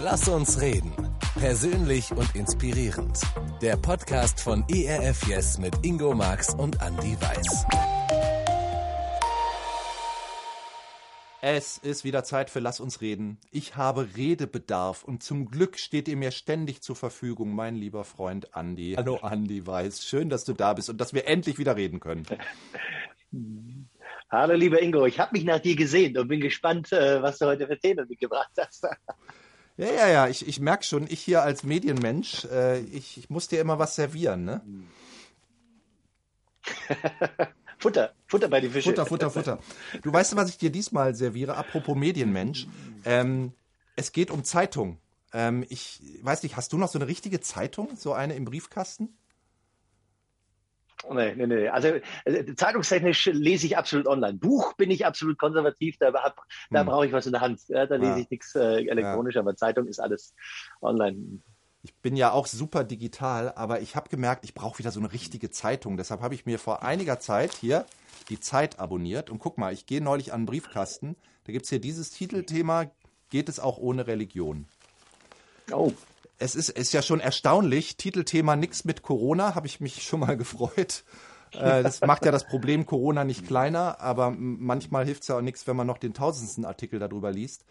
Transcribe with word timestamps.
Lass 0.00 0.28
uns 0.28 0.60
reden. 0.60 0.92
Persönlich 1.38 2.10
und 2.12 2.34
inspirierend. 2.34 3.20
Der 3.62 3.76
Podcast 3.76 4.40
von 4.40 4.64
ERF 4.68 5.26
Yes 5.26 5.58
mit 5.58 5.74
Ingo 5.84 6.14
Marx 6.14 6.54
und 6.54 6.82
Andy 6.82 7.16
Weiß. 7.20 7.66
Es 11.40 11.78
ist 11.78 12.04
wieder 12.04 12.24
Zeit 12.24 12.50
für 12.50 12.60
Lass 12.60 12.80
uns 12.80 13.00
reden. 13.00 13.38
Ich 13.50 13.76
habe 13.76 14.08
Redebedarf 14.16 15.04
und 15.04 15.22
zum 15.22 15.50
Glück 15.50 15.78
steht 15.78 16.08
ihr 16.08 16.16
mir 16.16 16.32
ständig 16.32 16.82
zur 16.82 16.96
Verfügung, 16.96 17.54
mein 17.54 17.76
lieber 17.76 18.04
Freund 18.04 18.50
Andy. 18.54 18.94
Hallo 18.96 19.20
Andy 19.22 19.66
Weiß, 19.66 20.04
schön, 20.04 20.28
dass 20.28 20.44
du 20.44 20.52
da 20.52 20.74
bist 20.74 20.90
und 20.90 21.00
dass 21.00 21.14
wir 21.14 21.26
endlich 21.26 21.58
wieder 21.58 21.76
reden 21.76 22.00
können. 22.00 22.26
Hallo 24.30 24.54
lieber 24.54 24.82
Ingo, 24.82 25.06
ich 25.06 25.18
habe 25.18 25.32
mich 25.32 25.44
nach 25.44 25.58
dir 25.58 25.74
gesehen 25.74 26.16
und 26.18 26.28
bin 26.28 26.40
gespannt, 26.40 26.92
äh, 26.92 27.22
was 27.22 27.38
du 27.38 27.46
heute 27.46 27.66
für 27.66 27.78
Themen 27.78 28.06
mitgebracht 28.06 28.50
hast. 28.58 28.86
Ja, 29.78 29.90
ja, 29.92 30.08
ja, 30.08 30.28
ich, 30.28 30.46
ich 30.46 30.60
merke 30.60 30.84
schon, 30.84 31.06
ich 31.08 31.20
hier 31.20 31.42
als 31.42 31.62
Medienmensch, 31.62 32.44
äh, 32.46 32.80
ich, 32.80 33.16
ich 33.16 33.30
muss 33.30 33.46
dir 33.46 33.60
immer 33.60 33.78
was 33.78 33.94
servieren, 33.94 34.44
ne? 34.44 34.60
Futter, 37.78 38.12
Futter 38.26 38.48
bei 38.48 38.60
den 38.60 38.72
Fischen. 38.72 38.90
Futter, 38.90 39.06
Futter, 39.06 39.30
Futter. 39.30 39.58
Du 40.02 40.12
weißt, 40.12 40.34
was 40.36 40.50
ich 40.50 40.58
dir 40.58 40.70
diesmal 40.70 41.14
serviere, 41.14 41.56
apropos 41.56 41.96
Medienmensch. 41.96 42.66
Ähm, 43.04 43.52
es 43.94 44.10
geht 44.12 44.32
um 44.32 44.42
Zeitung. 44.42 44.98
Ähm, 45.32 45.64
ich 45.68 46.02
weiß 46.22 46.42
nicht, 46.42 46.56
hast 46.56 46.72
du 46.72 46.76
noch 46.76 46.88
so 46.88 46.98
eine 46.98 47.06
richtige 47.06 47.40
Zeitung, 47.40 47.96
so 47.96 48.12
eine 48.12 48.34
im 48.34 48.44
Briefkasten? 48.44 49.16
Nee, 51.10 51.34
nee, 51.34 51.46
nee. 51.46 51.68
Also 51.68 51.88
äh, 52.24 52.54
zeitungstechnisch 52.54 53.26
lese 53.26 53.66
ich 53.66 53.76
absolut 53.76 54.06
online. 54.06 54.38
Buch 54.38 54.74
bin 54.74 54.90
ich 54.90 55.06
absolut 55.06 55.38
konservativ, 55.38 55.96
da, 55.98 56.12
hab, 56.12 56.42
da 56.70 56.80
hm. 56.80 56.86
brauche 56.86 57.06
ich 57.06 57.12
was 57.12 57.26
in 57.26 57.32
der 57.32 57.40
Hand. 57.40 57.60
Ja, 57.68 57.86
da 57.86 57.96
lese 57.96 58.12
ja. 58.12 58.18
ich 58.18 58.30
nichts 58.30 58.54
äh, 58.54 58.84
elektronisch, 58.86 59.36
ja. 59.36 59.40
aber 59.40 59.56
Zeitung 59.56 59.86
ist 59.86 60.00
alles 60.00 60.34
online. 60.80 61.40
Ich 61.82 61.94
bin 61.94 62.16
ja 62.16 62.32
auch 62.32 62.46
super 62.46 62.82
digital, 62.82 63.52
aber 63.54 63.80
ich 63.80 63.94
habe 63.94 64.08
gemerkt, 64.08 64.44
ich 64.44 64.52
brauche 64.52 64.78
wieder 64.80 64.90
so 64.90 64.98
eine 64.98 65.12
richtige 65.12 65.50
Zeitung. 65.50 65.96
Deshalb 65.96 66.20
habe 66.20 66.34
ich 66.34 66.44
mir 66.44 66.58
vor 66.58 66.82
einiger 66.82 67.20
Zeit 67.20 67.54
hier 67.54 67.86
die 68.28 68.40
Zeit 68.40 68.80
abonniert. 68.80 69.30
Und 69.30 69.38
guck 69.38 69.58
mal, 69.58 69.72
ich 69.72 69.86
gehe 69.86 70.02
neulich 70.02 70.32
an 70.32 70.40
den 70.40 70.46
Briefkasten. 70.46 71.16
Da 71.44 71.52
gibt 71.52 71.64
es 71.64 71.70
hier 71.70 71.80
dieses 71.80 72.10
Titelthema, 72.10 72.90
geht 73.30 73.48
es 73.48 73.60
auch 73.60 73.78
ohne 73.78 74.06
Religion. 74.06 74.66
Oh 75.70 75.92
es 76.38 76.54
ist, 76.54 76.70
ist 76.70 76.92
ja 76.92 77.02
schon 77.02 77.20
erstaunlich. 77.20 77.96
Titelthema 77.96 78.56
Nix 78.56 78.84
mit 78.84 79.02
Corona, 79.02 79.54
habe 79.54 79.66
ich 79.66 79.80
mich 79.80 80.02
schon 80.02 80.20
mal 80.20 80.36
gefreut. 80.38 81.04
Äh, 81.52 81.82
das 81.82 82.00
macht 82.00 82.24
ja 82.24 82.32
das 82.32 82.46
Problem 82.46 82.86
Corona 82.86 83.24
nicht 83.24 83.46
kleiner, 83.46 84.00
aber 84.00 84.30
manchmal 84.30 85.04
hilft 85.04 85.22
es 85.22 85.28
ja 85.28 85.38
auch 85.38 85.42
nichts, 85.42 85.66
wenn 85.66 85.76
man 85.76 85.86
noch 85.86 85.98
den 85.98 86.14
tausendsten 86.14 86.64
Artikel 86.64 86.98
darüber 86.98 87.32
liest. 87.32 87.64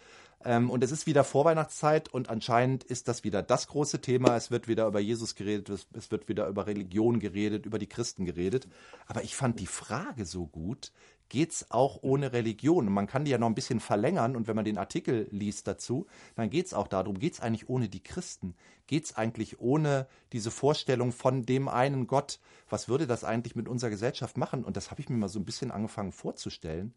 Ähm, 0.44 0.70
und 0.70 0.84
es 0.84 0.92
ist 0.92 1.08
wieder 1.08 1.24
Vorweihnachtszeit 1.24 2.10
und 2.10 2.30
anscheinend 2.30 2.84
ist 2.84 3.08
das 3.08 3.24
wieder 3.24 3.42
das 3.42 3.68
große 3.68 4.02
Thema. 4.02 4.36
Es 4.36 4.52
wird 4.52 4.68
wieder 4.68 4.88
über 4.88 5.00
Jesus 5.00 5.36
geredet, 5.36 5.88
es 5.94 6.12
wird 6.12 6.28
wieder 6.28 6.48
über 6.48 6.68
Religion 6.68 7.20
geredet, 7.20 7.66
über 7.66 7.80
die 7.80 7.88
Christen 7.88 8.26
geredet. 8.26 8.68
Aber 9.08 9.24
ich 9.24 9.36
fand 9.36 9.60
die 9.60 9.68
Frage 9.68 10.26
so 10.26 10.46
gut, 10.46 10.92
geht's 11.30 11.70
auch 11.70 12.00
ohne 12.02 12.34
Religion? 12.34 12.88
Und 12.88 12.94
man 12.94 13.08
kann 13.08 13.26
die 13.26 13.32
ja 13.32 13.38
noch 13.38 13.48
ein 13.48 13.56
bisschen 13.56 13.80
verlängern 13.80 14.36
und 14.36 14.48
wenn 14.48 14.56
man 14.56 14.66
den 14.66 14.78
Artikel 14.78 15.28
liest 15.32 15.68
dazu, 15.68 16.08
dann 16.36 16.50
geht's 16.50 16.74
auch 16.74 16.88
darum, 16.88 17.20
geht's 17.20 17.40
eigentlich 17.40 17.70
ohne 17.70 17.90
die 17.90 18.04
Christen? 18.04 18.56
Geht's 18.88 19.16
eigentlich 19.16 19.60
ohne 19.60 20.08
diese 20.34 20.52
Vorstellung 20.52 21.12
von 21.12 21.46
dem 21.46 21.68
einen 21.68 22.08
Gott? 22.08 22.40
Was 22.70 22.88
würde 22.88 23.08
das 23.08 23.24
eigentlich 23.24 23.56
mit 23.56 23.68
unserer 23.68 23.90
Gesellschaft 23.90 24.38
machen? 24.38 24.64
Und 24.64 24.78
das 24.78 24.92
habe 24.92 25.02
ich 25.02 25.10
mir 25.10 25.18
mal 25.18 25.30
so 25.30 25.40
ein 25.40 25.46
bisschen 25.46 25.72
angefangen 25.72 26.12
vorzustellen. 26.12 26.94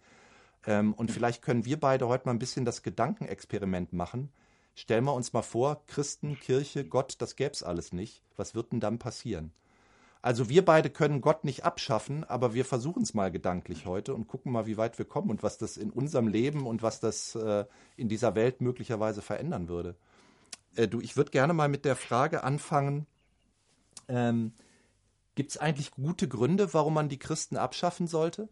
Ähm, 0.66 0.94
und 0.94 1.10
vielleicht 1.10 1.42
können 1.42 1.64
wir 1.64 1.80
beide 1.80 2.08
heute 2.08 2.26
mal 2.26 2.32
ein 2.32 2.38
bisschen 2.38 2.64
das 2.64 2.82
Gedankenexperiment 2.82 3.92
machen. 3.92 4.30
Stellen 4.74 5.04
wir 5.04 5.14
uns 5.14 5.32
mal 5.32 5.42
vor, 5.42 5.82
Christen, 5.86 6.38
Kirche, 6.38 6.84
Gott, 6.84 7.16
das 7.18 7.36
gäb's 7.36 7.62
alles 7.62 7.92
nicht. 7.92 8.22
Was 8.36 8.54
wird 8.54 8.72
denn 8.72 8.80
dann 8.80 8.98
passieren? 8.98 9.52
Also 10.22 10.50
wir 10.50 10.64
beide 10.64 10.90
können 10.90 11.22
Gott 11.22 11.44
nicht 11.44 11.64
abschaffen, 11.64 12.24
aber 12.24 12.52
wir 12.52 12.66
versuchen 12.66 13.02
es 13.02 13.14
mal 13.14 13.30
gedanklich 13.30 13.86
heute 13.86 14.14
und 14.14 14.28
gucken 14.28 14.52
mal, 14.52 14.66
wie 14.66 14.76
weit 14.76 14.98
wir 14.98 15.06
kommen 15.06 15.30
und 15.30 15.42
was 15.42 15.56
das 15.56 15.78
in 15.78 15.90
unserem 15.90 16.28
Leben 16.28 16.66
und 16.66 16.82
was 16.82 17.00
das 17.00 17.34
äh, 17.34 17.64
in 17.96 18.08
dieser 18.08 18.34
Welt 18.34 18.60
möglicherweise 18.60 19.22
verändern 19.22 19.68
würde. 19.68 19.96
Äh, 20.76 20.88
du, 20.88 21.00
ich 21.00 21.16
würde 21.16 21.30
gerne 21.30 21.54
mal 21.54 21.68
mit 21.68 21.86
der 21.86 21.96
Frage 21.96 22.44
anfangen, 22.44 23.06
ähm, 24.08 24.52
gibt 25.36 25.52
es 25.52 25.58
eigentlich 25.58 25.92
gute 25.92 26.28
Gründe, 26.28 26.74
warum 26.74 26.94
man 26.94 27.08
die 27.08 27.18
Christen 27.18 27.56
abschaffen 27.56 28.06
sollte? 28.06 28.48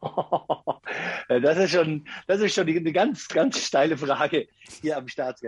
Das 1.28 1.58
ist 1.58 1.70
schon, 1.70 2.08
das 2.26 2.40
ist 2.40 2.54
schon 2.54 2.66
eine 2.66 2.92
ganz, 2.92 3.28
ganz 3.28 3.60
steile 3.60 3.96
Frage 3.96 4.48
hier 4.80 4.96
am 4.96 5.06
Start. 5.06 5.38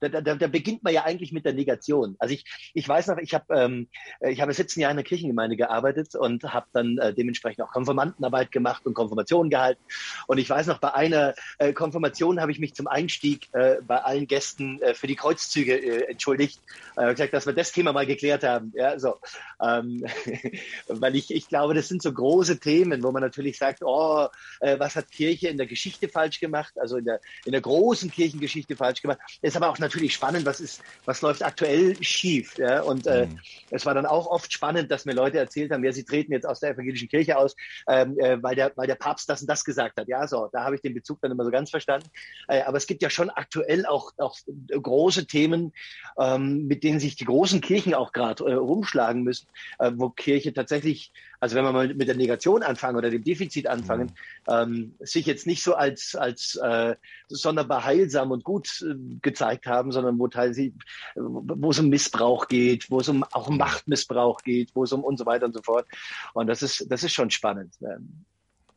Da, 0.00 0.08
da, 0.08 0.20
da 0.20 0.46
beginnt 0.46 0.82
man 0.82 0.94
ja 0.94 1.04
eigentlich 1.04 1.32
mit 1.32 1.44
der 1.44 1.52
Negation. 1.52 2.16
Also 2.18 2.34
ich, 2.34 2.44
ich 2.74 2.88
weiß 2.88 3.08
noch, 3.08 3.18
ich 3.18 3.34
habe 3.34 3.54
ähm, 3.54 3.88
ich 4.20 4.40
habe 4.40 4.52
17 4.52 4.80
Jahre 4.80 4.92
in 4.92 4.96
der 4.96 5.04
Kirchengemeinde 5.04 5.56
gearbeitet 5.56 6.14
und 6.14 6.44
habe 6.44 6.66
dann 6.72 6.98
äh, 6.98 7.12
dementsprechend 7.12 7.62
auch 7.62 7.70
Konfirmandenarbeit 7.70 8.52
gemacht 8.52 8.86
und 8.86 8.94
Konfirmationen 8.94 9.50
gehalten. 9.50 9.80
Und 10.26 10.38
ich 10.38 10.48
weiß 10.48 10.66
noch, 10.68 10.78
bei 10.78 10.94
einer 10.94 11.34
äh, 11.58 11.72
Konfirmation 11.72 12.40
habe 12.40 12.52
ich 12.52 12.58
mich 12.58 12.74
zum 12.74 12.86
Einstieg 12.86 13.48
äh, 13.52 13.76
bei 13.86 13.98
allen 13.98 14.26
Gästen 14.26 14.80
äh, 14.80 14.94
für 14.94 15.06
die 15.06 15.16
Kreuzzüge 15.16 15.74
äh, 15.76 16.10
entschuldigt. 16.10 16.60
Äh, 16.96 17.10
gesagt, 17.12 17.34
dass 17.34 17.46
wir 17.46 17.52
das 17.52 17.72
Thema 17.72 17.92
mal 17.92 18.06
geklärt 18.06 18.44
haben. 18.44 18.72
Ja, 18.74 18.98
so. 18.98 19.16
Ähm, 19.62 20.04
weil 20.88 21.16
ich, 21.16 21.30
ich 21.30 21.48
glaube, 21.48 21.74
das 21.74 21.88
sind 21.88 22.02
so 22.02 22.12
große 22.12 22.58
Themen, 22.60 23.02
wo 23.02 23.12
man 23.12 23.22
natürlich 23.22 23.58
sagt, 23.58 23.82
oh, 23.82 24.28
äh, 24.60 24.78
was 24.78 24.96
hat 24.96 25.10
Kirche 25.10 25.48
in 25.48 25.58
der 25.58 25.66
Geschichte 25.66 26.08
falsch 26.08 26.40
gemacht? 26.40 26.74
Also 26.78 26.96
in 26.96 27.04
der, 27.04 27.20
in 27.44 27.52
der 27.52 27.60
großen 27.60 28.10
Kirchengeschichte 28.10 28.69
Geschichte 28.70 28.76
falsch 28.76 29.02
gemacht. 29.02 29.18
Ist 29.42 29.56
aber 29.56 29.68
auch 29.68 29.78
natürlich 29.78 30.14
spannend, 30.14 30.46
was 30.46 30.60
ist, 30.60 30.82
was 31.04 31.22
läuft 31.22 31.42
aktuell 31.44 31.96
schief. 32.02 32.56
Ja? 32.58 32.82
Und 32.82 33.06
äh, 33.06 33.26
mhm. 33.26 33.38
es 33.70 33.86
war 33.86 33.94
dann 33.94 34.06
auch 34.06 34.26
oft 34.26 34.52
spannend, 34.52 34.90
dass 34.90 35.04
mir 35.04 35.14
Leute 35.14 35.38
erzählt 35.38 35.72
haben, 35.72 35.84
ja, 35.84 35.92
sie 35.92 36.04
treten 36.04 36.32
jetzt 36.32 36.46
aus 36.46 36.60
der 36.60 36.70
evangelischen 36.70 37.08
Kirche 37.08 37.36
aus, 37.36 37.54
ähm, 37.88 38.18
äh, 38.18 38.42
weil, 38.42 38.54
der, 38.54 38.72
weil 38.76 38.86
der 38.86 38.94
Papst 38.94 39.28
das 39.28 39.40
und 39.40 39.48
das 39.48 39.64
gesagt 39.64 39.98
hat. 39.98 40.08
Ja, 40.08 40.26
so, 40.26 40.48
da 40.52 40.64
habe 40.64 40.74
ich 40.74 40.82
den 40.82 40.94
Bezug 40.94 41.20
dann 41.20 41.32
immer 41.32 41.44
so 41.44 41.50
ganz 41.50 41.70
verstanden. 41.70 42.08
Äh, 42.48 42.62
aber 42.62 42.76
es 42.76 42.86
gibt 42.86 43.02
ja 43.02 43.10
schon 43.10 43.30
aktuell 43.30 43.86
auch, 43.86 44.12
auch 44.18 44.36
große 44.70 45.26
Themen, 45.26 45.72
ähm, 46.18 46.66
mit 46.66 46.84
denen 46.84 47.00
sich 47.00 47.16
die 47.16 47.24
großen 47.24 47.60
Kirchen 47.60 47.94
auch 47.94 48.12
gerade 48.12 48.44
äh, 48.44 48.54
rumschlagen 48.54 49.22
müssen, 49.22 49.48
äh, 49.78 49.90
wo 49.94 50.10
Kirche 50.10 50.52
tatsächlich 50.52 51.12
also 51.40 51.56
wenn 51.56 51.64
wir 51.64 51.72
mal 51.72 51.92
mit 51.94 52.06
der 52.06 52.16
Negation 52.16 52.62
anfangen 52.62 52.96
oder 52.96 53.10
dem 53.10 53.24
Defizit 53.24 53.66
anfangen, 53.66 54.12
mhm. 54.46 54.52
ähm, 54.52 54.94
sich 55.00 55.26
jetzt 55.26 55.46
nicht 55.46 55.62
so 55.62 55.74
als, 55.74 56.14
als 56.14 56.56
äh, 56.56 56.94
sonderbar 57.28 57.84
heilsam 57.84 58.30
und 58.30 58.44
gut 58.44 58.84
äh, 58.86 58.94
gezeigt 59.22 59.66
haben, 59.66 59.90
sondern 59.90 60.18
wo 60.18 60.28
teilweise, 60.28 60.72
wo 61.14 61.70
es 61.70 61.78
um 61.78 61.88
Missbrauch 61.88 62.46
geht, 62.48 62.90
wo 62.90 63.00
es 63.00 63.08
um 63.08 63.24
auch 63.24 63.48
um 63.48 63.56
Machtmissbrauch 63.56 64.42
geht, 64.42 64.70
wo 64.74 64.84
es 64.84 64.92
um 64.92 65.02
und 65.02 65.18
so 65.18 65.24
weiter 65.26 65.46
und 65.46 65.54
so 65.54 65.62
fort. 65.62 65.86
Und 66.34 66.46
das 66.46 66.62
ist, 66.62 66.86
das 66.90 67.02
ist 67.02 67.12
schon 67.12 67.30
spannend. 67.30 67.74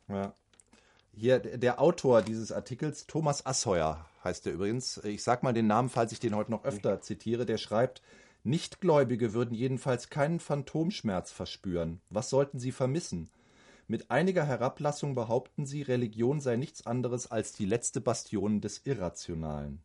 Ja. 0.08 0.34
Hier, 1.16 1.40
der 1.40 1.80
Autor 1.80 2.22
dieses 2.22 2.52
Artikels, 2.52 3.06
Thomas 3.06 3.46
Asheuer 3.46 4.06
heißt 4.24 4.48
er 4.48 4.54
übrigens. 4.54 4.98
Ich 5.04 5.22
sag 5.22 5.44
mal 5.44 5.54
den 5.54 5.68
Namen, 5.68 5.90
falls 5.90 6.12
ich 6.12 6.20
den 6.20 6.36
heute 6.36 6.50
noch 6.50 6.64
öfter 6.64 7.02
zitiere. 7.02 7.46
Der 7.46 7.58
schreibt, 7.58 8.02
Nichtgläubige 8.44 9.34
würden 9.34 9.56
jedenfalls 9.56 10.10
keinen 10.10 10.40
Phantomschmerz 10.40 11.32
verspüren. 11.32 12.02
Was 12.10 12.30
sollten 12.30 12.60
sie 12.60 12.74
vermissen? 12.74 13.30
Mit 13.88 14.12
einiger 14.12 14.46
Herablassung 14.46 15.16
behaupten 15.16 15.66
sie, 15.66 15.82
Religion 15.82 16.42
sei 16.42 16.58
nichts 16.58 16.86
anderes 16.86 17.32
als 17.32 17.54
die 17.54 17.66
letzte 17.66 18.02
Bastion 18.02 18.60
des 18.60 18.86
Irrationalen. 18.86 19.82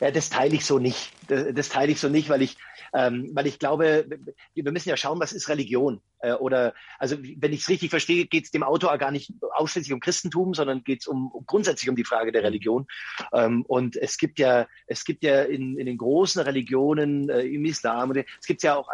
Ja, 0.00 0.10
das 0.10 0.30
teile 0.30 0.54
ich 0.56 0.64
so 0.64 0.78
nicht. 0.78 1.12
Das, 1.28 1.54
das 1.54 1.68
teile 1.68 1.92
ich 1.92 2.00
so 2.00 2.08
nicht, 2.08 2.28
weil 2.28 2.42
ich 2.42 2.56
ähm, 2.92 3.30
weil 3.32 3.46
ich 3.46 3.58
glaube, 3.58 4.06
wir 4.54 4.72
müssen 4.72 4.88
ja 4.88 4.96
schauen, 4.96 5.20
was 5.20 5.32
ist 5.32 5.48
Religion? 5.48 6.00
Äh, 6.18 6.32
oder 6.32 6.74
also 6.98 7.16
wenn 7.36 7.52
ich 7.52 7.62
es 7.62 7.68
richtig 7.68 7.90
verstehe, 7.90 8.26
geht 8.26 8.44
es 8.44 8.50
dem 8.50 8.62
Autor 8.62 8.98
gar 8.98 9.10
nicht 9.10 9.32
ausschließlich 9.54 9.92
um 9.92 10.00
Christentum, 10.00 10.52
sondern 10.54 10.84
geht 10.84 11.02
es 11.02 11.06
um, 11.06 11.30
um, 11.30 11.46
grundsätzlich 11.46 11.88
um 11.88 11.96
die 11.96 12.04
Frage 12.04 12.32
der. 12.32 12.40
Religion. 12.50 12.86
Ähm, 13.32 13.64
und 13.66 13.96
es 13.96 14.18
gibt 14.18 14.38
ja, 14.38 14.66
es 14.86 15.04
gibt 15.04 15.22
ja 15.22 15.42
in, 15.42 15.78
in 15.78 15.86
den 15.86 15.98
großen 15.98 16.42
Religionen, 16.42 17.28
äh, 17.28 17.42
im 17.42 17.64
Islam, 17.64 18.12
es 18.12 18.46
gibt 18.46 18.62
ja 18.62 18.76
auch 18.76 18.88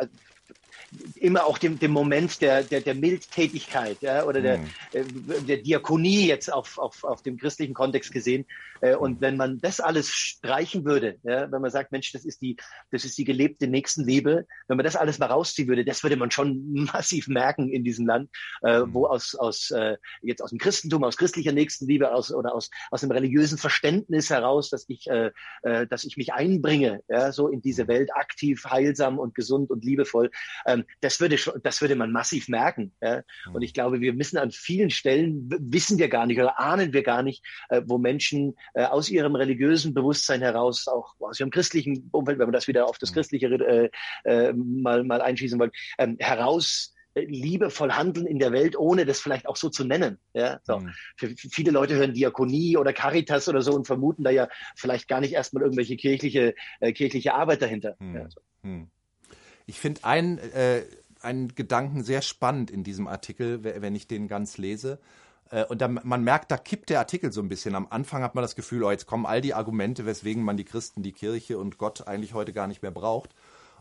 immer 1.17 1.45
auch 1.47 1.59
dem, 1.59 1.79
dem 1.79 1.91
Moment 1.91 2.41
der, 2.41 2.63
der, 2.63 2.81
der 2.81 2.95
Mildtätigkeit 2.95 4.01
ja, 4.03 4.25
oder 4.25 4.41
der, 4.41 4.59
mhm. 4.59 4.71
äh, 4.93 5.05
der 5.47 5.57
Diakonie 5.59 6.27
jetzt 6.27 6.53
auf, 6.53 6.79
auf, 6.79 7.03
auf 7.05 7.23
dem 7.23 7.39
christlichen 7.39 7.75
Kontext 7.75 8.13
gesehen. 8.13 8.47
Äh, 8.81 8.97
und 8.97 9.17
mhm. 9.17 9.21
wenn 9.21 9.37
man 9.37 9.59
das 9.59 9.81
alles 9.81 10.11
streichen 10.11 10.85
würde, 10.85 11.19
ja, 11.23 11.51
wenn 11.51 11.63
man 11.63 11.71
sagt, 11.71 11.93
Mensch, 11.93 12.13
das 12.13 12.25
ist 12.25 12.43
die, 12.43 12.57
das 12.91 13.05
ist 13.05 13.19
die 13.19 13.25
gelebte 13.25 13.67
Nächstenliebe, 13.67 14.47
wenn 14.69 14.77
man 14.77 14.85
das 14.85 14.97
alles 14.97 15.19
mal 15.19 15.27
rausziehen 15.27 15.69
würde, 15.69 15.85
das 15.85 16.03
würde 16.03 16.17
man 16.17 16.31
schon 16.31 16.63
massiv 16.93 17.29
merken 17.29 17.71
in 17.71 17.85
diesem 17.85 18.07
Land, 18.07 18.31
äh, 18.63 18.81
mhm. 18.81 18.95
wo 18.95 19.07
aus, 19.07 19.35
aus 19.35 19.71
äh, 19.71 19.97
jetzt 20.23 20.43
aus 20.43 20.51
dem 20.51 20.59
Christentum, 20.59 21.05
aus 21.05 21.17
christlicher 21.17 21.53
Nächstenliebe 21.53 22.13
aus, 22.13 22.33
oder 22.33 22.55
aus, 22.55 22.71
aus 22.91 23.01
dem 23.01 23.11
religiösen 23.11 23.59
Verständnis 23.59 24.31
heraus, 24.31 24.71
dass 24.71 24.85
ich, 24.89 25.07
äh, 25.09 25.31
äh, 25.63 25.87
dass 25.87 26.05
ich 26.05 26.17
mich 26.17 26.33
einbringe, 26.33 27.01
ja, 27.09 27.33
so 27.33 27.49
in 27.49 27.61
diese 27.61 27.89
Welt 27.89 28.11
aktiv, 28.15 28.65
heilsam 28.65 29.19
und 29.19 29.35
gesund 29.35 29.71
und 29.71 29.85
liebevoll, 29.85 30.31
ähm, 30.67 30.85
das 31.01 31.21
würde 31.21 31.39
schon, 31.39 31.61
das 31.63 31.81
würde 31.81 31.97
man 31.97 32.13
massiv 32.13 32.49
merken. 32.49 32.93
Ja? 33.03 33.23
Und 33.53 33.63
ich 33.63 33.75
glaube, 33.75 34.01
wir 34.01 34.13
müssen 34.13 34.39
an 34.39 34.51
vielen 34.51 34.91
Stellen 34.91 35.49
wissen 35.59 35.99
wir 35.99 36.09
gar 36.09 36.27
nicht 36.27 36.39
oder 36.39 36.59
ahnen 36.59 36.93
wir 36.93 37.03
gar 37.03 37.23
nicht, 37.23 37.45
äh, 37.69 37.83
wo 37.87 37.99
Menschen 37.99 38.57
äh, 38.77 38.85
aus 38.85 39.09
ihrem 39.09 39.35
religiösen 39.35 39.95
Bewusstsein 39.95 40.43
heraus, 40.43 40.87
auch 40.87 41.15
aus 41.19 41.41
ihrem 41.41 41.51
christlichen 41.51 42.11
Umfeld, 42.13 42.39
wenn 42.39 42.47
man 42.47 42.53
das 42.53 42.69
wieder 42.69 42.87
auf 42.87 42.99
das 42.99 43.11
Christliche 43.13 43.47
äh, 43.47 43.91
äh, 44.25 44.53
mal 44.53 45.03
mal 45.03 45.23
einschießen 45.23 45.59
wollen, 45.59 45.71
ähm, 45.99 46.17
heraus 46.19 46.93
liebevoll 47.15 47.93
handeln 47.93 48.27
in 48.27 48.39
der 48.39 48.53
Welt, 48.53 48.77
ohne 48.77 49.07
das 49.07 49.21
vielleicht 49.21 49.49
auch 49.49 49.57
so 49.57 49.71
zu 49.71 49.85
nennen. 49.85 50.19
Ja, 50.35 50.61
so. 50.65 50.81
Mhm. 50.81 50.91
Für 51.17 51.35
viele 51.35 51.71
Leute 51.71 51.95
hören 51.95 52.13
Diakonie 52.13 52.77
oder 52.77 52.93
Caritas 52.93 53.49
oder 53.49 53.63
so 53.63 53.73
und 53.73 53.87
vermuten 53.87 54.23
da 54.23 54.31
ja 54.31 54.49
vielleicht 54.77 55.09
gar 55.09 55.23
nicht 55.23 55.33
erstmal 55.33 55.63
irgendwelche 55.63 55.97
kirchliche, 55.97 56.55
äh, 56.81 56.93
kirchliche 56.93 57.33
Arbeit 57.33 57.63
dahinter. 57.63 57.97
Mhm. 57.99 58.15
Ja, 58.15 58.29
so. 58.29 58.41
mhm. 58.61 58.91
Ich 59.65 59.81
finde 59.81 60.05
einen, 60.05 60.37
äh, 60.37 60.83
einen 61.23 61.55
Gedanken 61.55 62.05
sehr 62.05 62.21
spannend 62.21 62.71
in 62.71 62.85
diesem 62.85 63.09
Artikel, 63.09 63.65
wenn 63.65 63.95
ich 63.95 64.07
den 64.07 64.29
ganz 64.29 64.59
lese. 64.59 65.01
Äh, 65.51 65.65
und 65.65 65.81
da, 65.81 65.89
man 65.89 66.23
merkt, 66.23 66.51
da 66.51 66.57
kippt 66.57 66.91
der 66.91 66.99
Artikel 66.99 67.33
so 67.33 67.41
ein 67.41 67.49
bisschen. 67.49 67.75
Am 67.75 67.87
Anfang 67.91 68.23
hat 68.23 68.35
man 68.35 68.43
das 68.43 68.57
Gefühl, 68.57 68.83
oh, 68.85 68.91
jetzt 68.91 69.07
kommen 69.07 69.27
all 69.27 69.41
die 69.41 69.55
Argumente, 69.55 70.07
weswegen 70.07 70.43
man 70.43 70.57
die 70.57 70.65
Christen, 70.65 71.03
die 71.03 71.13
Kirche 71.13 71.59
und 71.59 71.79
Gott 71.79 72.07
eigentlich 72.07 72.35
heute 72.35 72.53
gar 72.53 72.67
nicht 72.67 72.83
mehr 72.83 72.91
braucht. 72.91 73.35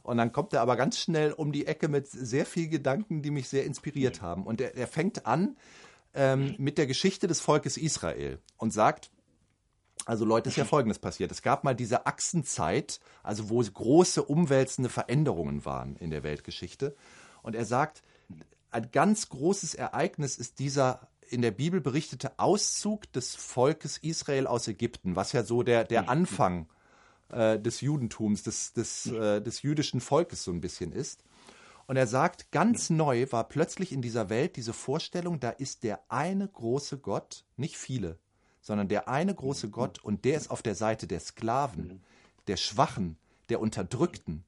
Und 0.04 0.18
dann 0.18 0.32
kommt 0.32 0.54
er 0.54 0.62
aber 0.62 0.76
ganz 0.76 1.00
schnell 1.00 1.32
um 1.32 1.52
die 1.52 1.66
Ecke 1.66 1.88
mit 1.88 2.08
sehr 2.08 2.46
vielen 2.46 2.70
Gedanken, 2.70 3.24
die 3.24 3.32
mich 3.32 3.50
sehr 3.50 3.66
inspiriert 3.66 4.22
haben. 4.22 4.46
Und 4.46 4.62
er, 4.62 4.76
er 4.76 4.88
fängt 4.88 5.26
an 5.26 5.58
ähm, 6.14 6.54
mit 6.60 6.78
der 6.78 6.86
Geschichte 6.86 7.28
des 7.28 7.42
Volkes 7.42 7.76
Israel 7.76 8.40
und 8.58 8.72
sagt, 8.72 9.10
also 10.06 10.24
Leute, 10.24 10.50
ist 10.50 10.58
ja 10.58 10.66
Folgendes 10.66 11.00
passiert. 11.00 11.32
Es 11.32 11.42
gab 11.42 11.64
mal 11.64 11.74
diese 11.74 12.06
Achsenzeit, 12.06 13.00
also 13.24 13.50
wo 13.50 13.60
große 13.60 14.22
umwälzende 14.22 14.90
Veränderungen 14.90 15.66
waren 15.66 15.96
in 15.96 16.12
der 16.12 16.22
Weltgeschichte. 16.22 16.96
Und 17.42 17.56
er 17.56 17.66
sagt, 17.66 18.04
ein 18.70 18.92
ganz 18.92 19.30
großes 19.30 19.74
Ereignis 19.74 20.38
ist 20.38 20.60
dieser 20.60 21.08
in 21.30 21.42
der 21.42 21.52
Bibel 21.52 21.82
berichtete 21.82 22.40
Auszug 22.40 23.12
des 23.14 23.36
Volkes 23.36 23.98
Israel 23.98 24.48
aus 24.48 24.68
Ägypten, 24.68 25.16
was 25.16 25.32
ja 25.32 25.44
so 25.44 25.64
der, 25.64 25.84
der 25.84 26.10
Anfang 26.10 26.68
äh, 27.30 27.60
des 27.60 27.82
Judentums, 27.82 28.44
des, 28.44 28.74
des, 28.74 29.08
äh, 29.08 29.42
des 29.42 29.62
jüdischen 29.62 30.02
Volkes 30.02 30.44
so 30.44 30.52
ein 30.52 30.62
bisschen 30.62 30.92
ist. 30.92 31.24
Und 31.88 31.98
er 31.98 32.08
sagt, 32.08 32.52
ganz 32.52 32.90
neu 32.90 33.28
war 33.32 33.48
plötzlich 33.48 33.92
in 33.92 34.02
dieser 34.02 34.30
Welt 34.30 34.56
diese 34.56 34.74
Vorstellung, 34.74 35.40
da 35.40 35.50
ist 35.50 35.84
der 35.84 36.00
eine 36.10 36.48
große 36.48 36.98
Gott, 36.98 37.46
nicht 37.58 37.78
viele, 37.78 38.18
sondern 38.62 38.88
der 38.88 39.08
eine 39.08 39.36
große 39.36 39.70
Gott 39.70 40.04
und 40.04 40.26
der 40.26 40.38
ist 40.38 40.50
auf 40.50 40.64
der 40.64 40.76
Seite 40.76 41.06
der 41.06 41.20
Sklaven, 41.20 42.04
der 42.48 42.58
Schwachen, 42.58 43.18
der 43.50 43.60
Unterdrückten. 43.60 44.44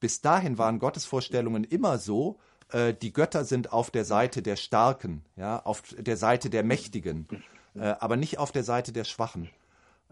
Bis 0.00 0.20
dahin 0.20 0.58
waren 0.58 0.78
Gottesvorstellungen 0.78 1.64
immer 1.64 1.98
so, 1.98 2.38
äh, 2.70 2.94
die 2.94 3.12
Götter 3.12 3.44
sind 3.44 3.72
auf 3.72 3.90
der 3.90 4.04
Seite 4.04 4.42
der 4.42 4.56
Starken, 4.56 5.24
ja, 5.36 5.60
auf 5.62 5.82
der 5.98 6.16
Seite 6.16 6.50
der 6.50 6.64
Mächtigen, 6.64 7.26
äh, 7.74 7.94
aber 7.98 8.16
nicht 8.16 8.38
auf 8.38 8.52
der 8.52 8.64
Seite 8.64 8.92
der 8.92 9.04
Schwachen. 9.04 9.48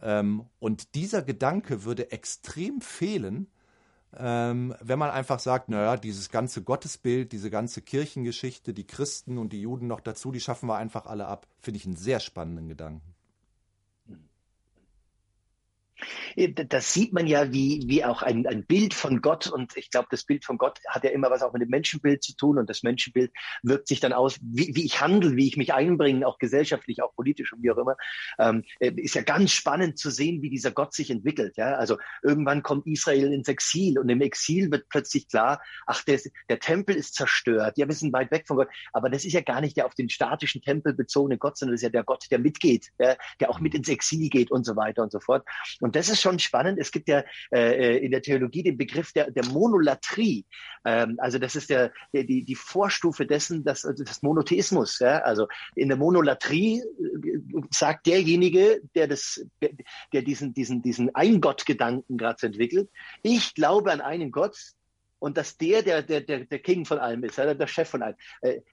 Ähm, 0.00 0.46
und 0.58 0.94
dieser 0.94 1.22
Gedanke 1.22 1.84
würde 1.84 2.10
extrem 2.10 2.80
fehlen, 2.80 3.46
ähm, 4.16 4.74
wenn 4.80 4.98
man 4.98 5.10
einfach 5.10 5.38
sagt, 5.38 5.68
naja, 5.68 5.96
dieses 5.96 6.28
ganze 6.28 6.62
Gottesbild, 6.62 7.32
diese 7.32 7.50
ganze 7.50 7.80
Kirchengeschichte, 7.80 8.74
die 8.74 8.86
Christen 8.86 9.38
und 9.38 9.52
die 9.52 9.62
Juden 9.62 9.86
noch 9.86 10.00
dazu, 10.00 10.32
die 10.32 10.40
schaffen 10.40 10.68
wir 10.68 10.76
einfach 10.76 11.06
alle 11.06 11.26
ab. 11.26 11.46
Finde 11.60 11.78
ich 11.78 11.86
einen 11.86 11.96
sehr 11.96 12.20
spannenden 12.20 12.68
Gedanken. 12.68 13.14
Äh, 16.36 16.52
das 16.52 16.92
sieht 16.92 17.12
man 17.12 17.26
ja 17.26 17.52
wie, 17.52 17.82
wie 17.86 18.04
auch 18.04 18.22
ein, 18.22 18.46
ein 18.46 18.64
Bild 18.64 18.94
von 18.94 19.20
Gott. 19.20 19.46
Und 19.46 19.76
ich 19.76 19.90
glaube, 19.90 20.08
das 20.10 20.24
Bild 20.24 20.44
von 20.44 20.58
Gott 20.58 20.78
hat 20.88 21.04
ja 21.04 21.10
immer 21.10 21.30
was 21.30 21.42
auch 21.42 21.52
mit 21.52 21.62
dem 21.62 21.70
Menschenbild 21.70 22.22
zu 22.22 22.36
tun. 22.36 22.58
Und 22.58 22.68
das 22.68 22.82
Menschenbild 22.82 23.32
wirkt 23.62 23.88
sich 23.88 24.00
dann 24.00 24.12
aus, 24.12 24.38
wie, 24.42 24.74
wie 24.74 24.84
ich 24.84 25.00
handle, 25.00 25.36
wie 25.36 25.48
ich 25.48 25.56
mich 25.56 25.74
einbringe, 25.74 26.26
auch 26.26 26.38
gesellschaftlich, 26.38 27.02
auch 27.02 27.14
politisch 27.14 27.52
und 27.52 27.62
wie 27.62 27.70
auch 27.70 27.78
immer. 27.78 27.96
Ähm, 28.38 28.64
äh, 28.80 28.92
ist 28.96 29.14
ja 29.14 29.22
ganz 29.22 29.52
spannend 29.52 29.98
zu 29.98 30.10
sehen, 30.10 30.42
wie 30.42 30.50
dieser 30.50 30.70
Gott 30.70 30.94
sich 30.94 31.10
entwickelt. 31.10 31.56
Ja? 31.56 31.74
Also 31.74 31.98
irgendwann 32.22 32.62
kommt 32.62 32.86
Israel 32.86 33.32
ins 33.32 33.48
Exil 33.48 33.98
und 33.98 34.08
im 34.08 34.20
Exil 34.20 34.70
wird 34.70 34.88
plötzlich 34.88 35.28
klar, 35.28 35.60
ach, 35.86 36.02
der, 36.04 36.20
der 36.48 36.58
Tempel 36.58 36.96
ist 36.96 37.14
zerstört. 37.14 37.78
Ja, 37.78 37.86
wir 37.86 37.94
sind 37.94 38.12
weit 38.12 38.30
weg 38.30 38.46
von 38.46 38.56
Gott. 38.56 38.68
Aber 38.92 39.10
das 39.10 39.24
ist 39.24 39.32
ja 39.32 39.40
gar 39.40 39.60
nicht 39.60 39.76
der 39.76 39.86
auf 39.86 39.94
den 39.94 40.08
statischen 40.08 40.62
Tempel 40.62 40.94
bezogene 40.94 41.38
Gott, 41.38 41.56
sondern 41.56 41.74
das 41.74 41.80
ist 41.80 41.84
ja 41.84 41.90
der 41.90 42.04
Gott, 42.04 42.26
der 42.30 42.38
mitgeht, 42.38 42.90
ja? 42.98 43.16
der 43.40 43.50
auch 43.50 43.60
mit 43.60 43.74
ins 43.74 43.88
Exil 43.88 44.28
geht 44.28 44.50
und 44.50 44.64
so 44.64 44.76
weiter 44.76 45.02
und 45.02 45.12
so 45.12 45.20
fort. 45.20 45.46
Und 45.80 45.91
das 45.96 46.08
ist 46.08 46.20
schon 46.20 46.38
spannend. 46.38 46.78
Es 46.78 46.90
gibt 46.90 47.08
ja 47.08 47.24
äh, 47.52 47.98
in 47.98 48.10
der 48.10 48.22
Theologie 48.22 48.62
den 48.62 48.76
Begriff 48.76 49.12
der, 49.12 49.30
der 49.30 49.44
Monolatrie. 49.46 50.44
Ähm, 50.84 51.16
also 51.18 51.38
das 51.38 51.56
ist 51.56 51.70
der, 51.70 51.92
der, 52.12 52.24
die, 52.24 52.44
die 52.44 52.54
Vorstufe 52.54 53.26
dessen, 53.26 53.64
das, 53.64 53.82
das 53.82 54.22
Monotheismus. 54.22 54.98
Ja? 54.98 55.18
Also 55.18 55.48
in 55.74 55.88
der 55.88 55.96
Monolatrie 55.96 56.80
äh, 56.80 57.62
sagt 57.70 58.06
derjenige, 58.06 58.80
der 58.94 59.08
das, 59.08 59.44
der 60.12 60.22
diesen, 60.22 60.54
diesen, 60.54 60.82
diesen 60.82 61.14
Ein-Gott-Gedanken 61.14 62.16
gerade 62.16 62.46
entwickelt, 62.46 62.90
ich 63.22 63.54
glaube 63.54 63.92
an 63.92 64.00
einen 64.00 64.30
Gott, 64.30 64.56
und 65.18 65.36
dass 65.36 65.56
der 65.56 65.82
der, 65.82 66.02
der, 66.02 66.20
der, 66.20 66.58
King 66.58 66.84
von 66.84 66.98
allem 66.98 67.22
ist, 67.22 67.38
der 67.38 67.66
Chef 67.68 67.88
von 67.88 68.02
allem. 68.02 68.16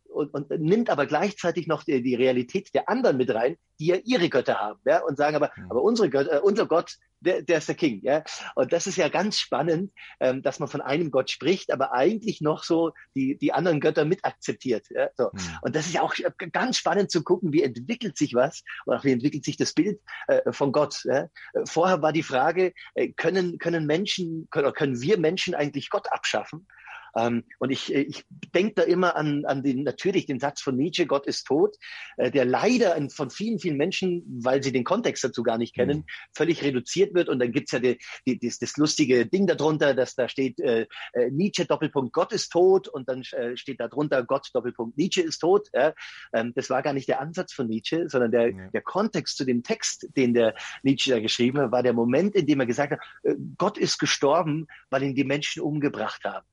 Äh, 0.09 0.13
und, 0.13 0.33
und 0.33 0.49
nimmt 0.59 0.89
aber 0.89 1.05
gleichzeitig 1.05 1.67
noch 1.67 1.83
die, 1.83 2.01
die 2.01 2.15
Realität 2.15 2.73
der 2.73 2.89
anderen 2.89 3.17
mit 3.17 3.33
rein, 3.33 3.57
die 3.79 3.87
ja 3.87 3.95
ihre 4.03 4.29
Götter 4.29 4.59
haben, 4.59 4.79
ja, 4.85 5.01
und 5.03 5.17
sagen 5.17 5.35
aber, 5.35 5.51
mhm. 5.55 5.71
aber 5.71 5.81
unsere 5.81 6.09
Götter, 6.09 6.37
äh, 6.37 6.39
unser 6.39 6.65
Gott, 6.65 6.95
der, 7.21 7.41
der 7.41 7.57
ist 7.57 7.67
der 7.67 7.75
King, 7.75 8.01
ja. 8.03 8.23
Und 8.55 8.71
das 8.71 8.87
ist 8.87 8.97
ja 8.97 9.09
ganz 9.09 9.37
spannend, 9.37 9.91
ähm, 10.19 10.41
dass 10.41 10.59
man 10.59 10.69
von 10.69 10.81
einem 10.81 11.11
Gott 11.11 11.29
spricht, 11.29 11.71
aber 11.71 11.93
eigentlich 11.93 12.41
noch 12.41 12.63
so 12.63 12.93
die, 13.15 13.37
die 13.37 13.53
anderen 13.53 13.79
Götter 13.79 14.05
mit 14.05 14.23
akzeptiert, 14.25 14.85
ja. 14.89 15.09
So. 15.15 15.29
Mhm. 15.31 15.39
Und 15.61 15.75
das 15.75 15.85
ist 15.85 15.93
ja 15.93 16.01
auch 16.01 16.13
ganz 16.51 16.77
spannend 16.77 17.11
zu 17.11 17.23
gucken, 17.23 17.53
wie 17.53 17.63
entwickelt 17.63 18.17
sich 18.17 18.33
was 18.33 18.63
oder 18.85 19.03
wie 19.03 19.11
entwickelt 19.11 19.45
sich 19.45 19.57
das 19.57 19.73
Bild 19.73 19.99
äh, 20.27 20.51
von 20.51 20.71
Gott. 20.71 21.03
Ja? 21.05 21.27
Vorher 21.65 22.01
war 22.01 22.13
die 22.13 22.23
Frage, 22.23 22.73
äh, 22.95 23.09
können, 23.09 23.57
können 23.57 23.85
Menschen, 23.85 24.47
können, 24.49 24.73
können 24.73 25.01
wir 25.01 25.19
Menschen 25.19 25.55
eigentlich 25.55 25.89
Gott 25.89 26.11
abschaffen? 26.11 26.67
Ähm, 27.15 27.43
und 27.59 27.71
ich, 27.71 27.93
äh, 27.93 28.01
ich 28.01 28.25
denke 28.53 28.73
da 28.75 28.81
immer 28.83 29.15
an, 29.15 29.45
an 29.45 29.63
den, 29.63 29.83
natürlich 29.83 30.25
den 30.25 30.39
Satz 30.39 30.61
von 30.61 30.75
Nietzsche, 30.75 31.05
Gott 31.05 31.27
ist 31.27 31.45
tot, 31.45 31.75
äh, 32.17 32.31
der 32.31 32.45
leider 32.45 32.97
von 33.09 33.29
vielen, 33.29 33.59
vielen 33.59 33.77
Menschen, 33.77 34.23
weil 34.43 34.63
sie 34.63 34.71
den 34.71 34.83
Kontext 34.83 35.23
dazu 35.23 35.43
gar 35.43 35.57
nicht 35.57 35.75
kennen, 35.75 35.99
mhm. 35.99 36.05
völlig 36.33 36.63
reduziert 36.63 37.13
wird. 37.13 37.29
Und 37.29 37.39
dann 37.39 37.51
gibt's 37.51 37.71
ja 37.71 37.79
die, 37.79 37.97
die, 38.27 38.39
das, 38.39 38.59
das 38.59 38.77
lustige 38.77 39.25
Ding 39.25 39.47
darunter, 39.47 39.93
dass 39.93 40.15
da 40.15 40.27
steht 40.27 40.59
äh, 40.59 40.87
äh, 41.13 41.29
Nietzsche 41.31 41.65
Doppelpunkt 41.65 42.13
Gott 42.13 42.33
ist 42.33 42.49
tot 42.49 42.87
und 42.87 43.07
dann 43.09 43.21
äh, 43.31 43.55
steht 43.57 43.79
da 43.79 43.87
drunter 43.87 44.23
Gott 44.23 44.49
Doppelpunkt 44.53 44.97
Nietzsche 44.97 45.21
ist 45.21 45.39
tot. 45.39 45.67
Ja? 45.73 45.93
Ähm, 46.33 46.53
das 46.55 46.69
war 46.69 46.81
gar 46.81 46.93
nicht 46.93 47.07
der 47.07 47.21
Ansatz 47.21 47.53
von 47.53 47.67
Nietzsche, 47.67 48.09
sondern 48.09 48.31
der, 48.31 48.49
ja. 48.49 48.69
der 48.69 48.81
Kontext 48.81 49.37
zu 49.37 49.45
dem 49.45 49.63
Text, 49.63 50.07
den 50.15 50.33
der 50.33 50.55
Nietzsche 50.83 51.11
da 51.11 51.19
geschrieben 51.19 51.59
hat, 51.59 51.71
war 51.71 51.83
der 51.83 51.93
Moment, 51.93 52.35
in 52.35 52.45
dem 52.45 52.59
er 52.59 52.65
gesagt 52.65 52.93
hat, 52.93 52.99
äh, 53.23 53.35
Gott 53.57 53.77
ist 53.77 53.97
gestorben, 53.99 54.67
weil 54.89 55.03
ihn 55.03 55.15
die 55.15 55.23
Menschen 55.23 55.61
umgebracht 55.61 56.23
haben. 56.23 56.45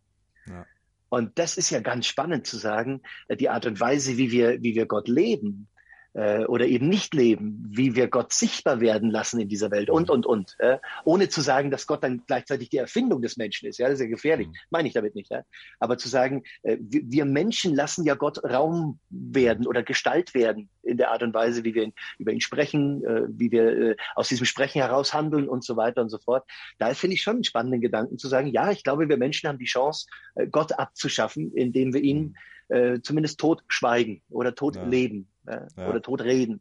Und 1.08 1.38
das 1.38 1.56
ist 1.56 1.70
ja 1.70 1.80
ganz 1.80 2.06
spannend 2.06 2.46
zu 2.46 2.56
sagen, 2.56 3.02
äh, 3.28 3.36
die 3.36 3.48
Art 3.48 3.66
und 3.66 3.80
Weise, 3.80 4.16
wie 4.16 4.30
wir, 4.30 4.62
wie 4.62 4.74
wir 4.74 4.86
Gott 4.86 5.08
leben, 5.08 5.68
äh, 6.16 6.46
oder 6.46 6.66
eben 6.66 6.88
nicht 6.88 7.14
leben, 7.14 7.62
wie 7.68 7.94
wir 7.94 8.08
Gott 8.08 8.32
sichtbar 8.32 8.80
werden 8.80 9.10
lassen 9.10 9.38
in 9.38 9.48
dieser 9.48 9.70
Welt 9.70 9.90
und, 9.90 10.08
und, 10.08 10.24
und. 10.24 10.56
Äh, 10.58 10.78
ohne 11.04 11.28
zu 11.28 11.42
sagen, 11.42 11.70
dass 11.70 11.86
Gott 11.86 12.02
dann 12.02 12.22
gleichzeitig 12.26 12.70
die 12.70 12.78
Erfindung 12.78 13.20
des 13.20 13.36
Menschen 13.36 13.68
ist. 13.68 13.78
Ja, 13.78 13.86
das 13.88 14.00
ist 14.00 14.04
ja 14.04 14.10
gefährlich. 14.10 14.48
Mhm. 14.48 14.54
Meine 14.70 14.88
ich 14.88 14.94
damit 14.94 15.14
nicht. 15.14 15.30
Ja? 15.30 15.42
Aber 15.78 15.98
zu 15.98 16.08
sagen, 16.08 16.42
äh, 16.62 16.78
wir 16.80 17.26
Menschen 17.26 17.74
lassen 17.74 18.04
ja 18.04 18.14
Gott 18.14 18.42
Raum 18.42 18.98
werden 19.10 19.66
oder 19.66 19.82
Gestalt 19.82 20.32
werden 20.32 20.70
in 20.82 20.96
der 20.96 21.10
Art 21.10 21.22
und 21.22 21.34
Weise, 21.34 21.64
wie 21.64 21.74
wir 21.74 21.82
ihn, 21.82 21.92
über 22.18 22.32
ihn 22.32 22.40
sprechen, 22.40 23.04
äh, 23.04 23.24
wie 23.28 23.50
wir 23.50 23.78
äh, 23.78 23.96
aus 24.14 24.28
diesem 24.28 24.46
Sprechen 24.46 24.80
heraus 24.80 25.12
handeln 25.12 25.48
und 25.48 25.64
so 25.64 25.76
weiter 25.76 26.00
und 26.00 26.08
so 26.08 26.18
fort. 26.18 26.44
Da 26.78 26.94
finde 26.94 27.14
ich 27.14 27.22
schon 27.22 27.36
einen 27.36 27.44
spannenden 27.44 27.82
Gedanken 27.82 28.16
zu 28.16 28.28
sagen, 28.28 28.48
ja, 28.48 28.70
ich 28.70 28.84
glaube, 28.84 29.08
wir 29.08 29.18
Menschen 29.18 29.48
haben 29.48 29.58
die 29.58 29.66
Chance, 29.66 30.06
äh, 30.34 30.46
Gott 30.46 30.72
abzuschaffen, 30.78 31.52
indem 31.52 31.92
wir 31.92 32.00
ihn 32.00 32.18
mhm 32.18 32.36
äh, 32.68 33.00
zumindest 33.00 33.38
tot 33.38 33.62
schweigen 33.68 34.22
oder 34.28 34.54
tot 34.54 34.74
ja. 34.74 34.84
leben 34.84 35.28
ja, 35.46 35.66
ja. 35.76 35.88
oder 35.88 36.02
tot 36.02 36.20
reden. 36.22 36.60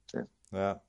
Ja. 0.52 0.82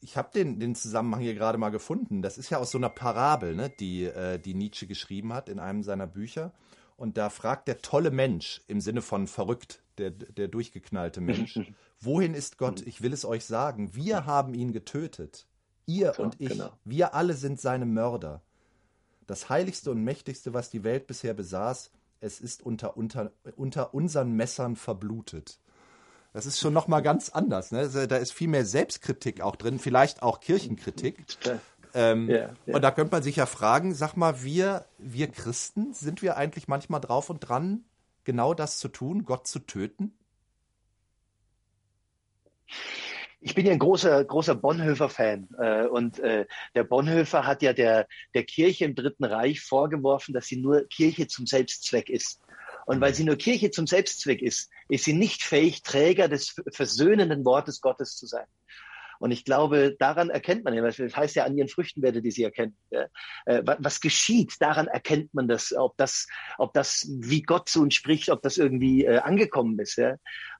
Ich 0.00 0.16
habe 0.16 0.30
den, 0.32 0.60
den 0.60 0.74
Zusammenhang 0.74 1.20
hier 1.20 1.34
gerade 1.34 1.58
mal 1.58 1.70
gefunden. 1.70 2.22
Das 2.22 2.38
ist 2.38 2.50
ja 2.50 2.58
aus 2.58 2.70
so 2.70 2.78
einer 2.78 2.88
Parabel, 2.88 3.54
ne, 3.54 3.68
die, 3.68 4.04
äh, 4.04 4.38
die 4.38 4.54
Nietzsche 4.54 4.86
geschrieben 4.86 5.32
hat 5.32 5.48
in 5.48 5.58
einem 5.58 5.82
seiner 5.82 6.06
Bücher. 6.06 6.52
Und 6.96 7.16
da 7.16 7.30
fragt 7.30 7.68
der 7.68 7.78
tolle 7.78 8.10
Mensch 8.10 8.60
im 8.66 8.80
Sinne 8.80 9.02
von 9.02 9.26
verrückt, 9.26 9.82
der, 9.98 10.10
der 10.10 10.48
durchgeknallte 10.48 11.20
Mensch, 11.20 11.58
wohin 12.00 12.34
ist 12.34 12.58
Gott? 12.58 12.82
Ich 12.86 13.02
will 13.02 13.12
es 13.12 13.24
euch 13.24 13.44
sagen. 13.44 13.94
Wir 13.94 14.26
haben 14.26 14.54
ihn 14.54 14.72
getötet. 14.72 15.46
Ihr 15.86 16.12
so, 16.14 16.22
und 16.22 16.40
ich. 16.40 16.50
Genau. 16.50 16.70
Wir 16.84 17.14
alle 17.14 17.34
sind 17.34 17.60
seine 17.60 17.86
Mörder. 17.86 18.42
Das 19.26 19.48
heiligste 19.48 19.90
und 19.90 20.02
mächtigste, 20.02 20.54
was 20.54 20.70
die 20.70 20.84
Welt 20.84 21.06
bisher 21.06 21.34
besaß, 21.34 21.90
es 22.20 22.40
ist 22.40 22.64
unter, 22.64 22.96
unter, 22.96 23.32
unter 23.56 23.94
unseren 23.94 24.32
Messern 24.32 24.76
verblutet. 24.76 25.60
Das 26.32 26.46
ist 26.46 26.60
schon 26.60 26.72
nochmal 26.72 27.02
ganz 27.02 27.30
anders. 27.30 27.72
Ne? 27.72 27.88
Da 27.88 28.16
ist 28.16 28.32
viel 28.32 28.48
mehr 28.48 28.64
Selbstkritik 28.64 29.40
auch 29.40 29.56
drin, 29.56 29.78
vielleicht 29.78 30.22
auch 30.22 30.40
Kirchenkritik. 30.40 31.24
Ähm, 31.94 32.28
ja, 32.28 32.50
ja. 32.66 32.74
Und 32.74 32.82
da 32.82 32.90
könnte 32.90 33.12
man 33.12 33.22
sich 33.22 33.36
ja 33.36 33.46
fragen, 33.46 33.94
sag 33.94 34.14
mal, 34.14 34.42
wir, 34.42 34.84
wir 34.98 35.28
Christen, 35.28 35.94
sind 35.94 36.22
wir 36.22 36.36
eigentlich 36.36 36.68
manchmal 36.68 37.00
drauf 37.00 37.30
und 37.30 37.40
dran, 37.40 37.84
genau 38.24 38.54
das 38.54 38.78
zu 38.78 38.88
tun, 38.88 39.24
Gott 39.24 39.46
zu 39.46 39.60
töten? 39.60 40.12
Ich 43.40 43.54
bin 43.54 43.64
ja 43.64 43.72
ein 43.72 43.78
großer, 43.78 44.24
großer 44.24 44.54
Bonhoeffer-Fan. 44.54 45.48
Äh, 45.58 45.86
und 45.86 46.18
äh, 46.18 46.44
der 46.74 46.84
Bonhoeffer 46.84 47.46
hat 47.46 47.62
ja 47.62 47.72
der, 47.72 48.06
der 48.34 48.44
Kirche 48.44 48.84
im 48.84 48.94
Dritten 48.94 49.24
Reich 49.24 49.60
vorgeworfen, 49.60 50.34
dass 50.34 50.46
sie 50.46 50.60
nur 50.60 50.86
Kirche 50.88 51.28
zum 51.28 51.46
Selbstzweck 51.46 52.10
ist. 52.10 52.40
Und 52.88 53.02
weil 53.02 53.12
sie 53.14 53.24
nur 53.24 53.36
Kirche 53.36 53.70
zum 53.70 53.86
Selbstzweck 53.86 54.40
ist, 54.40 54.70
ist 54.88 55.04
sie 55.04 55.12
nicht 55.12 55.42
fähig, 55.42 55.82
Träger 55.82 56.26
des 56.26 56.54
versöhnenden 56.72 57.44
Wortes 57.44 57.82
Gottes 57.82 58.16
zu 58.16 58.26
sein. 58.26 58.46
Und 59.18 59.30
ich 59.30 59.44
glaube, 59.44 59.96
daran 59.98 60.30
erkennt 60.30 60.64
man 60.64 60.76
das 60.76 60.98
heißt 60.98 61.36
ja, 61.36 61.44
an 61.44 61.56
ihren 61.56 61.68
Früchten 61.68 62.02
werdet 62.02 62.24
ihr 62.24 62.32
sie 62.32 62.44
erkennen. 62.44 62.76
Äh, 62.90 63.62
was 63.64 64.00
geschieht, 64.00 64.54
daran 64.60 64.86
erkennt 64.86 65.34
man 65.34 65.48
das, 65.48 65.74
ob 65.76 65.96
das, 65.96 66.28
ob 66.56 66.72
das, 66.72 67.06
wie 67.10 67.42
Gott 67.42 67.68
zu 67.68 67.82
uns 67.82 67.94
spricht, 67.94 68.30
ob 68.30 68.42
das 68.42 68.58
irgendwie 68.58 69.04
äh, 69.04 69.18
angekommen 69.18 69.78
ist. 69.78 70.00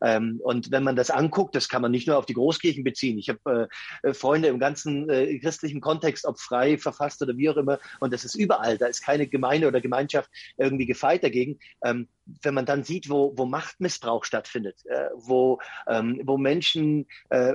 Ähm, 0.02 0.40
und 0.42 0.70
wenn 0.70 0.82
man 0.82 0.96
das 0.96 1.10
anguckt, 1.10 1.54
das 1.54 1.68
kann 1.68 1.82
man 1.82 1.92
nicht 1.92 2.08
nur 2.08 2.18
auf 2.18 2.26
die 2.26 2.34
Großkirchen 2.34 2.84
beziehen. 2.84 3.18
Ich 3.18 3.28
habe 3.28 3.68
äh, 4.02 4.12
Freunde 4.12 4.48
im 4.48 4.58
ganzen 4.58 5.06
christlichen 5.40 5.80
Kontext, 5.80 6.26
ob 6.26 6.38
frei, 6.38 6.78
verfasst 6.78 7.22
oder 7.22 7.36
wie 7.36 7.48
auch 7.48 7.56
immer, 7.56 7.78
und 8.00 8.12
das 8.12 8.24
ist 8.24 8.34
überall. 8.34 8.76
Da 8.76 8.86
ist 8.86 9.02
keine 9.02 9.28
Gemeinde 9.28 9.68
oder 9.68 9.80
Gemeinschaft 9.80 10.30
irgendwie 10.56 10.86
gefeit 10.86 11.22
dagegen. 11.22 11.58
Wenn 12.42 12.54
man 12.54 12.66
dann 12.66 12.84
sieht, 12.84 13.08
wo, 13.08 13.32
wo 13.36 13.46
Machtmissbrauch 13.46 14.24
stattfindet, 14.24 14.84
äh, 14.86 15.08
wo, 15.14 15.60
ähm, 15.86 16.20
wo 16.24 16.36
Menschen 16.36 17.06
äh, 17.30 17.54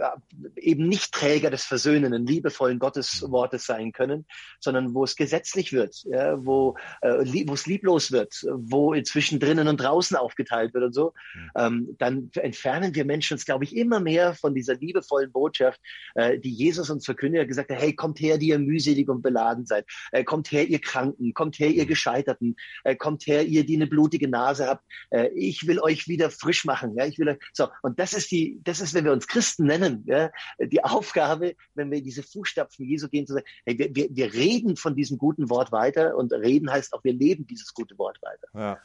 eben 0.55 0.87
nicht 0.87 1.13
Träger 1.13 1.49
des 1.49 1.63
versöhnenden, 1.65 2.25
liebevollen 2.25 2.79
Gotteswortes 2.79 3.65
sein 3.65 3.91
können, 3.91 4.25
sondern 4.59 4.93
wo 4.93 5.03
es 5.03 5.15
gesetzlich 5.15 5.73
wird, 5.73 6.03
ja, 6.05 6.43
wo 6.45 6.75
äh, 7.01 7.23
wo 7.47 7.53
es 7.53 7.65
lieblos 7.65 8.11
wird, 8.11 8.45
wo 8.51 8.93
inzwischen 8.93 9.39
drinnen 9.39 9.67
und 9.67 9.77
draußen 9.77 10.17
aufgeteilt 10.17 10.73
wird 10.73 10.85
und 10.85 10.93
so, 10.93 11.13
ähm, 11.55 11.95
dann 11.99 12.29
entfernen 12.33 12.95
wir 12.95 13.05
Menschen 13.05 13.35
uns, 13.35 13.45
glaube 13.45 13.63
ich, 13.63 13.75
immer 13.75 13.99
mehr 13.99 14.33
von 14.33 14.53
dieser 14.53 14.75
liebevollen 14.75 15.31
Botschaft, 15.31 15.79
äh, 16.15 16.39
die 16.39 16.51
Jesus 16.51 16.89
uns 16.89 17.05
verkündet. 17.05 17.41
Hat, 17.41 17.47
gesagt 17.47 17.71
hat, 17.71 17.79
hey, 17.79 17.93
kommt 17.93 18.19
her, 18.19 18.37
die 18.37 18.49
ihr 18.49 18.59
mühselig 18.59 19.09
und 19.09 19.21
beladen 19.21 19.65
seid, 19.65 19.85
äh, 20.11 20.23
kommt 20.23 20.51
her, 20.51 20.67
ihr 20.67 20.79
Kranken, 20.79 21.33
kommt 21.33 21.59
her, 21.59 21.69
ihr 21.69 21.85
Gescheiterten, 21.85 22.55
äh, 22.83 22.95
kommt 22.95 23.27
her, 23.27 23.45
ihr, 23.45 23.65
die 23.65 23.75
eine 23.75 23.87
blutige 23.87 24.27
Nase 24.27 24.62
habt, 24.67 24.83
äh, 25.09 25.29
ich 25.29 25.67
will 25.67 25.79
euch 25.79 26.07
wieder 26.07 26.29
frisch 26.29 26.65
machen, 26.65 26.95
ja, 26.95 27.05
ich 27.05 27.19
will, 27.19 27.37
so, 27.53 27.67
und 27.81 27.99
das 27.99 28.13
ist 28.13 28.31
die, 28.31 28.59
das 28.63 28.81
ist, 28.81 28.93
wenn 28.93 29.05
wir 29.05 29.11
uns 29.11 29.27
Christen 29.27 29.65
nennen, 29.65 30.03
ja, 30.07 30.31
die 30.59 30.83
Aufgabe, 30.83 31.55
wenn 31.75 31.91
wir 31.91 32.01
diese 32.01 32.23
Fußstapfen 32.23 32.85
Jesu 32.85 33.09
gehen, 33.09 33.27
zu 33.27 33.33
sagen, 33.33 33.45
hey, 33.65 33.77
wir, 33.77 33.95
wir, 33.95 34.07
wir 34.11 34.33
reden 34.33 34.75
von 34.75 34.95
diesem 34.95 35.17
guten 35.17 35.49
Wort 35.49 35.71
weiter 35.71 36.15
und 36.15 36.31
reden 36.33 36.71
heißt 36.71 36.93
auch, 36.93 37.03
wir 37.03 37.13
leben 37.13 37.47
dieses 37.47 37.73
gute 37.73 37.97
Wort 37.97 38.19
weiter. 38.21 38.47
Ja. 38.53 38.79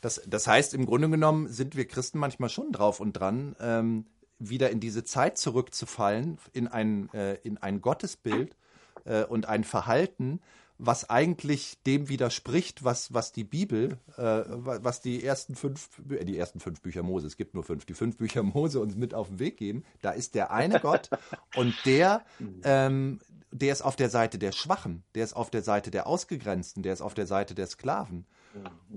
Das, 0.00 0.22
das 0.26 0.46
heißt, 0.46 0.74
im 0.74 0.86
Grunde 0.86 1.10
genommen 1.10 1.48
sind 1.48 1.76
wir 1.76 1.86
Christen 1.86 2.18
manchmal 2.18 2.48
schon 2.48 2.72
drauf 2.72 3.00
und 3.00 3.12
dran, 3.12 3.54
ähm, 3.60 4.06
wieder 4.38 4.70
in 4.70 4.80
diese 4.80 5.04
Zeit 5.04 5.36
zurückzufallen, 5.36 6.38
in 6.52 6.66
ein, 6.66 7.12
äh, 7.12 7.34
in 7.42 7.58
ein 7.58 7.82
Gottesbild 7.82 8.56
äh, 9.04 9.24
und 9.24 9.46
ein 9.46 9.64
Verhalten, 9.64 10.40
was 10.82 11.10
eigentlich 11.10 11.82
dem 11.82 12.08
widerspricht, 12.08 12.82
was, 12.82 13.12
was 13.12 13.32
die 13.32 13.44
Bibel, 13.44 13.98
äh, 14.16 14.42
was 14.46 15.02
die 15.02 15.22
ersten 15.22 15.54
fünf, 15.54 15.90
äh, 16.08 16.24
die 16.24 16.38
ersten 16.38 16.58
fünf 16.58 16.80
Bücher 16.80 17.02
Mose, 17.02 17.26
es 17.26 17.36
gibt 17.36 17.54
nur 17.54 17.62
fünf, 17.62 17.84
die 17.84 17.94
fünf 17.94 18.16
Bücher 18.16 18.42
Mose 18.42 18.80
uns 18.80 18.96
mit 18.96 19.12
auf 19.12 19.28
den 19.28 19.38
Weg 19.38 19.58
geben. 19.58 19.84
Da 20.00 20.12
ist 20.12 20.34
der 20.34 20.50
eine 20.50 20.80
Gott 20.80 21.10
und 21.56 21.74
der, 21.84 22.24
ähm, 22.64 23.20
der 23.52 23.72
ist 23.72 23.82
auf 23.82 23.96
der 23.96 24.08
Seite 24.08 24.38
der 24.38 24.52
Schwachen, 24.52 25.04
der 25.14 25.24
ist 25.24 25.34
auf 25.34 25.50
der 25.50 25.62
Seite 25.62 25.90
der 25.90 26.06
Ausgegrenzten, 26.06 26.82
der 26.82 26.94
ist 26.94 27.02
auf 27.02 27.14
der 27.14 27.26
Seite 27.26 27.54
der 27.54 27.66
Sklaven. 27.66 28.26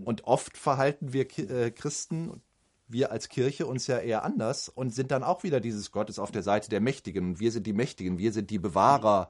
Und 0.04 0.24
oft 0.24 0.58
verhalten 0.58 1.14
wir 1.14 1.28
äh, 1.38 1.70
Christen, 1.70 2.42
wir 2.88 3.12
als 3.12 3.30
Kirche 3.30 3.66
uns 3.66 3.88
ja 3.88 3.98
eher 3.98 4.24
anders 4.24 4.70
und 4.70 4.94
sind 4.94 5.12
dann 5.12 5.24
auch 5.24 5.44
wieder 5.44 5.60
dieses 5.60 5.92
Gott 5.92 6.10
ist 6.10 6.20
auf 6.20 6.32
der 6.32 6.44
Seite 6.44 6.70
der 6.70 6.82
Mächtigen 6.82 7.26
und 7.26 7.40
wir 7.40 7.52
sind 7.52 7.68
die 7.68 7.74
Mächtigen, 7.74 8.18
wir 8.18 8.32
sind 8.32 8.50
die 8.50 8.60
Bewahrer 8.60 9.30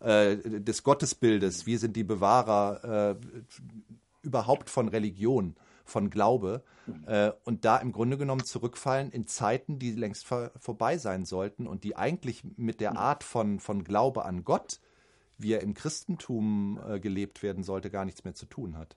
äh, 0.00 0.36
des 0.36 0.82
Gottesbildes, 0.82 1.66
wir 1.66 1.78
sind 1.78 1.96
die 1.96 2.04
Bewahrer 2.04 3.16
äh, 3.20 3.46
überhaupt 4.22 4.70
von 4.70 4.88
Religion, 4.88 5.56
von 5.84 6.10
Glaube 6.10 6.62
äh, 7.06 7.32
und 7.44 7.64
da 7.64 7.76
im 7.78 7.92
Grunde 7.92 8.18
genommen 8.18 8.44
zurückfallen 8.44 9.10
in 9.10 9.26
Zeiten, 9.26 9.78
die 9.78 9.92
längst 9.92 10.26
vor, 10.26 10.50
vorbei 10.58 10.98
sein 10.98 11.24
sollten 11.24 11.66
und 11.66 11.84
die 11.84 11.96
eigentlich 11.96 12.42
mit 12.56 12.80
der 12.80 12.96
Art 12.96 13.24
von, 13.24 13.60
von 13.60 13.84
Glaube 13.84 14.24
an 14.24 14.44
Gott, 14.44 14.80
wie 15.38 15.52
er 15.52 15.60
im 15.60 15.74
Christentum 15.74 16.80
äh, 16.88 17.00
gelebt 17.00 17.42
werden 17.42 17.64
sollte, 17.64 17.90
gar 17.90 18.04
nichts 18.04 18.24
mehr 18.24 18.34
zu 18.34 18.46
tun 18.46 18.76
hat. 18.78 18.96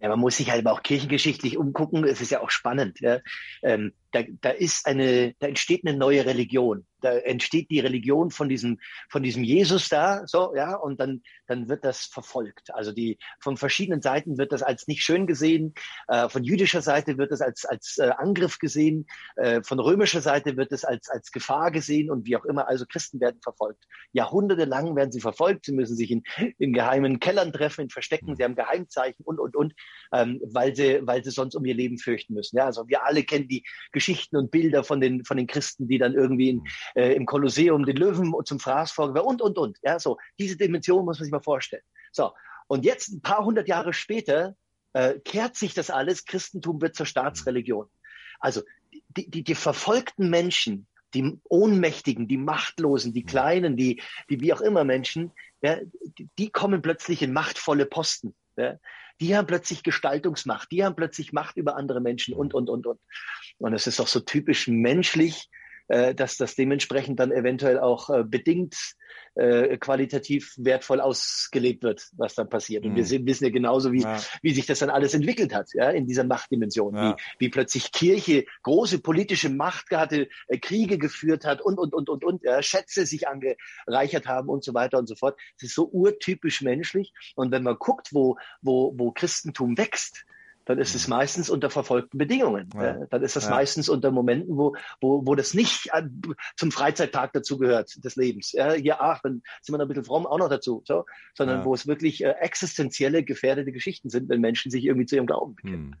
Ja, 0.00 0.08
man 0.08 0.18
muss 0.18 0.36
sich 0.36 0.50
halt 0.50 0.66
auch 0.66 0.82
kirchengeschichtlich 0.82 1.56
umgucken. 1.56 2.04
Es 2.04 2.20
ist 2.20 2.30
ja 2.30 2.40
auch 2.40 2.50
spannend. 2.50 3.00
Ja. 3.00 3.20
Ähm, 3.62 3.92
da, 4.10 4.22
da 4.40 4.50
ist 4.50 4.86
eine, 4.86 5.34
da 5.38 5.46
entsteht 5.46 5.86
eine 5.86 5.96
neue 5.96 6.26
Religion 6.26 6.84
da 7.02 7.12
entsteht 7.12 7.70
die 7.70 7.80
Religion 7.80 8.30
von 8.30 8.48
diesem, 8.48 8.78
von 9.10 9.22
diesem 9.22 9.44
Jesus 9.44 9.88
da, 9.88 10.26
so, 10.26 10.54
ja, 10.54 10.74
und 10.74 11.00
dann, 11.00 11.22
dann 11.46 11.68
wird 11.68 11.84
das 11.84 12.06
verfolgt. 12.06 12.74
Also 12.74 12.92
die, 12.92 13.18
von 13.40 13.56
verschiedenen 13.56 14.02
Seiten 14.02 14.38
wird 14.38 14.52
das 14.52 14.62
als 14.62 14.86
nicht 14.86 15.02
schön 15.02 15.26
gesehen, 15.26 15.74
äh, 16.08 16.28
von 16.28 16.44
jüdischer 16.44 16.82
Seite 16.82 17.18
wird 17.18 17.32
das 17.32 17.40
als, 17.40 17.64
als 17.64 17.98
äh, 17.98 18.10
Angriff 18.16 18.58
gesehen, 18.58 19.06
äh, 19.36 19.62
von 19.62 19.78
römischer 19.78 20.20
Seite 20.20 20.56
wird 20.56 20.72
es 20.72 20.84
als, 20.84 21.08
als 21.08 21.30
Gefahr 21.30 21.70
gesehen 21.70 22.10
und 22.10 22.26
wie 22.26 22.36
auch 22.36 22.44
immer, 22.44 22.68
also 22.68 22.84
Christen 22.86 23.20
werden 23.20 23.40
verfolgt. 23.42 23.84
Jahrhunderte 24.12 24.64
lang 24.64 24.96
werden 24.96 25.12
sie 25.12 25.20
verfolgt, 25.20 25.66
sie 25.66 25.72
müssen 25.72 25.96
sich 25.96 26.10
in, 26.10 26.22
in 26.58 26.72
geheimen 26.72 27.20
Kellern 27.20 27.52
treffen, 27.52 27.82
in 27.82 27.90
Verstecken, 27.90 28.36
sie 28.36 28.44
haben 28.44 28.54
Geheimzeichen 28.54 29.24
und, 29.24 29.38
und, 29.38 29.56
und, 29.56 29.74
ähm, 30.12 30.40
weil 30.44 30.74
sie, 30.74 31.00
weil 31.02 31.24
sie 31.24 31.30
sonst 31.30 31.54
um 31.54 31.64
ihr 31.64 31.74
Leben 31.74 31.98
fürchten 31.98 32.34
müssen. 32.34 32.56
Ja, 32.56 32.66
also 32.66 32.88
wir 32.88 33.04
alle 33.04 33.24
kennen 33.24 33.48
die 33.48 33.64
Geschichten 33.92 34.36
und 34.36 34.50
Bilder 34.50 34.84
von 34.84 35.00
den, 35.00 35.24
von 35.24 35.36
den 35.36 35.46
Christen, 35.46 35.88
die 35.88 35.98
dann 35.98 36.14
irgendwie 36.14 36.50
in, 36.50 36.62
äh, 36.94 37.14
im 37.14 37.26
Kolosseum 37.26 37.84
den 37.84 37.96
Löwen 37.96 38.34
zum 38.44 38.60
Fraß 38.60 38.92
vorgewerfen 38.92 39.28
und, 39.28 39.42
und, 39.42 39.58
und. 39.58 39.78
Ja, 39.82 39.98
so. 39.98 40.18
Diese 40.38 40.56
Dimension 40.56 41.04
muss 41.04 41.18
man 41.18 41.24
sich 41.24 41.32
mal 41.32 41.40
vorstellen. 41.42 41.82
So. 42.12 42.32
Und 42.66 42.84
jetzt, 42.84 43.08
ein 43.08 43.22
paar 43.22 43.44
hundert 43.44 43.68
Jahre 43.68 43.92
später, 43.92 44.56
äh, 44.92 45.18
kehrt 45.20 45.56
sich 45.56 45.74
das 45.74 45.90
alles. 45.90 46.24
Christentum 46.24 46.80
wird 46.80 46.94
zur 46.94 47.06
Staatsreligion. 47.06 47.88
Also, 48.40 48.62
die, 49.16 49.30
die, 49.30 49.44
die 49.44 49.54
verfolgten 49.54 50.30
Menschen, 50.30 50.86
die 51.14 51.38
Ohnmächtigen, 51.44 52.28
die 52.28 52.38
Machtlosen, 52.38 53.12
die 53.12 53.24
Kleinen, 53.24 53.76
die, 53.76 54.02
die 54.30 54.40
wie 54.40 54.52
auch 54.52 54.60
immer 54.60 54.84
Menschen, 54.84 55.32
ja, 55.60 55.78
die, 56.18 56.28
die 56.38 56.50
kommen 56.50 56.82
plötzlich 56.82 57.22
in 57.22 57.32
machtvolle 57.32 57.86
Posten. 57.86 58.34
Ja. 58.56 58.78
Die 59.20 59.36
haben 59.36 59.46
plötzlich 59.46 59.82
Gestaltungsmacht, 59.82 60.72
die 60.72 60.84
haben 60.84 60.96
plötzlich 60.96 61.32
Macht 61.32 61.56
über 61.56 61.76
andere 61.76 62.00
Menschen 62.00 62.34
und, 62.34 62.54
und, 62.54 62.68
und, 62.68 62.86
und. 62.86 63.00
Und 63.58 63.72
es 63.72 63.86
ist 63.86 64.00
auch 64.00 64.08
so 64.08 64.20
typisch 64.20 64.66
menschlich, 64.66 65.48
dass 66.14 66.36
das 66.36 66.54
dementsprechend 66.54 67.20
dann 67.20 67.32
eventuell 67.32 67.78
auch 67.78 68.10
äh, 68.10 68.24
bedingt 68.24 68.76
äh, 69.34 69.78
qualitativ 69.78 70.54
wertvoll 70.58 71.00
ausgelegt 71.00 71.82
wird, 71.82 72.08
was 72.16 72.34
dann 72.34 72.48
passiert. 72.48 72.84
Und 72.84 72.92
mhm. 72.92 72.96
wir 72.96 73.04
sehen, 73.04 73.26
wissen 73.26 73.44
ja 73.44 73.50
genauso, 73.50 73.92
wie, 73.92 74.02
ja. 74.02 74.20
wie 74.42 74.52
sich 74.52 74.66
das 74.66 74.80
dann 74.80 74.90
alles 74.90 75.14
entwickelt 75.14 75.54
hat, 75.54 75.68
ja, 75.74 75.90
in 75.90 76.06
dieser 76.06 76.24
Machtdimension, 76.24 76.94
ja. 76.94 77.16
wie, 77.38 77.46
wie 77.46 77.48
plötzlich 77.48 77.92
Kirche 77.92 78.44
große 78.62 79.00
politische 79.00 79.48
Macht 79.48 79.90
hatte, 79.90 80.28
äh, 80.48 80.58
Kriege 80.58 80.98
geführt 80.98 81.44
hat 81.44 81.62
und, 81.62 81.78
und, 81.78 81.94
und, 81.94 82.08
und, 82.08 82.24
und, 82.24 82.42
ja, 82.44 82.62
Schätze 82.62 83.06
sich 83.06 83.26
angereichert 83.28 84.26
haben 84.26 84.48
und 84.48 84.64
so 84.64 84.74
weiter 84.74 84.98
und 84.98 85.08
so 85.08 85.14
fort. 85.14 85.38
Es 85.56 85.64
ist 85.64 85.74
so 85.74 85.88
urtypisch 85.88 86.60
menschlich. 86.60 87.12
Und 87.34 87.52
wenn 87.52 87.62
man 87.62 87.76
guckt, 87.76 88.08
wo, 88.12 88.36
wo, 88.60 88.92
wo 88.96 89.12
Christentum 89.12 89.78
wächst, 89.78 90.24
dann 90.64 90.78
ist 90.78 90.94
es 90.94 91.08
meistens 91.08 91.50
unter 91.50 91.70
verfolgten 91.70 92.18
Bedingungen. 92.18 92.68
Ja. 92.74 93.06
Dann 93.06 93.22
ist 93.22 93.36
das 93.36 93.44
ja. 93.44 93.50
meistens 93.50 93.88
unter 93.88 94.10
Momenten, 94.10 94.56
wo, 94.56 94.76
wo, 95.00 95.26
wo 95.26 95.34
das 95.34 95.54
nicht 95.54 95.90
äh, 95.92 96.02
zum 96.56 96.70
Freizeittag 96.70 97.32
dazu 97.32 97.58
gehört 97.58 98.04
des 98.04 98.16
Lebens. 98.16 98.52
Ja, 98.52 98.72
hier, 98.72 99.00
ach, 99.00 99.20
dann 99.22 99.42
sind 99.60 99.72
wir 99.72 99.78
noch 99.78 99.86
ein 99.86 99.88
bisschen 99.88 100.04
fromm 100.04 100.26
auch 100.26 100.38
noch 100.38 100.48
dazu, 100.48 100.82
so, 100.86 101.04
sondern 101.34 101.60
ja. 101.60 101.64
wo 101.64 101.74
es 101.74 101.86
wirklich 101.86 102.22
äh, 102.22 102.30
existenzielle, 102.40 103.24
gefährdete 103.24 103.72
Geschichten 103.72 104.10
sind, 104.10 104.28
wenn 104.28 104.40
Menschen 104.40 104.70
sich 104.70 104.84
irgendwie 104.84 105.06
zu 105.06 105.16
ihrem 105.16 105.26
Glauben 105.26 105.54
bekennen. 105.54 105.92
Hm. 105.92 105.96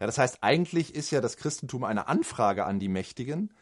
Ja, 0.00 0.06
das 0.06 0.16
heißt, 0.16 0.38
eigentlich 0.40 0.94
ist 0.94 1.10
ja 1.10 1.20
das 1.20 1.36
Christentum 1.36 1.84
eine 1.84 2.08
Anfrage 2.08 2.64
an 2.64 2.78
die 2.78 2.88
Mächtigen, 2.88 3.52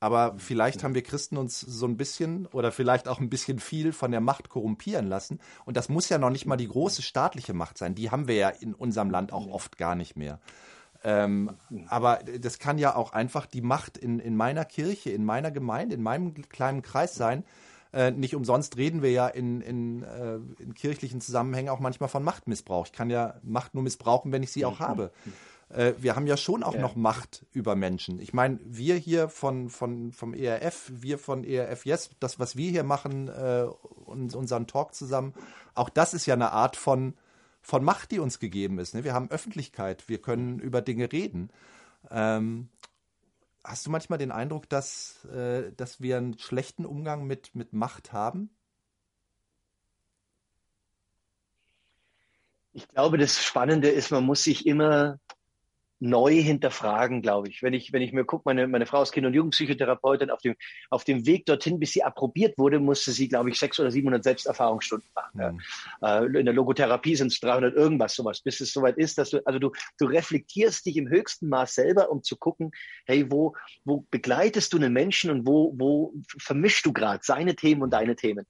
aber 0.00 0.34
vielleicht 0.38 0.84
haben 0.84 0.94
wir 0.94 1.02
Christen 1.02 1.36
uns 1.36 1.60
so 1.60 1.86
ein 1.86 1.96
bisschen 1.96 2.46
oder 2.46 2.70
vielleicht 2.70 3.08
auch 3.08 3.20
ein 3.20 3.30
bisschen 3.30 3.58
viel 3.58 3.92
von 3.92 4.10
der 4.10 4.20
Macht 4.20 4.48
korrumpieren 4.48 5.06
lassen. 5.06 5.40
Und 5.64 5.76
das 5.76 5.88
muss 5.88 6.08
ja 6.08 6.18
noch 6.18 6.30
nicht 6.30 6.46
mal 6.46 6.56
die 6.56 6.68
große 6.68 7.02
staatliche 7.02 7.52
Macht 7.52 7.78
sein. 7.78 7.94
Die 7.94 8.10
haben 8.10 8.28
wir 8.28 8.36
ja 8.36 8.48
in 8.48 8.74
unserem 8.74 9.10
Land 9.10 9.32
auch 9.32 9.48
oft 9.48 9.76
gar 9.76 9.96
nicht 9.96 10.16
mehr. 10.16 10.38
Ähm, 11.04 11.50
aber 11.88 12.20
das 12.40 12.58
kann 12.58 12.78
ja 12.78 12.94
auch 12.94 13.12
einfach 13.12 13.46
die 13.46 13.60
Macht 13.60 13.98
in, 13.98 14.18
in 14.18 14.36
meiner 14.36 14.64
Kirche, 14.64 15.10
in 15.10 15.24
meiner 15.24 15.50
Gemeinde, 15.50 15.94
in 15.94 16.02
meinem 16.02 16.34
kleinen 16.48 16.82
Kreis 16.82 17.14
sein. 17.14 17.44
Äh, 17.92 18.10
nicht 18.10 18.34
umsonst 18.34 18.76
reden 18.76 19.02
wir 19.02 19.10
ja 19.10 19.28
in, 19.28 19.60
in, 19.60 20.02
äh, 20.02 20.36
in 20.58 20.74
kirchlichen 20.74 21.20
Zusammenhängen 21.20 21.70
auch 21.70 21.80
manchmal 21.80 22.08
von 22.08 22.22
Machtmissbrauch. 22.22 22.86
Ich 22.86 22.92
kann 22.92 23.10
ja 23.10 23.34
Macht 23.42 23.74
nur 23.74 23.82
missbrauchen, 23.82 24.30
wenn 24.30 24.42
ich 24.42 24.52
sie 24.52 24.64
auch 24.64 24.80
habe. 24.80 25.10
Äh, 25.70 25.94
wir 25.98 26.16
haben 26.16 26.26
ja 26.26 26.36
schon 26.36 26.62
auch 26.62 26.74
ja. 26.74 26.80
noch 26.80 26.96
Macht 26.96 27.44
über 27.52 27.76
Menschen. 27.76 28.20
Ich 28.20 28.32
meine, 28.32 28.58
wir 28.64 28.96
hier 28.96 29.28
von, 29.28 29.68
von, 29.68 30.12
vom 30.12 30.34
ERF, 30.34 30.90
wir 30.94 31.18
von 31.18 31.44
ERF 31.44 31.84
Yes, 31.84 32.10
das, 32.20 32.38
was 32.38 32.56
wir 32.56 32.70
hier 32.70 32.84
machen 32.84 33.28
äh, 33.28 33.66
und 34.04 34.34
unseren 34.34 34.66
Talk 34.66 34.94
zusammen, 34.94 35.34
auch 35.74 35.90
das 35.90 36.14
ist 36.14 36.26
ja 36.26 36.34
eine 36.34 36.52
Art 36.52 36.76
von, 36.76 37.14
von 37.60 37.84
Macht, 37.84 38.10
die 38.10 38.18
uns 38.18 38.38
gegeben 38.38 38.78
ist. 38.78 38.94
Ne? 38.94 39.04
Wir 39.04 39.12
haben 39.12 39.30
Öffentlichkeit, 39.30 40.08
wir 40.08 40.20
können 40.20 40.58
über 40.58 40.80
Dinge 40.80 41.12
reden. 41.12 41.50
Ähm, 42.10 42.70
hast 43.62 43.86
du 43.86 43.90
manchmal 43.90 44.18
den 44.18 44.32
Eindruck, 44.32 44.68
dass, 44.68 45.24
äh, 45.26 45.72
dass 45.76 46.00
wir 46.00 46.16
einen 46.16 46.38
schlechten 46.38 46.86
Umgang 46.86 47.26
mit, 47.26 47.54
mit 47.54 47.74
Macht 47.74 48.12
haben? 48.12 48.50
Ich 52.72 52.88
glaube, 52.88 53.18
das 53.18 53.42
Spannende 53.42 53.88
ist, 53.88 54.12
man 54.12 54.24
muss 54.24 54.44
sich 54.44 54.64
immer 54.64 55.18
neu 56.00 56.32
hinterfragen, 56.32 57.22
glaube 57.22 57.48
ich. 57.48 57.62
Wenn 57.62 57.74
ich, 57.74 57.92
wenn 57.92 58.02
ich 58.02 58.12
mir 58.12 58.24
gucke, 58.24 58.42
meine, 58.44 58.68
meine 58.68 58.86
Frau 58.86 59.02
ist 59.02 59.12
Kinder- 59.12 59.28
und 59.28 59.34
Jugendpsychotherapeutin, 59.34 60.30
auf 60.30 60.40
dem, 60.40 60.54
auf 60.90 61.04
dem 61.04 61.26
Weg 61.26 61.46
dorthin, 61.46 61.80
bis 61.80 61.92
sie 61.92 62.04
approbiert 62.04 62.56
wurde, 62.56 62.78
musste 62.78 63.12
sie, 63.12 63.28
glaube 63.28 63.50
ich, 63.50 63.58
600 63.58 63.86
oder 63.86 63.92
700 63.92 64.24
Selbsterfahrungsstunden 64.24 65.08
machen. 65.14 65.40
Ja. 65.40 65.52
Mhm. 65.52 66.34
Äh, 66.34 66.40
in 66.40 66.46
der 66.46 66.54
Logotherapie 66.54 67.16
sind 67.16 67.32
es 67.32 67.40
300 67.40 67.74
irgendwas, 67.74 68.14
sowas, 68.14 68.40
bis 68.40 68.60
es 68.60 68.72
soweit 68.72 68.96
ist, 68.96 69.18
dass 69.18 69.30
du, 69.30 69.44
also 69.46 69.58
du, 69.58 69.72
du 69.98 70.06
reflektierst 70.06 70.86
dich 70.86 70.96
im 70.96 71.08
höchsten 71.08 71.48
Maß 71.48 71.74
selber, 71.74 72.10
um 72.10 72.22
zu 72.22 72.36
gucken, 72.36 72.70
hey, 73.06 73.30
wo, 73.30 73.54
wo 73.84 74.06
begleitest 74.10 74.72
du 74.72 74.76
einen 74.76 74.92
Menschen 74.92 75.30
und 75.30 75.46
wo, 75.46 75.74
wo 75.76 76.14
vermischst 76.38 76.86
du 76.86 76.92
gerade 76.92 77.20
seine 77.22 77.56
Themen 77.56 77.82
und 77.82 77.90
deine 77.90 78.14
Themen? 78.14 78.46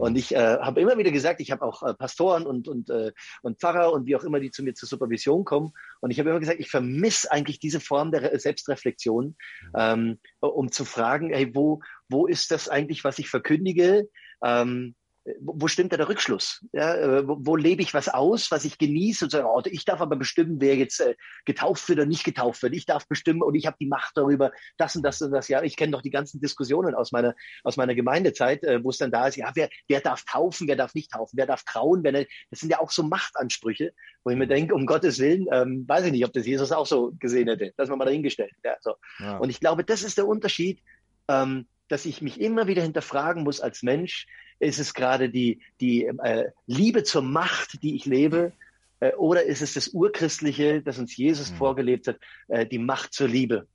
Und 0.00 0.16
ich 0.16 0.34
äh, 0.34 0.58
habe 0.58 0.80
immer 0.80 0.96
wieder 0.96 1.10
gesagt, 1.10 1.40
ich 1.40 1.50
habe 1.50 1.62
auch 1.62 1.82
äh, 1.82 1.94
Pastoren 1.94 2.46
und, 2.46 2.68
und, 2.68 2.90
äh, 2.90 3.12
und 3.42 3.60
Pfarrer 3.60 3.92
und 3.92 4.06
wie 4.06 4.16
auch 4.16 4.24
immer, 4.24 4.40
die 4.40 4.50
zu 4.50 4.62
mir 4.62 4.74
zur 4.74 4.88
Supervision 4.88 5.44
kommen. 5.44 5.72
Und 6.00 6.10
ich 6.10 6.18
habe 6.18 6.30
immer 6.30 6.40
gesagt, 6.40 6.60
ich 6.60 6.70
vermisse 6.70 7.30
eigentlich 7.30 7.58
diese 7.58 7.80
Form 7.80 8.10
der 8.10 8.38
Selbstreflexion, 8.38 9.36
ähm, 9.76 10.18
um 10.40 10.72
zu 10.72 10.84
fragen, 10.84 11.30
hey, 11.32 11.54
wo, 11.54 11.80
wo 12.08 12.26
ist 12.26 12.50
das 12.50 12.68
eigentlich, 12.68 13.04
was 13.04 13.18
ich 13.18 13.28
verkündige? 13.28 14.08
Ähm, 14.42 14.94
wo 15.40 15.68
stimmt 15.68 15.92
da 15.92 15.96
der 15.96 16.08
Rückschluss? 16.08 16.64
Ja, 16.72 16.94
äh, 16.94 17.28
wo, 17.28 17.36
wo 17.40 17.56
lebe 17.56 17.82
ich 17.82 17.92
was 17.92 18.08
aus, 18.08 18.50
was 18.50 18.64
ich 18.64 18.78
genieße 18.78 19.26
und 19.26 19.30
sage, 19.30 19.46
oh, 19.46 19.60
ich 19.66 19.84
darf 19.84 20.00
aber 20.00 20.16
bestimmen, 20.16 20.60
wer 20.60 20.76
jetzt 20.76 21.00
äh, 21.00 21.14
getauft 21.44 21.88
wird 21.88 21.98
oder 21.98 22.06
nicht 22.06 22.24
getauft 22.24 22.62
wird. 22.62 22.74
Ich 22.74 22.86
darf 22.86 23.06
bestimmen 23.06 23.42
und 23.42 23.54
ich 23.54 23.66
habe 23.66 23.76
die 23.78 23.86
Macht 23.86 24.16
darüber, 24.16 24.50
das 24.78 24.96
und 24.96 25.02
das 25.02 25.20
und 25.20 25.32
das. 25.32 25.48
Ja, 25.48 25.62
ich 25.62 25.76
kenne 25.76 25.92
doch 25.92 26.02
die 26.02 26.10
ganzen 26.10 26.40
Diskussionen 26.40 26.94
aus 26.94 27.12
meiner 27.12 27.34
aus 27.64 27.76
meiner 27.76 27.94
Gemeindezeit, 27.94 28.64
äh, 28.64 28.82
wo 28.82 28.90
es 28.90 28.98
dann 28.98 29.10
da 29.10 29.28
ist, 29.28 29.36
ja, 29.36 29.50
wer, 29.54 29.68
wer 29.88 30.00
darf 30.00 30.24
taufen, 30.24 30.66
wer 30.68 30.76
darf 30.76 30.94
nicht 30.94 31.12
taufen, 31.12 31.36
wer 31.36 31.46
darf 31.46 31.64
trauen, 31.64 32.02
wer 32.02 32.12
nicht. 32.12 32.30
Das 32.50 32.60
sind 32.60 32.70
ja 32.70 32.80
auch 32.80 32.90
so 32.90 33.02
Machtansprüche, 33.02 33.92
wo 34.24 34.30
ich 34.30 34.36
mir 34.36 34.46
denke, 34.46 34.74
um 34.74 34.86
Gottes 34.86 35.18
Willen, 35.18 35.46
ähm, 35.52 35.84
weiß 35.86 36.06
ich 36.06 36.12
nicht, 36.12 36.24
ob 36.24 36.32
das 36.32 36.46
Jesus 36.46 36.72
auch 36.72 36.86
so 36.86 37.12
gesehen 37.18 37.48
hätte, 37.48 37.72
dass 37.76 37.90
man 37.90 37.98
mal 37.98 38.06
dahingestellt. 38.06 38.52
Ja, 38.64 38.76
so. 38.80 38.94
Ja. 39.18 39.36
Und 39.36 39.50
ich 39.50 39.60
glaube, 39.60 39.84
das 39.84 40.02
ist 40.02 40.16
der 40.16 40.26
Unterschied, 40.26 40.82
ähm, 41.28 41.66
dass 41.90 42.06
ich 42.06 42.22
mich 42.22 42.40
immer 42.40 42.68
wieder 42.68 42.82
hinterfragen 42.82 43.42
muss 43.42 43.60
als 43.60 43.82
Mensch, 43.82 44.26
ist 44.60 44.78
es 44.78 44.94
gerade 44.94 45.28
die, 45.28 45.60
die 45.80 46.04
äh, 46.04 46.50
Liebe 46.66 47.02
zur 47.02 47.22
Macht, 47.22 47.82
die 47.82 47.96
ich 47.96 48.06
lebe? 48.06 48.52
Äh, 49.00 49.12
oder 49.14 49.42
ist 49.42 49.60
es 49.60 49.74
das 49.74 49.88
Urchristliche, 49.88 50.82
das 50.82 50.98
uns 50.98 51.16
Jesus 51.16 51.50
mhm. 51.50 51.56
vorgelebt 51.56 52.06
hat, 52.06 52.18
äh, 52.48 52.64
die 52.64 52.78
Macht 52.78 53.12
zur 53.12 53.26
Liebe? 53.26 53.66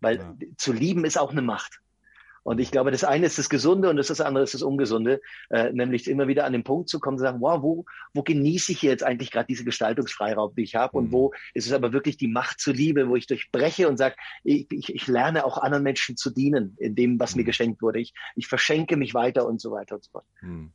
Weil 0.00 0.18
ja. 0.18 0.36
zu 0.58 0.72
lieben 0.72 1.04
ist 1.04 1.16
auch 1.16 1.30
eine 1.30 1.42
Macht. 1.42 1.80
Und 2.42 2.58
ich 2.58 2.70
glaube, 2.70 2.90
das 2.90 3.04
eine 3.04 3.26
ist 3.26 3.38
das 3.38 3.48
Gesunde 3.48 3.88
und 3.88 3.96
das 3.96 4.20
andere 4.20 4.44
ist 4.44 4.54
das 4.54 4.62
Ungesunde, 4.62 5.20
äh, 5.50 5.72
nämlich 5.72 6.08
immer 6.08 6.26
wieder 6.26 6.44
an 6.44 6.52
den 6.52 6.64
Punkt 6.64 6.88
zu 6.88 6.98
kommen, 6.98 7.18
zu 7.18 7.22
sagen, 7.22 7.40
wow, 7.40 7.62
wo, 7.62 7.84
wo 8.14 8.22
genieße 8.22 8.72
ich 8.72 8.82
jetzt 8.82 9.04
eigentlich 9.04 9.30
gerade 9.30 9.46
diese 9.46 9.64
Gestaltungsfreiraum, 9.64 10.54
die 10.56 10.62
ich 10.62 10.74
habe 10.74 10.98
mhm. 10.98 11.04
und 11.04 11.12
wo 11.12 11.32
ist 11.54 11.66
es 11.66 11.72
aber 11.72 11.92
wirklich 11.92 12.16
die 12.16 12.28
Macht 12.28 12.60
zur 12.60 12.74
Liebe, 12.74 13.08
wo 13.08 13.16
ich 13.16 13.26
durchbreche 13.26 13.88
und 13.88 13.96
sage, 13.96 14.16
ich, 14.42 14.66
ich, 14.70 14.94
ich 14.94 15.06
lerne 15.06 15.44
auch 15.44 15.58
anderen 15.58 15.84
Menschen 15.84 16.16
zu 16.16 16.30
dienen 16.30 16.76
in 16.78 16.94
dem, 16.94 17.20
was 17.20 17.34
mhm. 17.34 17.40
mir 17.40 17.44
geschenkt 17.44 17.82
wurde. 17.82 18.00
Ich, 18.00 18.12
ich 18.34 18.48
verschenke 18.48 18.96
mich 18.96 19.14
weiter 19.14 19.46
und 19.46 19.60
so 19.60 19.70
weiter 19.70 19.94
und 19.94 20.04
so 20.04 20.10
fort. 20.10 20.24
Mhm. 20.40 20.72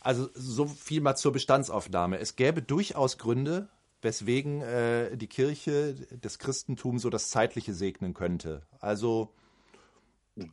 Also 0.00 0.28
so 0.34 0.66
viel 0.66 1.00
mal 1.00 1.16
zur 1.16 1.32
Bestandsaufnahme. 1.32 2.18
Es 2.20 2.36
gäbe 2.36 2.62
durchaus 2.62 3.18
Gründe, 3.18 3.68
weswegen 4.02 4.62
äh, 4.62 5.16
die 5.16 5.26
Kirche 5.26 5.96
das 6.20 6.38
Christentum 6.38 6.98
so 6.98 7.10
das 7.10 7.30
Zeitliche 7.30 7.74
segnen 7.74 8.14
könnte. 8.14 8.62
Also 8.78 9.34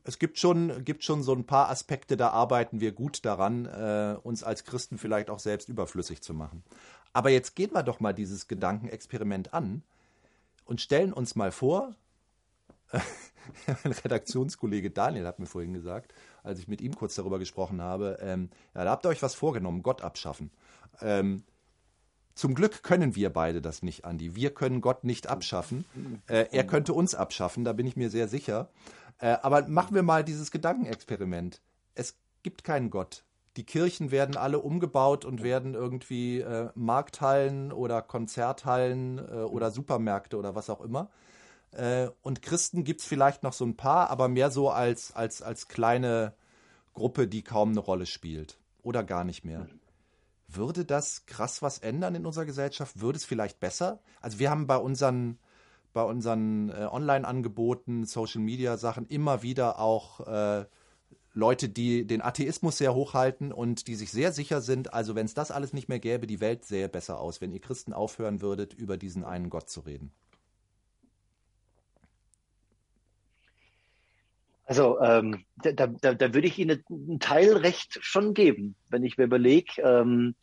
es 0.04 0.20
gibt 0.20 0.40
schon, 0.40 0.86
gibt 0.86 1.04
schon 1.04 1.24
so 1.24 1.34
ein 1.34 1.46
paar 1.46 1.70
Aspekte, 1.70 2.16
da 2.16 2.30
arbeiten 2.30 2.80
wir 2.80 2.92
gut 2.94 3.26
daran, 3.26 3.66
äh, 3.66 4.16
uns 4.24 4.44
als 4.44 4.64
Christen 4.64 4.98
vielleicht 4.98 5.30
auch 5.30 5.40
selbst 5.40 5.70
überflüssig 5.70 6.22
zu 6.22 6.34
machen. 6.34 6.64
Aber 7.12 7.30
jetzt 7.30 7.56
gehen 7.56 7.74
wir 7.74 7.84
doch 7.84 8.00
mal 8.00 8.14
dieses 8.14 8.48
Gedankenexperiment 8.48 9.54
an 9.54 9.84
und 10.66 10.82
stellen 10.82 11.14
uns 11.14 11.36
mal 11.36 11.52
vor, 11.52 11.96
mein 13.84 13.94
Redaktionskollege 13.94 14.90
Daniel 14.90 15.28
hat 15.28 15.40
mir 15.40 15.46
vorhin 15.46 15.74
gesagt, 15.74 16.14
als 16.44 16.60
ich 16.60 16.68
mit 16.68 16.82
ihm 16.82 16.96
kurz 16.96 17.16
darüber 17.16 17.40
gesprochen 17.40 17.82
habe, 17.82 18.18
ähm, 18.22 18.50
ja, 18.74 18.86
da 18.86 18.92
habt 18.92 19.06
ihr 19.06 19.10
euch 19.10 19.22
was 19.22 19.36
vorgenommen, 19.36 19.84
Gott 19.84 20.02
abschaffen. 20.02 20.52
Ähm, 21.02 21.44
zum 22.36 22.56
Glück 22.56 22.84
können 22.84 23.16
wir 23.16 23.32
beide 23.32 23.62
das 23.62 23.84
nicht, 23.84 24.06
Andi. 24.06 24.36
Wir 24.36 24.54
können 24.54 24.82
Gott 24.82 25.04
nicht 25.04 25.28
abschaffen. 25.28 25.86
Äh, 26.28 26.48
er 26.52 26.66
könnte 26.66 26.94
uns 26.94 27.16
abschaffen, 27.16 27.64
da 27.64 27.74
bin 27.74 27.86
ich 27.86 27.96
mir 27.96 28.10
sehr 28.10 28.28
sicher. 28.28 28.70
Äh, 29.20 29.38
aber 29.42 29.68
machen 29.68 29.96
wir 29.96 30.04
mal 30.04 30.24
dieses 30.24 30.52
Gedankenexperiment. 30.52 31.62
Es 31.96 32.18
gibt 32.42 32.64
keinen 32.64 32.90
Gott. 32.90 33.24
Die 33.56 33.66
Kirchen 33.66 34.10
werden 34.10 34.36
alle 34.36 34.60
umgebaut 34.60 35.26
und 35.26 35.44
werden 35.44 35.76
irgendwie 35.76 36.40
äh, 36.40 36.70
Markthallen 36.74 37.72
oder 37.72 38.02
Konzerthallen 38.02 39.20
äh, 39.20 39.44
oder 39.44 39.70
Supermärkte 39.70 40.38
oder 40.38 40.56
was 40.56 40.72
auch 40.72 40.82
immer. 40.82 41.12
Äh, 41.72 42.10
und 42.22 42.42
Christen 42.42 42.84
gibt 42.84 43.02
es 43.02 43.08
vielleicht 43.08 43.44
noch 43.44 43.54
so 43.54 43.66
ein 43.66 43.78
paar, 43.78 44.10
aber 44.10 44.28
mehr 44.28 44.50
so 44.50 44.72
als, 44.72 45.16
als, 45.16 45.44
als 45.44 45.68
kleine 45.68 46.34
Gruppe, 46.94 47.28
die 47.28 47.44
kaum 47.44 47.70
eine 47.70 47.80
Rolle 47.80 48.08
spielt. 48.08 48.58
Oder 48.82 49.04
gar 49.04 49.24
nicht 49.24 49.46
mehr. 49.46 49.68
Würde 50.56 50.86
das 50.86 51.26
krass 51.26 51.62
was 51.62 51.80
ändern 51.80 52.16
in 52.16 52.26
unserer 52.26 52.46
Gesellschaft? 52.46 53.02
Würde 53.02 53.18
es 53.18 53.26
vielleicht 53.26 53.60
besser? 53.60 54.00
Also 54.22 54.40
wir 54.40 54.50
haben 54.50 54.68
bei 54.68 54.78
unseren 54.78 55.40
bei 55.94 56.04
unseren 56.04 56.70
äh, 56.70 56.88
Online-Angeboten, 56.92 58.06
Social-Media-Sachen 58.06 59.06
immer 59.06 59.44
wieder 59.44 59.80
auch 59.80 60.22
äh, 60.28 60.66
Leute, 61.34 61.70
die 61.70 62.06
den 62.06 62.22
Atheismus 62.22 62.78
sehr 62.78 62.94
hochhalten 62.94 63.52
und 63.52 63.88
die 63.88 63.96
sich 63.96 64.12
sehr 64.12 64.32
sicher 64.32 64.62
sind, 64.62 64.94
also 64.94 65.16
wenn 65.16 65.26
es 65.26 65.34
das 65.34 65.52
alles 65.52 65.74
nicht 65.74 65.90
mehr 65.90 66.00
gäbe, 66.00 66.28
die 66.28 66.42
Welt 66.42 66.66
sähe 66.66 66.90
besser 66.90 67.20
aus, 67.20 67.42
wenn 67.42 67.52
ihr 67.52 67.62
Christen 67.62 67.94
aufhören 67.94 68.42
würdet, 68.42 68.74
über 68.74 68.98
diesen 68.98 69.24
einen 69.24 69.50
Gott 69.50 69.70
zu 69.70 69.82
reden. 69.82 70.12
Also 74.66 75.00
ähm, 75.02 75.44
da, 75.58 75.88
da, 75.88 76.14
da 76.14 76.34
würde 76.34 76.48
ich 76.48 76.58
Ihnen 76.58 76.84
ein 76.90 77.20
Teilrecht 77.20 78.00
schon 78.02 78.34
geben, 78.34 78.76
wenn 78.90 79.04
ich 79.04 79.18
mir 79.18 79.26
überlege, 79.26 79.82
ähm, 79.82 80.36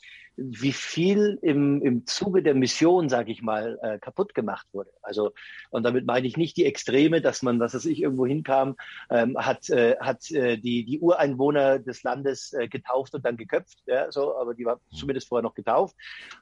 wie 0.43 0.73
viel 0.73 1.39
im, 1.43 1.83
im 1.83 2.07
Zuge 2.07 2.43
der 2.43 2.55
Mission, 2.55 3.09
sage 3.09 3.31
ich 3.31 3.43
mal, 3.43 3.79
äh, 3.83 3.99
kaputt 3.99 4.35
gemacht 4.35 4.67
wurde. 4.73 4.91
Also 5.03 5.33
und 5.71 5.83
damit 5.83 6.07
meine 6.07 6.27
ich 6.27 6.37
nicht 6.37 6.57
die 6.57 6.65
Extreme, 6.65 7.21
dass 7.21 7.43
man, 7.43 7.61
was 7.61 7.75
weiß 7.75 7.85
ich, 7.85 8.01
irgendwo 8.03 8.27
hinkam, 8.27 8.77
ähm, 9.11 9.37
hat, 9.39 9.69
äh, 9.69 9.97
hat 10.01 10.31
äh, 10.31 10.57
die, 10.57 10.85
die 10.85 10.99
Ureinwohner 10.99 11.79
des 11.79 12.03
Landes 12.03 12.53
äh, 12.55 12.69
getauft 12.69 13.15
und 13.15 13.25
dann 13.25 13.37
geköpft, 13.37 13.83
ja, 13.87 14.11
so, 14.11 14.37
aber 14.37 14.55
die 14.55 14.65
war 14.65 14.77
mhm. 14.77 14.97
zumindest 14.97 15.29
vorher 15.29 15.43
noch 15.43 15.55
getauft. 15.55 15.95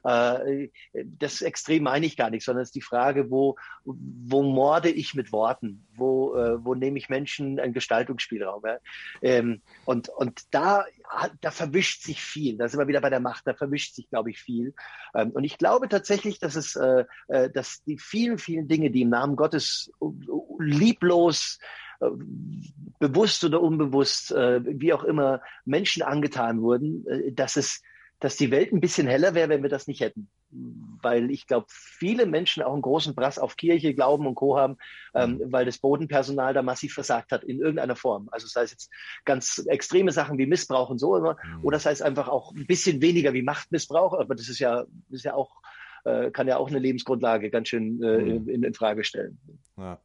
Äh, 0.03 0.69
das 0.93 1.41
Extrem 1.41 1.83
meine 1.83 2.05
ich 2.05 2.15
gar 2.15 2.29
nicht, 2.29 2.45
sondern 2.45 2.63
es 2.63 2.69
ist 2.69 2.75
die 2.75 2.81
Frage, 2.81 3.29
wo, 3.29 3.57
wo 3.83 4.43
morde 4.43 4.89
ich 4.89 5.13
mit 5.13 5.31
Worten? 5.31 5.85
Wo, 5.95 6.35
äh, 6.35 6.63
wo 6.63 6.73
nehme 6.75 6.97
ich 6.97 7.09
Menschen 7.09 7.59
einen 7.59 7.73
Gestaltungsspielraum? 7.73 8.63
Ja? 8.65 8.77
Ähm, 9.21 9.61
und, 9.85 10.09
und 10.09 10.43
da, 10.51 10.85
da 11.41 11.51
verwischt 11.51 12.03
sich 12.03 12.21
viel. 12.21 12.57
Da 12.57 12.69
sind 12.69 12.79
wir 12.79 12.87
wieder 12.87 13.01
bei 13.01 13.09
der 13.09 13.19
Macht, 13.19 13.45
da 13.47 13.53
verwischt 13.53 13.88
vermischt 13.89 13.95
sich, 13.95 14.09
glaube 14.09 14.29
ich, 14.29 14.41
viel. 14.41 14.73
Ähm, 15.15 15.31
und 15.31 15.43
ich 15.43 15.57
glaube 15.57 15.89
tatsächlich, 15.89 16.39
dass 16.39 16.55
es, 16.55 16.75
äh, 16.75 17.05
äh, 17.27 17.49
dass 17.49 17.83
die 17.83 17.97
vielen, 17.97 18.37
vielen 18.37 18.67
Dinge, 18.67 18.91
die 18.91 19.01
im 19.01 19.09
Namen 19.09 19.35
Gottes 19.35 19.91
lieblos 20.59 21.59
äh, 21.99 22.07
bewusst 22.99 23.43
oder 23.43 23.61
unbewusst, 23.61 24.31
wie 24.31 24.93
auch 24.93 25.03
immer, 25.03 25.41
Menschen 25.65 26.03
angetan 26.03 26.61
wurden, 26.61 27.05
dass 27.35 27.55
es 27.55 27.81
dass 28.21 28.35
die 28.35 28.51
Welt 28.51 28.73
ein 28.73 28.81
bisschen 28.81 29.07
heller 29.07 29.33
wäre, 29.33 29.47
wenn 29.47 29.63
wir 29.63 29.69
das 29.69 29.87
nicht 29.87 30.01
hätten. 30.01 30.29
Weil 30.51 31.31
ich 31.31 31.47
glaube, 31.47 31.67
viele 31.69 32.25
Menschen 32.25 32.63
auch 32.63 32.73
einen 32.73 32.81
großen 32.81 33.15
Brass 33.15 33.37
auf 33.37 33.55
Kirche, 33.55 33.93
Glauben 33.93 34.25
und 34.25 34.35
Co. 34.35 34.57
haben, 34.57 34.77
ähm, 35.13 35.37
mhm. 35.37 35.51
weil 35.51 35.65
das 35.65 35.77
Bodenpersonal 35.77 36.53
da 36.53 36.61
massiv 36.61 36.93
versagt 36.93 37.31
hat, 37.31 37.43
in 37.43 37.59
irgendeiner 37.59 37.95
Form. 37.95 38.29
Also 38.31 38.47
sei 38.47 38.63
es 38.63 38.71
jetzt 38.71 38.91
ganz 39.25 39.63
extreme 39.67 40.11
Sachen 40.11 40.37
wie 40.37 40.47
Missbrauch 40.47 40.89
und 40.89 40.97
so 40.97 41.15
immer, 41.15 41.37
mhm. 41.43 41.63
oder 41.63 41.79
sei 41.79 41.91
es 41.91 42.01
einfach 42.01 42.27
auch 42.27 42.53
ein 42.53 42.65
bisschen 42.65 43.01
weniger 43.01 43.33
wie 43.33 43.43
Machtmissbrauch, 43.43 44.13
aber 44.13 44.35
das 44.35 44.49
ist 44.49 44.59
ja, 44.59 44.85
ist 45.09 45.25
ja 45.25 45.35
auch, 45.35 45.61
äh, 46.05 46.31
kann 46.31 46.47
ja 46.47 46.57
auch 46.57 46.69
eine 46.69 46.79
Lebensgrundlage 46.79 47.49
ganz 47.49 47.69
schön 47.69 48.01
äh, 48.01 48.17
mhm. 48.17 48.49
in, 48.49 48.63
in 48.63 48.73
Frage 48.73 49.03
stellen. 49.03 49.39
Ja. 49.77 49.99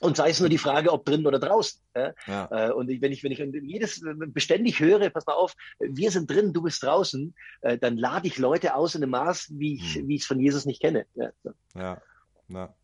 Und 0.00 0.16
sei 0.16 0.30
es 0.30 0.40
nur 0.40 0.48
die 0.48 0.58
Frage, 0.58 0.92
ob 0.92 1.04
drin 1.04 1.26
oder 1.26 1.38
draußen. 1.38 1.80
Ja. 2.26 2.68
Äh, 2.68 2.72
und 2.72 2.88
wenn 2.88 3.12
ich, 3.12 3.24
wenn 3.24 3.32
ich 3.32 3.38
jedes 3.38 4.00
beständig 4.28 4.80
höre, 4.80 5.10
pass 5.10 5.26
mal 5.26 5.34
auf, 5.34 5.54
wir 5.80 6.10
sind 6.10 6.30
drin, 6.30 6.52
du 6.52 6.62
bist 6.62 6.82
draußen, 6.82 7.34
äh, 7.62 7.78
dann 7.78 7.96
lade 7.96 8.28
ich 8.28 8.38
Leute 8.38 8.74
aus 8.74 8.94
in 8.94 9.02
einem 9.02 9.10
Maß, 9.10 9.48
wie 9.58 9.74
ich, 9.74 9.96
hm. 9.96 10.08
wie 10.08 10.16
ich 10.16 10.22
es 10.22 10.26
von 10.26 10.38
Jesus 10.38 10.66
nicht 10.66 10.80
kenne. 10.80 11.06
Ja, 11.14 11.30
ja. 11.74 12.02
ja. 12.48 12.74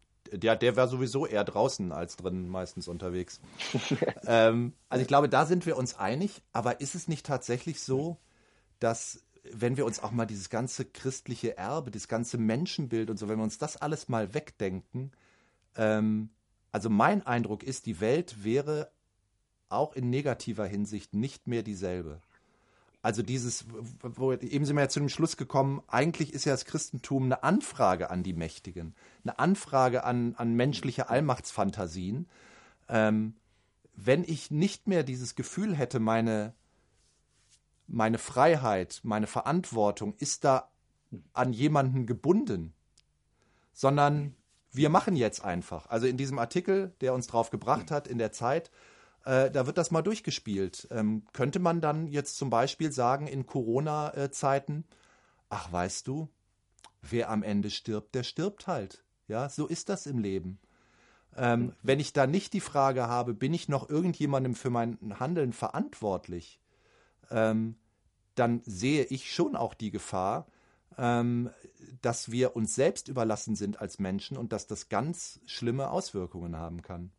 ja, 0.43 0.57
der 0.57 0.77
wäre 0.77 0.89
sowieso 0.89 1.27
eher 1.27 1.45
draußen 1.45 1.93
als 1.93 2.17
drin 2.17 2.49
meistens 2.49 2.89
unterwegs. 2.89 3.41
ähm, 4.27 4.73
also 4.89 5.03
ich 5.03 5.09
glaube, 5.09 5.29
da 5.29 5.47
sind 5.47 5.67
wir 5.67 5.77
uns 5.77 5.97
einig, 5.97 6.43
aber 6.53 6.81
ist 6.81 6.97
es 6.97 7.07
nicht 7.07 7.27
tatsächlich 7.27 7.81
so, 7.81 8.19
dass 8.81 9.25
wenn 9.53 9.77
wir 9.77 9.85
uns 9.85 10.03
auch 10.03 10.11
mal 10.11 10.27
dieses 10.27 10.49
ganze 10.49 10.85
christliche 10.85 11.57
Erbe, 11.57 11.91
das 11.91 12.09
ganze 12.09 12.39
Menschenbild 12.39 13.11
und 13.11 13.19
so, 13.19 13.29
wenn 13.29 13.39
wir 13.39 13.45
uns 13.45 13.59
das 13.59 13.77
alles 13.77 14.09
mal 14.09 14.35
wegdenken, 14.35 15.13
ähm, 15.77 16.31
also 16.75 16.91
mein 16.91 17.25
Eindruck 17.25 17.63
ist, 17.63 17.87
die 17.87 18.01
Welt 18.01 18.43
wäre 18.43 18.91
auch 19.69 19.93
in 19.95 20.11
negativer 20.11 20.67
Hinsicht 20.67 21.15
nicht 21.15 21.47
mehr 21.47 21.63
dieselbe. 21.63 22.21
Also 23.01 23.23
dieses, 23.23 23.67
wo, 24.03 24.33
eben 24.33 24.65
sind 24.65 24.75
wir 24.75 24.83
ja 24.83 24.89
zu 24.89 24.99
dem 24.99 25.09
Schluss 25.09 25.37
gekommen, 25.37 25.85
eigentlich 25.87 26.33
ist 26.33 26.47
ja 26.47 26.53
das 26.53 26.65
Christentum 26.65 27.27
eine 27.27 27.45
Anfrage 27.45 28.11
an 28.11 28.25
die 28.25 28.33
Mächtigen, 28.33 28.97
eine 29.23 29.39
Anfrage 29.39 30.03
an, 30.03 30.35
an 30.35 30.55
menschliche 30.55 31.11
Allmachtsfantasien. 31.11 32.27
Ähm, 32.89 33.37
wenn 33.95 34.25
ich 34.25 34.51
nicht 34.51 34.89
mehr 34.89 35.05
dieses 35.05 35.37
Gefühl 35.37 35.77
hätte, 35.77 36.01
meine, 36.01 36.55
meine 37.87 38.19
Freiheit, 38.19 38.99
meine 39.05 39.29
Verantwortung 39.29 40.15
ist 40.19 40.43
da 40.43 40.71
an 41.35 41.53
jemanden 41.53 42.05
gebunden, 42.05 42.73
sondern 43.73 44.35
wir 44.75 44.89
machen 44.89 45.17
jetzt 45.17 45.45
einfach. 45.45 45.87
Also 45.89 46.07
in 46.07 46.17
diesem 46.17 46.39
Artikel, 46.39 46.93
der 47.01 47.15
uns 47.15 47.27
drauf 47.27 47.51
gebracht 47.51 47.91
hat 47.91 48.09
in 48.09 48.19
der 48.19 48.33
Zeit, 48.33 48.71
äh, 49.25 49.51
da 49.51 49.67
wird 49.67 49.79
das 49.79 49.91
mal 49.91 50.03
durchgespielt. 50.03 50.89
Ähm, 50.91 51.25
könnte 51.33 51.61
man 51.61 51.81
dann 51.81 52.09
jetzt 52.09 52.37
zum 52.37 52.51
Beispiel 52.51 52.93
sagen, 52.93 53.27
in 53.27 53.47
Corona-Zeiten, 53.47 54.85
ach 55.49 55.73
weißt 55.73 56.07
du, 56.09 56.29
wer 57.03 57.31
am 57.31 57.43
Ende 57.43 57.71
stirbt, 57.71 58.15
der 58.15 58.25
stirbt 58.25 58.67
halt. 58.67 59.05
Ja, 59.29 59.49
so 59.49 59.67
ist 59.67 59.89
das 59.89 60.07
im 60.07 60.19
Leben. 60.19 60.59
Ähm, 61.37 61.73
wenn 61.83 62.01
ich 62.01 62.13
da 62.13 62.27
nicht 62.27 62.53
die 62.53 62.61
Frage 62.61 63.07
habe, 63.09 63.35
bin 63.35 63.55
ich 63.55 63.69
noch 63.69 63.89
irgendjemandem 63.89 64.55
für 64.55 64.71
mein 64.71 64.99
Handeln 65.19 65.53
verantwortlich, 65.53 66.61
ähm, 67.31 67.77
dann 68.35 68.63
sehe 68.65 69.05
ich 69.05 69.33
schon 69.33 69.57
auch 69.57 69.75
die 69.75 69.91
Gefahr, 69.91 70.47
ähm, 70.99 71.51
dass 72.03 72.31
wir 72.31 72.57
uns 72.57 72.75
selbst 72.75 73.09
überlassen 73.09 73.57
sind 73.57 73.81
als 73.81 73.99
Menschen 73.99 74.37
und 74.37 74.53
dass 74.53 74.67
das 74.67 74.89
ganz 74.89 75.41
schlimme 75.47 75.91
Auswirkungen 75.91 76.57
haben 76.57 76.83
kann. 76.83 77.13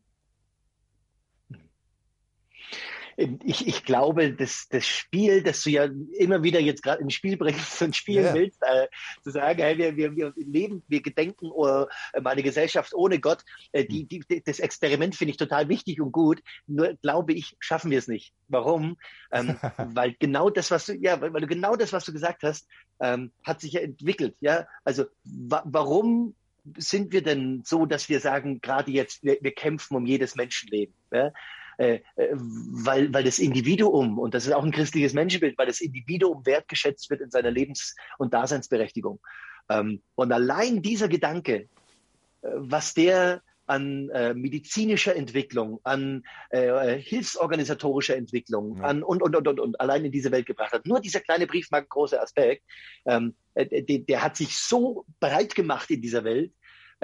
Ich, 3.16 3.66
ich 3.66 3.84
glaube, 3.84 4.32
das, 4.32 4.68
das 4.68 4.86
Spiel, 4.86 5.42
das 5.42 5.62
du 5.62 5.70
ja 5.70 5.88
immer 6.18 6.42
wieder 6.42 6.60
jetzt 6.60 6.82
gerade 6.82 7.02
ins 7.02 7.14
Spiel 7.14 7.36
bringst 7.36 7.80
und 7.82 7.96
spielen 7.96 8.24
yeah. 8.24 8.34
willst, 8.34 8.62
äh, 8.62 8.88
zu 9.22 9.30
sagen, 9.30 9.60
hey, 9.60 9.78
wir, 9.78 9.96
wir, 9.96 10.14
wir 10.14 10.32
leben, 10.36 10.82
wir 10.88 11.00
gedenken 11.00 11.50
oder 11.50 11.88
äh, 12.12 12.20
eine 12.22 12.42
Gesellschaft 12.42 12.94
ohne 12.94 13.18
Gott, 13.18 13.42
äh, 13.72 13.84
die, 13.84 14.04
die, 14.04 14.42
das 14.44 14.58
Experiment 14.58 15.14
finde 15.14 15.30
ich 15.30 15.38
total 15.38 15.68
wichtig 15.68 16.00
und 16.00 16.12
gut. 16.12 16.42
Nur 16.66 16.94
glaube 16.94 17.32
ich, 17.32 17.56
schaffen 17.58 17.90
wir 17.90 17.98
es 17.98 18.08
nicht. 18.08 18.34
Warum? 18.48 18.98
Ähm, 19.32 19.56
weil 19.94 20.14
genau 20.18 20.50
das, 20.50 20.70
was 20.70 20.86
du, 20.86 20.94
ja, 20.94 21.20
weil, 21.20 21.32
weil 21.32 21.40
du 21.40 21.46
genau 21.46 21.76
das, 21.76 21.92
was 21.92 22.04
du 22.04 22.12
gesagt 22.12 22.42
hast, 22.42 22.68
ähm, 23.00 23.32
hat 23.44 23.60
sich 23.60 23.72
ja 23.72 23.80
entwickelt. 23.80 24.36
Ja, 24.40 24.66
also 24.84 25.06
wa 25.24 25.62
warum 25.64 26.34
sind 26.76 27.12
wir 27.12 27.22
denn 27.22 27.62
so, 27.64 27.86
dass 27.86 28.08
wir 28.08 28.20
sagen, 28.20 28.60
gerade 28.60 28.90
jetzt, 28.90 29.22
wir, 29.22 29.38
wir 29.40 29.54
kämpfen 29.54 29.96
um 29.96 30.04
jedes 30.04 30.34
Menschenleben? 30.34 30.94
Ja? 31.12 31.32
Äh, 31.78 32.00
äh, 32.16 32.28
weil, 32.32 33.12
weil 33.12 33.24
das 33.24 33.38
Individuum, 33.38 34.18
und 34.18 34.34
das 34.34 34.46
ist 34.46 34.52
auch 34.52 34.64
ein 34.64 34.72
christliches 34.72 35.12
Menschenbild, 35.12 35.58
weil 35.58 35.66
das 35.66 35.80
Individuum 35.80 36.46
wertgeschätzt 36.46 37.10
wird 37.10 37.20
in 37.20 37.30
seiner 37.30 37.50
Lebens- 37.50 37.94
und 38.18 38.32
Daseinsberechtigung. 38.32 39.20
Ähm, 39.68 40.02
und 40.14 40.32
allein 40.32 40.80
dieser 40.80 41.08
Gedanke, 41.08 41.54
äh, 41.54 42.48
was 42.54 42.94
der 42.94 43.42
an 43.66 44.10
äh, 44.10 44.32
medizinischer 44.32 45.16
Entwicklung, 45.16 45.80
an 45.82 46.22
äh, 46.50 46.98
hilfsorganisatorischer 46.98 48.16
Entwicklung, 48.16 48.78
ja. 48.78 48.84
an 48.84 49.02
und, 49.02 49.22
und, 49.22 49.34
und, 49.36 49.48
und, 49.48 49.60
und 49.60 49.80
allein 49.80 50.04
in 50.04 50.12
diese 50.12 50.30
Welt 50.30 50.46
gebracht 50.46 50.72
hat. 50.72 50.86
Nur 50.86 51.00
dieser 51.00 51.20
kleine 51.20 51.46
Briefmarken 51.46 51.88
große 51.88 52.20
Aspekt, 52.20 52.62
ähm, 53.06 53.34
äh, 53.54 53.82
der, 53.82 53.98
der 53.98 54.22
hat 54.22 54.36
sich 54.36 54.56
so 54.56 55.04
breit 55.18 55.54
gemacht 55.54 55.90
in 55.90 56.00
dieser 56.00 56.24
Welt, 56.24 56.52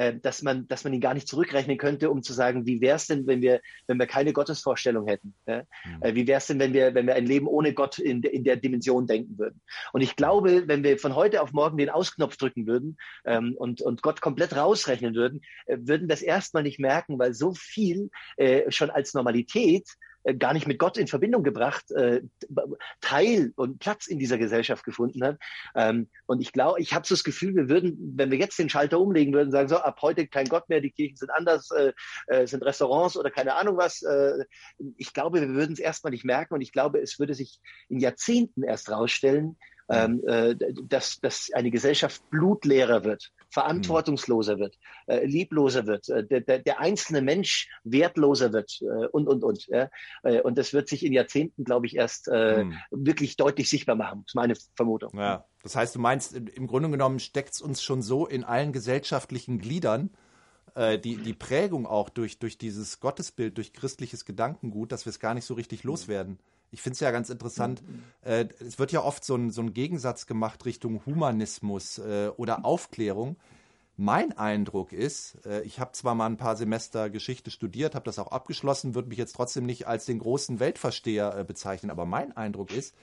äh, 0.03 0.19
dass 0.19 0.43
man, 0.43 0.67
dass 0.67 0.85
man 0.85 0.93
ihn 0.93 1.01
gar 1.01 1.15
nicht 1.15 1.29
zurückrechnen 1.29 1.79
könnte, 1.79 2.11
um 2.11 2.23
zu 2.23 2.33
sagen, 2.33 2.67
wie 2.67 2.81
wäre 2.81 2.97
es 2.97 3.07
denn, 3.07 3.27
wenn 3.27 3.41
wir, 3.41 3.61
wenn 3.87 3.99
wir 3.99 4.07
keine 4.07 4.33
Gottesvorstellung 4.33 5.07
hätten? 5.07 5.35
Ja? 5.47 5.62
Mhm. 5.85 6.03
Äh, 6.03 6.15
wie 6.15 6.27
wäre 6.27 6.38
es 6.38 6.47
denn, 6.47 6.59
wenn 6.59 6.73
wir, 6.73 6.95
wenn 6.95 7.07
wir 7.07 7.15
ein 7.15 7.27
Leben 7.27 7.47
ohne 7.47 7.73
Gott 7.73 7.99
in, 7.99 8.23
in 8.23 8.45
der 8.45 8.57
Dimension 8.57 9.07
denken 9.07 9.38
würden? 9.38 9.61
Und 9.93 10.01
ich 10.01 10.17
glaube, 10.17 10.65
wenn 10.67 10.83
wir 10.83 10.99
von 10.99 11.15
heute 11.15 11.41
auf 11.43 11.53
morgen 11.53 11.77
den 11.77 11.91
Ausknopf 11.91 12.37
drücken 12.37 12.67
würden 12.67 12.97
ähm, 13.25 13.55
und, 13.57 13.81
und 13.81 14.03
Gott 14.03 14.21
komplett 14.21 14.57
rausrechnen 14.57 15.15
würden, 15.15 15.41
äh, 15.67 15.79
würden 15.81 16.09
das 16.09 16.23
erstmal 16.23 16.65
nicht 16.65 16.81
merken, 16.81 17.19
weil 17.19 17.35
so 17.35 17.55
viel 17.55 18.11
äh, 18.37 18.71
schon 18.71 18.91
als 18.91 19.15
Normalität 19.15 19.88
gar 20.39 20.53
nicht 20.53 20.67
mit 20.67 20.79
Gott 20.79 20.97
in 20.97 21.07
Verbindung 21.07 21.43
gebracht, 21.43 21.91
äh, 21.93 22.23
Teil 23.01 23.53
und 23.57 23.79
Platz 23.79 24.07
in 24.07 24.19
dieser 24.19 24.39
Gesellschaft 24.39 24.85
gefunden 24.85 25.25
hat. 25.25 25.39
Ähm, 25.75 26.09
und 26.27 26.41
ich 26.41 26.53
glaube, 26.53 26.81
ich 26.81 26.95
habe 26.95 27.07
so 27.07 27.15
das 27.15 27.25
Gefühl, 27.25 27.55
wir 27.55 27.69
würden, 27.69 28.15
wenn 28.17 28.31
wir 28.31 28.39
jetzt 28.39 28.59
den 28.59 28.69
Schalter 28.69 29.01
umlegen 29.01 29.35
würden, 29.35 29.51
sagen 29.51 29.69
so, 29.69 29.77
ab 29.77 30.01
heute 30.03 30.27
kein 30.27 30.47
Gott 30.47 30.69
mehr, 30.69 30.81
die 30.81 30.91
Kirchen 30.91 31.17
sind 31.17 31.31
anders, 31.31 31.71
äh, 31.71 31.93
äh, 32.29 32.47
sind 32.47 32.63
Restaurants 32.63 33.17
oder 33.17 33.31
keine 33.31 33.55
Ahnung 33.55 33.77
was. 33.77 34.03
Äh, 34.03 34.45
ich 34.97 35.13
glaube, 35.13 35.41
wir 35.41 35.49
würden 35.49 35.73
es 35.73 35.79
erstmal 35.79 36.13
nicht 36.13 36.25
merken 36.25 36.55
und 36.55 36.61
ich 36.61 36.73
glaube, 36.73 37.01
es 37.01 37.19
würde 37.19 37.35
sich 37.35 37.61
in 37.89 37.99
Jahrzehnten 37.99 38.63
erst 38.63 38.91
rausstellen, 38.91 39.57
ähm, 39.92 40.22
äh, 40.26 40.55
dass, 40.85 41.20
dass 41.20 41.50
eine 41.52 41.70
Gesellschaft 41.70 42.22
blutleerer 42.31 43.05
wird, 43.05 43.33
verantwortungsloser 43.50 44.59
wird, 44.59 44.78
äh, 45.07 45.26
liebloser 45.26 45.87
wird, 45.87 46.09
äh, 46.09 46.24
der, 46.24 46.59
der, 46.59 46.81
einzelne 46.81 47.20
Mensch 47.20 47.68
wertloser 47.85 48.52
wird 48.52 48.81
äh, 48.81 49.07
und, 49.09 49.28
und, 49.28 49.44
und. 49.44 49.66
Ja? 49.68 49.90
Äh, 50.22 50.40
und 50.40 50.57
das 50.57 50.72
wird 50.72 50.88
sich 50.88 51.05
in 51.05 51.12
Jahrzehnten, 51.12 51.64
glaube 51.64 51.87
ich, 51.87 51.96
erst 51.96 52.28
äh, 52.28 52.64
mhm. 52.64 52.76
wirklich 52.90 53.37
deutlich 53.37 53.68
sichtbar 53.68 53.96
machen, 53.96 54.24
ist 54.26 54.35
meine 54.35 54.55
Vermutung. 54.74 55.12
Ja, 55.18 55.44
das 55.62 55.76
heißt, 55.76 55.94
du 55.94 55.98
meinst, 55.98 56.35
im 56.35 56.66
Grunde 56.66 56.90
genommen 56.90 57.20
steckt 57.20 57.55
es 57.55 57.61
uns 57.61 57.83
schon 57.83 58.02
so 58.02 58.26
in 58.26 58.44
allen 58.44 58.72
gesellschaftlichen 58.72 59.59
Gliedern, 59.59 60.11
äh, 60.74 60.98
die, 60.98 61.16
die 61.16 61.35
Prägung 61.35 61.87
auch 61.87 62.09
durch, 62.09 62.38
durch 62.38 62.57
dieses 62.57 63.00
Gottesbild, 63.00 63.57
durch 63.59 63.72
christliches 63.72 64.24
Gedankengut, 64.24 64.92
dass 64.92 65.05
wir 65.05 65.11
es 65.11 65.20
gar 65.20 65.35
nicht 65.35 65.44
so 65.44 65.55
richtig 65.55 65.85
loswerden. 65.85 66.38
Ich 66.73 66.81
finde 66.81 66.95
es 66.95 67.01
ja 67.01 67.11
ganz 67.11 67.31
interessant. 67.31 67.83
Mhm. 67.87 68.03
Äh, 68.23 68.49
es 68.59 68.79
wird 68.79 68.91
ja 68.91 69.03
oft 69.03 69.25
so 69.25 69.37
ein, 69.37 69.51
so 69.51 69.61
ein 69.61 69.75
Gegensatz 69.75 70.27
gemacht 70.27 70.65
Richtung 70.65 71.05
Humanismus 71.07 71.99
äh, 71.99 72.31
oder 72.37 72.65
Aufklärung. 72.65 73.37
Mein 73.99 74.37
Eindruck 74.37 74.93
ist, 74.93 75.45
äh, 75.45 75.63
ich 75.63 75.79
habe 75.79 75.93
zwar 75.93 76.15
mal 76.15 76.27
ein 76.27 76.39
paar 76.39 76.57
Semester 76.57 77.11
Geschichte 77.11 77.51
studiert, 77.51 77.95
habe 77.95 78.07
das 78.07 78.19
auch 78.19 78.33
abgeschlossen, 78.33 78.95
würde 78.95 79.11
mich 79.11 79.19
jetzt 79.19 79.37
trotzdem 79.37 79.67
nicht 79.67 79.87
als 79.87 80.07
den 80.07 80.19
großen 80.19 80.61
Weltversteher 80.61 81.37
äh, 81.37 81.45
bezeichnen, 81.45 81.91
aber 81.91 82.07
mein 82.07 82.35
Eindruck 82.35 82.73
ist, 82.73 82.95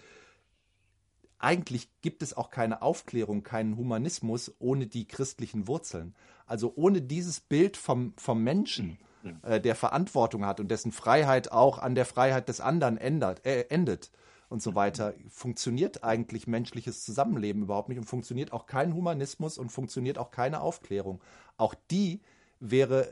eigentlich 1.38 1.90
gibt 2.02 2.24
es 2.24 2.36
auch 2.36 2.50
keine 2.50 2.82
Aufklärung, 2.82 3.44
keinen 3.44 3.78
Humanismus 3.78 4.54
ohne 4.60 4.88
die 4.88 5.08
christlichen 5.08 5.68
Wurzeln. 5.68 6.16
Also 6.48 6.74
ohne 6.76 7.02
dieses 7.02 7.40
Bild 7.40 7.78
vom, 7.78 8.14
vom 8.18 8.44
Menschen 8.44 8.98
äh, 9.44 9.60
der 9.60 9.76
Verantwortung 9.76 10.46
hat 10.46 10.60
und 10.60 10.70
dessen 10.70 10.92
Freiheit 10.92 11.52
auch 11.52 11.78
an 11.78 11.96
der 11.96 12.06
Freiheit 12.06 12.50
des 12.50 12.62
anderen 12.62 12.98
ändert, 12.98 13.46
äh, 13.46 13.66
endet 13.70 14.12
und 14.50 14.62
so 14.62 14.76
weiter, 14.76 15.14
funktioniert 15.30 16.04
eigentlich 16.04 16.48
menschliches 16.48 17.04
Zusammenleben 17.04 17.64
überhaupt 17.64 17.90
nicht 17.90 18.00
und 18.00 18.06
funktioniert 18.06 18.52
auch 18.52 18.66
kein 18.66 18.96
Humanismus 18.96 19.58
und 19.58 19.72
funktioniert 19.72 20.18
auch 20.18 20.32
keine 20.32 20.62
Aufklärung. 20.62 21.22
Auch 21.58 21.76
die 21.92 22.22
wäre, 22.60 23.08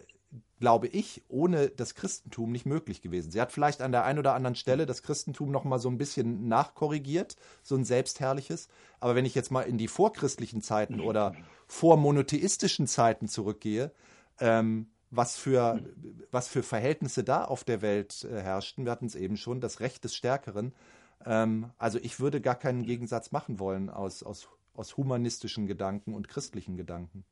glaube 0.59 0.87
ich, 0.87 1.23
ohne 1.27 1.69
das 1.69 1.93
Christentum 1.93 2.51
nicht 2.51 2.65
möglich 2.65 3.01
gewesen. 3.01 3.31
Sie 3.31 3.39
hat 3.39 3.51
vielleicht 3.51 3.81
an 3.81 3.91
der 3.91 4.03
einen 4.03 4.19
oder 4.19 4.33
anderen 4.33 4.55
Stelle 4.55 4.87
das 4.87 5.03
Christentum 5.03 5.51
noch 5.51 5.63
mal 5.63 5.79
so 5.79 5.89
ein 5.89 5.99
bisschen 5.99 6.47
nachkorrigiert, 6.47 7.35
so 7.61 7.75
ein 7.75 7.85
selbstherrliches. 7.85 8.67
Aber 8.99 9.15
wenn 9.15 9.25
ich 9.25 9.35
jetzt 9.35 9.51
mal 9.51 9.61
in 9.61 9.77
die 9.77 9.87
vorchristlichen 9.87 10.61
Zeiten 10.61 10.99
oder 10.99 11.35
vormonotheistischen 11.67 12.87
Zeiten 12.87 13.27
zurückgehe, 13.27 13.91
ähm, 14.39 14.87
was 15.09 15.37
für, 15.37 15.81
was 16.31 16.47
für 16.47 16.63
Verhältnisse 16.63 17.23
da 17.23 17.45
auf 17.45 17.63
der 17.63 17.81
Welt 17.81 18.23
äh, 18.25 18.41
herrschten. 18.41 18.85
Wir 18.85 18.91
hatten 18.91 19.05
es 19.05 19.15
eben 19.15 19.37
schon, 19.37 19.61
das 19.61 19.79
Recht 19.79 20.03
des 20.03 20.15
Stärkeren. 20.15 20.73
Ähm, 21.25 21.71
also 21.77 21.99
ich 21.99 22.19
würde 22.19 22.41
gar 22.41 22.55
keinen 22.55 22.83
Gegensatz 22.83 23.31
machen 23.31 23.59
wollen 23.59 23.89
aus, 23.89 24.23
aus, 24.23 24.49
aus 24.73 24.97
humanistischen 24.97 25.67
Gedanken 25.67 26.13
und 26.13 26.27
christlichen 26.27 26.77
Gedanken. 26.77 27.25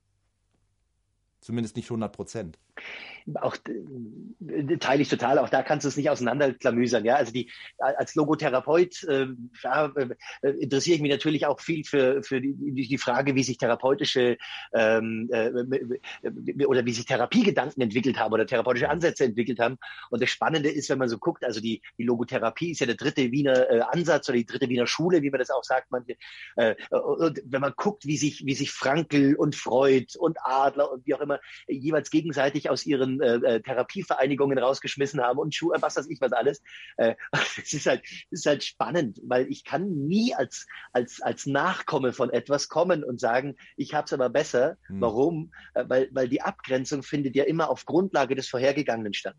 Zumindest 1.46 1.76
nicht 1.76 1.86
100 1.86 2.12
Prozent. 2.12 2.58
auch 3.36 3.56
äh, 3.68 4.78
teile 4.78 5.04
ich 5.04 5.10
total, 5.10 5.38
auch 5.38 5.50
da 5.50 5.62
kannst 5.62 5.86
du 5.86 5.90
es 5.90 5.96
nicht 5.96 6.10
auseinanderklamüsern. 6.10 7.06
Ja? 7.06 7.18
Also 7.18 7.32
die, 7.34 7.52
als 7.78 8.16
Logotherapeut 8.16 9.04
äh, 9.04 9.28
ja, 9.64 9.94
äh, 10.42 10.50
interessiere 10.50 10.96
ich 10.96 11.04
mich 11.04 11.12
natürlich 11.12 11.46
auch 11.46 11.60
viel 11.60 11.84
für, 11.84 12.24
für 12.24 12.42
die, 12.42 12.56
die 12.88 12.98
Frage, 12.98 13.36
wie 13.36 13.44
sich 13.44 13.60
therapeutische 13.60 14.40
ähm, 14.74 15.30
äh, 15.32 15.52
oder 16.66 16.84
wie 16.84 16.94
sich 16.94 17.06
Therapiegedanken 17.06 17.84
entwickelt 17.84 18.18
haben 18.20 18.34
oder 18.34 18.48
therapeutische 18.48 18.90
Ansätze 18.90 19.26
entwickelt 19.26 19.60
haben. 19.60 19.78
Und 20.10 20.24
das 20.24 20.32
Spannende 20.32 20.70
ist, 20.70 20.90
wenn 20.90 20.98
man 20.98 21.10
so 21.10 21.20
guckt, 21.20 21.46
also 21.46 21.62
die, 21.62 21.84
die 22.00 22.06
Logotherapie 22.06 22.72
ist 22.72 22.80
ja 22.80 22.88
der 22.88 22.96
dritte 22.96 23.32
Wiener 23.32 23.70
äh, 23.70 23.82
Ansatz 23.82 24.30
oder 24.30 24.40
die 24.40 24.48
dritte 24.48 24.68
Wiener 24.68 24.88
Schule, 24.88 25.22
wie 25.22 25.30
man 25.30 25.38
das 25.40 25.52
auch 25.52 25.64
sagt. 25.64 25.90
Äh, 26.56 26.74
und 26.90 27.40
wenn 27.46 27.62
man 27.62 27.74
guckt, 27.78 28.08
wie 28.08 28.18
sich, 28.18 28.48
wie 28.48 28.56
sich 28.56 28.72
Frankl 28.72 29.36
und 29.36 29.56
Freud 29.56 30.08
und 30.18 30.40
Adler 30.42 30.92
und 30.92 31.06
wie 31.06 31.14
auch 31.14 31.22
immer 31.22 31.35
jeweils 31.68 32.10
gegenseitig 32.10 32.70
aus 32.70 32.86
ihren 32.86 33.22
äh, 33.22 33.36
äh, 33.36 33.62
Therapievereinigungen 33.62 34.58
rausgeschmissen 34.58 35.22
haben 35.22 35.40
und 35.40 35.54
Schuhe, 35.54 35.78
was 35.80 35.96
weiß 35.96 36.08
ich 36.10 36.22
was 36.22 36.32
alles. 36.32 36.62
Äh, 36.98 37.16
es 37.58 37.74
ist 37.74 37.86
halt, 37.86 38.04
es 38.32 38.40
ist 38.40 38.46
halt 38.46 38.64
spannend, 38.64 39.20
weil 39.24 39.48
ich 39.48 39.64
kann 39.64 39.90
nie 40.08 40.34
als, 40.34 40.66
als, 40.94 41.22
als 41.22 41.46
Nachkomme 41.46 42.14
von 42.14 42.30
etwas 42.30 42.70
kommen 42.70 43.04
und 43.04 43.20
sagen, 43.20 43.56
ich 43.78 43.94
habe 43.94 44.06
es 44.06 44.14
aber 44.14 44.30
besser. 44.30 44.78
Hm. 44.88 45.02
Warum? 45.02 45.52
Äh, 45.74 45.86
weil, 45.88 46.10
weil 46.12 46.30
die 46.30 46.42
Abgrenzung 46.42 47.04
findet 47.04 47.36
ja 47.36 47.44
immer 47.44 47.70
auf 47.70 47.86
Grundlage 47.86 48.36
des 48.36 48.50
Vorhergegangenen 48.50 49.14
statt. 49.14 49.36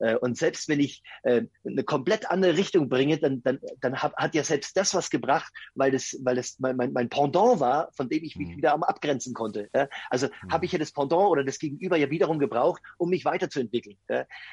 Äh, 0.00 0.16
und 0.16 0.36
selbst 0.36 0.68
wenn 0.68 0.80
ich 0.80 1.02
äh, 1.22 1.42
eine 1.64 1.84
komplett 1.84 2.30
andere 2.30 2.56
Richtung 2.56 2.88
bringe, 2.88 3.18
dann, 3.18 3.42
dann, 3.42 3.58
dann 3.80 4.02
hat, 4.02 4.14
hat 4.16 4.34
ja 4.34 4.44
selbst 4.44 4.76
das 4.76 4.94
was 4.94 5.10
gebracht, 5.10 5.52
weil 5.74 5.90
das, 5.90 6.16
weil 6.22 6.36
das 6.36 6.56
mein, 6.58 6.76
mein, 6.76 6.92
mein 6.92 7.08
Pendant 7.08 7.60
war, 7.60 7.90
von 7.96 8.08
dem 8.08 8.22
ich 8.24 8.36
mich 8.36 8.48
mhm. 8.48 8.56
wieder 8.58 8.72
am 8.72 8.82
abgrenzen 8.82 9.34
konnte. 9.34 9.68
Also 10.10 10.26
mhm. 10.26 10.52
habe 10.52 10.66
ich 10.66 10.72
ja 10.72 10.78
das 10.78 10.92
Pendant 10.92 11.30
oder 11.30 11.44
das 11.44 11.58
Gegenüber 11.58 11.96
ja 11.96 12.10
wiederum 12.10 12.38
gebraucht, 12.38 12.82
um 12.98 13.10
mich 13.10 13.24
weiterzuentwickeln. 13.24 13.96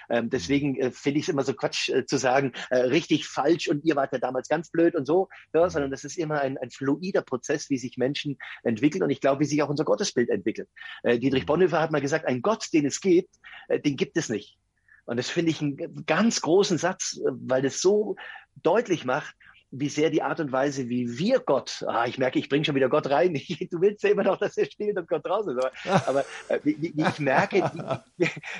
Ähm, 0.09 0.29
deswegen 0.29 0.75
äh, 0.77 0.91
finde 0.91 1.19
ich 1.19 1.25
es 1.25 1.29
immer 1.29 1.43
so 1.43 1.53
Quatsch 1.53 1.91
zu 2.07 2.17
sagen, 2.17 2.53
richtig, 2.71 3.27
falsch 3.27 3.67
und 3.67 3.83
ihr 3.85 3.95
wart 3.95 4.13
ja 4.13 4.19
damals 4.19 4.47
ganz 4.47 4.69
blöd 4.69 4.95
und 4.95 5.05
so, 5.05 5.29
ja, 5.53 5.69
sondern 5.69 5.91
das 5.91 6.03
ist 6.03 6.17
immer 6.17 6.41
ein, 6.41 6.57
ein 6.57 6.71
fluider 6.71 7.21
Prozess, 7.21 7.69
wie 7.69 7.77
sich 7.77 7.97
Menschen 7.97 8.37
entwickeln 8.63 9.03
und 9.03 9.09
ich 9.09 9.21
glaube, 9.21 9.41
wie 9.41 9.45
sich 9.45 9.61
auch 9.61 9.69
unser 9.69 9.83
Gottesbild 9.83 10.29
entwickelt. 10.29 10.69
Dietrich 11.03 11.43
mhm. 11.43 11.47
Bonhoeffer 11.47 11.79
hat 11.79 11.91
mal 11.91 12.01
gesagt, 12.01 12.25
ein 12.25 12.41
Gott, 12.41 12.67
den 12.73 12.85
es 12.85 13.01
gibt, 13.01 13.35
den 13.69 13.95
gibt 13.95 14.17
es 14.17 14.29
nicht. 14.29 14.57
Und 15.05 15.17
das 15.17 15.29
finde 15.29 15.51
ich 15.51 15.61
einen 15.61 16.05
ganz 16.05 16.41
großen 16.41 16.77
Satz, 16.77 17.19
weil 17.25 17.61
das 17.61 17.81
so 17.81 18.15
deutlich 18.55 19.05
macht, 19.05 19.35
wie 19.71 19.87
sehr 19.87 20.09
die 20.09 20.21
Art 20.21 20.41
und 20.41 20.51
Weise, 20.51 20.89
wie 20.89 21.17
wir 21.17 21.39
Gott, 21.39 21.83
ah, 21.87 22.05
ich 22.05 22.17
merke, 22.17 22.37
ich 22.37 22.49
bringe 22.49 22.65
schon 22.65 22.75
wieder 22.75 22.89
Gott 22.89 23.09
rein, 23.09 23.33
du 23.71 23.81
willst 23.81 24.03
ja 24.03 24.09
immer 24.09 24.23
noch, 24.23 24.37
dass 24.37 24.57
er 24.57 24.65
spielt 24.65 24.97
und 24.97 25.07
Gott 25.07 25.25
draußen 25.25 25.57
ist, 25.57 25.63
aber, 25.63 25.71
aber 26.07 26.25
äh, 26.49 26.59
wie, 26.63 26.93
wie, 26.93 27.01
ich 27.01 27.19
merke, 27.19 27.71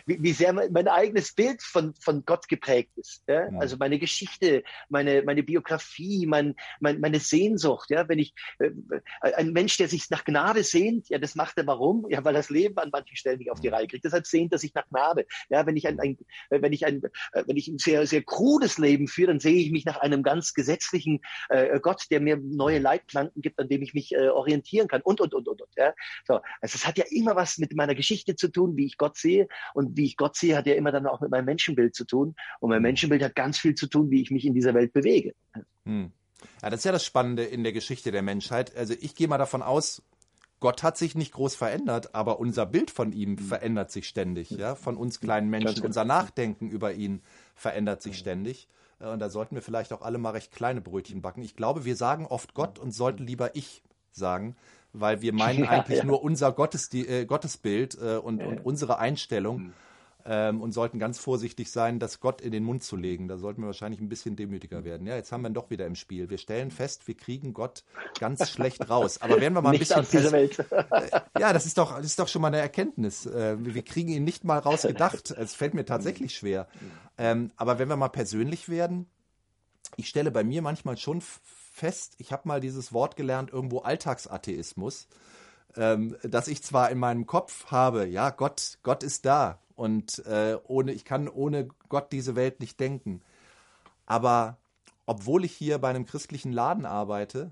wie, 0.06 0.24
wie, 0.24 0.32
sehr 0.32 0.54
mein, 0.54 0.72
mein, 0.72 0.88
eigenes 0.88 1.34
Bild 1.34 1.62
von, 1.62 1.94
von 1.96 2.24
Gott 2.26 2.48
geprägt 2.48 2.92
ist. 2.96 3.24
Ja? 3.28 3.50
ja? 3.50 3.60
Also 3.60 3.76
meine 3.78 4.00
Geschichte, 4.00 4.64
meine, 4.88 5.22
meine 5.24 5.44
Biografie, 5.44 6.26
mein, 6.26 6.56
mein, 6.80 7.02
meine 7.02 7.20
Sehnsucht. 7.20 7.90
Ja? 7.90 8.08
Wenn 8.08 8.20
ich, 8.20 8.34
äh, 8.60 8.72
ein 9.22 9.52
Mensch, 9.52 9.76
der 9.78 9.90
sich 9.90 10.10
nach 10.10 10.24
Gnade 10.24 10.64
sehnt, 10.64 11.10
ja, 11.10 11.18
das 11.18 11.36
macht 11.36 11.58
er 11.58 11.68
warum? 11.68 12.06
Ja, 12.10 12.24
weil 12.24 12.34
das 12.34 12.50
Leben 12.50 12.78
an 12.78 12.90
manchen 12.92 13.18
Stellen 13.18 13.40
nicht 13.40 13.52
auf 13.52 13.60
die 13.60 13.68
Reihe 13.68 13.88
kriegt. 13.88 14.06
Deshalb 14.06 14.26
sehnt 14.26 14.54
er 14.54 14.60
sich 14.60 14.74
nach 14.74 14.88
Gnade. 14.88 15.26
Ja, 15.50 15.66
wenn 15.66 15.76
ich 15.76 15.88
ein, 15.88 16.00
ein 16.00 16.18
wenn 16.50 16.72
ich 16.72 16.86
ein, 16.86 17.02
wenn 17.34 17.58
ich 17.58 17.68
ein 17.68 17.80
sehr, 17.80 18.08
sehr 18.08 18.24
krudes 18.24 18.78
Leben 18.78 19.08
führe, 19.08 19.28
dann 19.28 19.40
sehe 19.42 19.58
ich 19.58 19.72
mich 19.72 19.86
nach 19.86 19.98
einem 19.98 20.24
ganz 20.24 20.54
gesetzlichen 20.54 21.01
göttlichen 21.02 21.22
äh, 21.50 21.80
Gott, 21.80 22.06
der 22.10 22.20
mir 22.20 22.38
neue 22.38 22.80
Leitplanken 22.80 23.42
gibt, 23.42 23.60
an 23.60 23.68
dem 23.70 23.82
ich 23.82 23.94
mich 23.94 24.14
äh, 24.14 24.30
orientieren 24.30 24.88
kann 24.88 25.02
und, 25.02 25.22
und, 25.22 25.34
und, 25.34 25.48
und, 25.48 25.62
und. 25.62 25.70
Ja? 25.78 25.94
So, 26.28 26.36
also 26.62 26.76
es 26.76 26.86
hat 26.86 26.98
ja 26.98 27.06
immer 27.10 27.36
was 27.36 27.58
mit 27.58 27.76
meiner 27.76 27.96
Geschichte 27.96 28.36
zu 28.36 28.50
tun, 28.50 28.78
wie 28.78 28.86
ich 28.86 28.98
Gott 28.98 29.18
sehe. 29.18 29.48
Und 29.74 29.98
wie 29.98 30.06
ich 30.06 30.18
Gott 30.18 30.36
sehe, 30.36 30.56
hat 30.56 30.68
ja 30.68 30.76
immer 30.76 30.92
dann 30.92 31.08
auch 31.08 31.22
mit 31.22 31.32
meinem 31.32 31.46
Menschenbild 31.46 31.96
zu 31.96 32.06
tun. 32.06 32.36
Und 32.60 32.70
mein 32.70 32.82
Menschenbild 32.82 33.24
hat 33.24 33.36
ganz 33.36 33.58
viel 33.58 33.76
zu 33.76 33.88
tun, 33.88 34.12
wie 34.12 34.22
ich 34.22 34.32
mich 34.32 34.46
in 34.46 34.54
dieser 34.54 34.74
Welt 34.74 34.94
bewege. 34.94 35.34
Hm. 35.86 36.12
Ja, 36.62 36.70
das 36.70 36.80
ist 36.80 36.86
ja 36.86 36.92
das 36.92 37.06
Spannende 37.06 37.44
in 37.44 37.64
der 37.64 37.74
Geschichte 37.74 38.12
der 38.12 38.24
Menschheit. 38.24 38.76
Also 38.76 38.96
ich 39.00 39.16
gehe 39.16 39.28
mal 39.28 39.38
davon 39.38 39.62
aus, 39.62 40.02
Gott 40.60 40.84
hat 40.84 40.96
sich 40.96 41.16
nicht 41.16 41.34
groß 41.34 41.56
verändert, 41.56 42.14
aber 42.14 42.40
unser 42.40 42.68
Bild 42.68 42.92
von 42.92 43.14
ihm 43.14 43.32
mhm. 43.32 43.40
verändert 43.40 43.92
sich 43.92 44.08
ständig, 44.08 44.52
ja, 44.52 44.76
von 44.76 44.96
uns 44.96 45.20
kleinen 45.20 45.50
Menschen. 45.50 45.76
Genau. 45.76 45.88
Unser 45.88 46.06
Nachdenken 46.06 46.70
über 46.70 46.94
ihn 46.94 47.24
verändert 47.56 48.04
sich 48.04 48.18
ständig. 48.18 48.68
Äh, 49.02 49.08
und 49.08 49.20
da 49.20 49.30
sollten 49.30 49.56
wir 49.56 49.62
vielleicht 49.62 49.94
auch 49.94 50.02
alle 50.02 50.18
mal 50.18 50.32
recht 50.32 50.52
kleine 50.52 50.82
Brötchen 50.82 51.22
backen. 51.22 51.42
Ich 51.42 51.56
glaube, 51.56 51.86
wir 51.86 51.96
sagen 51.96 52.26
oft 52.26 52.54
Gott 52.54 52.80
und 52.80 52.92
sollten 52.92 53.26
lieber 53.26 53.56
ich 53.56 53.84
sagen, 54.12 54.56
weil 54.94 55.22
wir 55.22 55.34
meinen 55.34 55.64
ja, 55.64 55.70
eigentlich 55.70 56.00
ja. 56.00 56.06
nur 56.06 56.24
unser 56.24 56.52
Gottes, 56.52 56.94
äh, 56.94 57.26
Gottesbild 57.26 57.98
äh, 58.02 58.18
und, 58.18 58.42
und, 58.42 58.66
unsere 58.66 59.00
Einstellung. 59.00 59.74
Ähm, 60.26 60.62
und 60.62 60.72
sollten 60.72 61.00
ganz 61.00 61.20
vorsichtig 61.20 61.72
sein, 61.72 62.00
das 62.00 62.20
Gott 62.20 62.42
in 62.42 62.52
den 62.52 62.64
Mund 62.64 62.84
zu 62.84 62.96
legen. 62.96 63.28
Da 63.28 63.38
sollten 63.38 63.62
wir 63.62 63.68
wahrscheinlich 63.68 64.02
ein 64.02 64.10
bisschen 64.10 64.36
demütiger 64.36 64.84
werden. 64.84 65.08
Ja, 65.08 65.16
jetzt 65.16 65.32
haben 65.32 65.42
wir 65.42 65.50
ihn 65.50 65.54
doch 65.54 65.70
wieder 65.70 65.86
im 65.86 65.96
Spiel. 65.96 66.30
Wir 66.30 66.38
stellen 66.38 66.72
fest, 66.72 67.08
wir 67.08 67.16
kriegen 67.16 67.54
Gott 67.54 67.84
ganz 68.20 68.50
schlecht 68.52 68.90
raus. 68.90 69.22
Aber 69.22 69.42
werden 69.42 69.54
wir 69.54 69.62
mal 69.62 69.74
ein 69.74 69.80
bisschen 69.80 70.04
fest, 70.04 70.34
äh, 70.34 71.22
Ja, 71.40 71.54
das 71.54 71.66
ist 71.66 71.78
doch, 71.78 71.96
das 71.98 72.06
ist 72.06 72.20
doch 72.20 72.28
schon 72.28 72.42
mal 72.42 72.50
eine 72.50 72.60
Erkenntnis. 72.60 73.26
Äh, 73.26 73.58
wir 73.60 73.84
kriegen 73.84 74.10
ihn 74.10 74.24
nicht 74.24 74.44
mal 74.44 74.60
rausgedacht. 74.60 75.32
Es 75.32 75.56
fällt 75.56 75.74
mir 75.74 75.86
tatsächlich 75.86 76.36
schwer. 76.36 76.68
Ähm, 77.18 77.52
aber 77.56 77.80
wenn 77.80 77.90
wir 77.90 77.96
mal 77.98 78.10
persönlich 78.10 78.70
werden, 78.70 79.08
ich 79.96 80.08
stelle 80.08 80.32
bei 80.32 80.44
mir 80.44 80.62
manchmal 80.62 80.98
schon 80.98 81.22
fest, 81.22 82.16
ich 82.18 82.32
habe 82.32 82.48
mal 82.48 82.60
dieses 82.60 82.94
Wort 82.94 83.16
gelernt, 83.16 83.52
irgendwo 83.52 83.80
Alltagsatheismus, 83.80 85.08
ähm, 85.76 86.16
dass 86.24 86.48
ich 86.48 86.64
zwar 86.64 86.90
in 86.90 87.00
meinem 87.00 87.26
Kopf 87.26 87.68
habe, 87.68 88.06
ja, 88.06 88.30
Gott, 88.30 88.78
Gott 88.84 89.04
ist 89.04 89.26
da, 89.26 89.60
und 89.82 90.24
äh, 90.28 90.60
ohne, 90.68 90.92
ich 90.92 91.06
kann 91.06 91.28
ohne 91.28 91.68
Gott 91.90 92.12
diese 92.12 92.36
Welt 92.36 92.60
nicht 92.60 92.80
denken. 92.80 93.24
Aber 94.06 94.58
obwohl 95.08 95.44
ich 95.44 95.54
hier 95.54 95.80
bei 95.80 95.90
einem 95.90 96.06
christlichen 96.06 96.52
Laden 96.52 96.86
arbeite, 96.86 97.52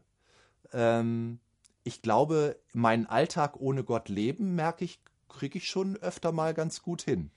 ähm, 0.72 1.39
ich 1.84 2.04
glaube, 2.04 2.60
meinen 2.72 3.08
Alltag 3.08 3.60
ohne 3.60 3.84
Gott 3.84 4.10
leben, 4.10 4.54
merke 4.54 4.86
ich, 4.86 5.00
kriege 5.28 5.58
ich 5.58 5.68
schon 5.68 5.98
öfter 5.98 6.32
mal 6.32 6.54
ganz 6.54 6.84
gut 6.84 7.02
hin. 7.02 7.32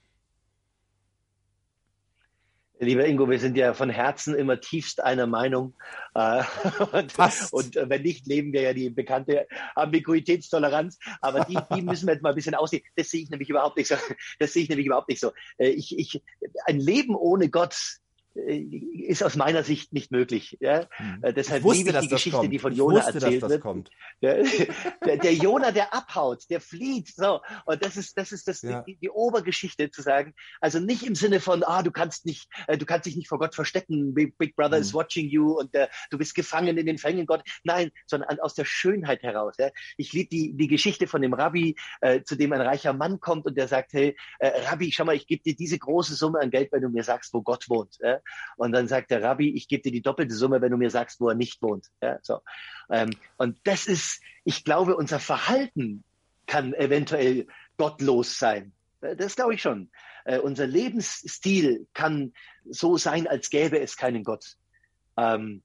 Lieber 2.83 3.05
Ingo, 3.05 3.29
wir 3.29 3.39
sind 3.39 3.57
ja 3.57 3.73
von 3.73 3.89
Herzen 3.89 4.35
immer 4.35 4.59
tiefst 4.59 5.03
einer 5.03 5.27
Meinung. 5.27 5.73
Äh, 6.13 6.43
und, 6.91 7.51
und, 7.51 7.75
äh, 7.75 7.89
wenn 7.89 8.01
nicht, 8.01 8.27
leben 8.27 8.53
wir 8.53 8.61
ja 8.61 8.73
die 8.73 8.89
bekannte 8.89 9.47
Ambiguitätstoleranz. 9.75 10.99
Aber 11.21 11.45
die, 11.45 11.57
die 11.75 11.81
müssen 11.83 12.07
wir 12.07 12.13
jetzt 12.13 12.23
mal 12.23 12.29
ein 12.29 12.35
bisschen 12.35 12.55
aussehen. 12.55 12.83
Das 12.95 13.09
sehe 13.09 13.23
ich 13.23 13.29
nämlich 13.29 13.49
überhaupt 13.49 13.77
nicht 13.77 13.87
so. 13.87 13.95
Das 14.39 14.53
sehe 14.53 14.63
ich 14.63 14.69
nämlich 14.69 14.87
überhaupt 14.87 15.09
nicht 15.09 15.19
so. 15.19 15.31
Äh, 15.57 15.69
ich, 15.69 15.97
ich, 15.97 16.21
ein 16.65 16.79
Leben 16.79 17.15
ohne 17.15 17.49
Gott 17.49 17.75
ist 18.35 19.23
aus 19.23 19.35
meiner 19.35 19.63
Sicht 19.63 19.93
nicht 19.93 20.11
möglich. 20.11 20.57
Ja? 20.59 20.87
Hm. 20.91 21.21
Deshalb 21.35 21.63
ich 21.65 21.73
liebe 21.73 21.91
ich 21.91 21.99
die 21.99 22.07
Geschichte, 22.07 22.39
kommt. 22.39 22.51
die 22.51 22.59
von 22.59 22.73
Jona 22.73 22.97
wusste, 22.97 23.13
erzählt 23.13 23.41
wird. 23.41 23.61
Kommt. 23.61 23.89
Der, 24.21 24.41
der, 25.05 25.17
der 25.17 25.33
Jona, 25.33 25.71
der 25.71 25.93
abhaut, 25.93 26.49
der 26.49 26.61
flieht. 26.61 27.09
So. 27.09 27.41
Und 27.65 27.83
das 27.83 27.97
ist, 27.97 28.17
das 28.17 28.31
ist 28.31 28.47
das, 28.47 28.61
ja. 28.61 28.81
die, 28.81 28.95
die, 28.95 29.09
Obergeschichte 29.09 29.91
zu 29.91 30.01
sagen. 30.01 30.33
Also 30.61 30.79
nicht 30.79 31.03
im 31.03 31.15
Sinne 31.15 31.41
von, 31.41 31.61
ah, 31.63 31.83
du 31.83 31.91
kannst 31.91 32.25
nicht, 32.25 32.49
äh, 32.67 32.77
du 32.77 32.85
kannst 32.85 33.05
dich 33.05 33.17
nicht 33.17 33.27
vor 33.27 33.37
Gott 33.37 33.53
verstecken. 33.53 34.13
Big, 34.13 34.37
Big 34.37 34.55
Brother 34.55 34.77
mhm. 34.77 34.81
is 34.81 34.93
hm. 34.93 34.99
watching 34.99 35.27
you 35.27 35.59
und 35.59 35.75
äh, 35.75 35.89
du 36.09 36.17
bist 36.17 36.35
gefangen 36.35 36.77
in 36.77 36.85
den 36.85 36.97
Fängen 36.97 37.25
Gott. 37.25 37.43
Nein, 37.63 37.91
sondern 38.05 38.39
aus 38.39 38.53
der 38.53 38.65
Schönheit 38.65 39.23
heraus. 39.23 39.55
Ja? 39.59 39.69
Ich 39.97 40.13
liebe 40.13 40.29
die, 40.29 40.53
die 40.53 40.67
Geschichte 40.67 41.07
von 41.07 41.21
dem 41.21 41.33
Rabbi, 41.33 41.75
äh, 41.99 42.23
zu 42.23 42.35
dem 42.35 42.53
ein 42.53 42.61
reicher 42.61 42.93
Mann 42.93 43.19
kommt 43.19 43.45
und 43.45 43.57
der 43.57 43.67
sagt, 43.67 43.91
hey, 43.91 44.15
äh, 44.39 44.61
Rabbi, 44.69 44.91
schau 44.91 45.03
mal, 45.03 45.15
ich 45.15 45.27
gebe 45.27 45.43
dir 45.43 45.55
diese 45.55 45.77
große 45.77 46.15
Summe 46.15 46.39
an 46.39 46.49
Geld, 46.49 46.71
wenn 46.71 46.81
du 46.81 46.89
mir 46.89 47.03
sagst, 47.03 47.33
wo 47.33 47.41
Gott 47.41 47.67
wohnt. 47.67 47.97
Ja? 48.01 48.19
Und 48.57 48.71
dann 48.71 48.87
sagt 48.87 49.11
der 49.11 49.21
Rabbi, 49.21 49.53
ich 49.55 49.67
gebe 49.67 49.83
dir 49.83 49.91
die 49.91 50.01
doppelte 50.01 50.33
Summe, 50.33 50.61
wenn 50.61 50.71
du 50.71 50.77
mir 50.77 50.89
sagst, 50.89 51.19
wo 51.19 51.29
er 51.29 51.35
nicht 51.35 51.61
wohnt. 51.61 51.87
Ja, 52.01 52.19
so. 52.21 52.39
Ähm, 52.89 53.11
und 53.37 53.57
das 53.63 53.87
ist, 53.87 54.21
ich 54.43 54.63
glaube, 54.63 54.95
unser 54.95 55.19
Verhalten 55.19 56.03
kann 56.47 56.73
eventuell 56.73 57.47
gottlos 57.77 58.37
sein. 58.37 58.73
Äh, 59.01 59.15
das 59.15 59.35
glaube 59.35 59.55
ich 59.55 59.61
schon. 59.61 59.89
Äh, 60.25 60.39
unser 60.39 60.67
Lebensstil 60.67 61.87
kann 61.93 62.33
so 62.69 62.97
sein, 62.97 63.27
als 63.27 63.49
gäbe 63.49 63.79
es 63.79 63.97
keinen 63.97 64.23
Gott. 64.23 64.55
Ähm, 65.17 65.61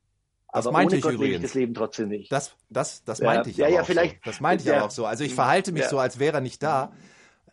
das 0.53 0.67
aber 0.67 0.73
meinte 0.73 0.93
ohne 0.93 0.97
ich 0.97 1.03
Gott 1.03 1.13
übrigens. 1.15 1.43
das 1.43 1.55
Leben 1.55 1.75
trotzdem 1.75 2.09
nicht. 2.09 2.33
Das, 2.33 2.57
das, 2.71 3.05
das 3.05 3.21
meinte 3.21 3.51
ja, 3.51 3.53
ich 3.53 3.57
ja, 3.59 3.69
ja, 3.69 3.85
vielleicht, 3.85 4.17
so. 4.17 4.21
Das 4.25 4.41
meinte 4.41 4.63
ich 4.63 4.69
ja, 4.69 4.77
aber 4.77 4.87
auch 4.87 4.91
so. 4.91 5.05
Also 5.05 5.25
ich 5.25 5.35
verhalte 5.35 5.73
mich 5.73 5.85
so, 5.85 5.99
als 5.99 6.19
wäre 6.19 6.39
er 6.39 6.41
nicht 6.41 6.63
da. 6.63 6.93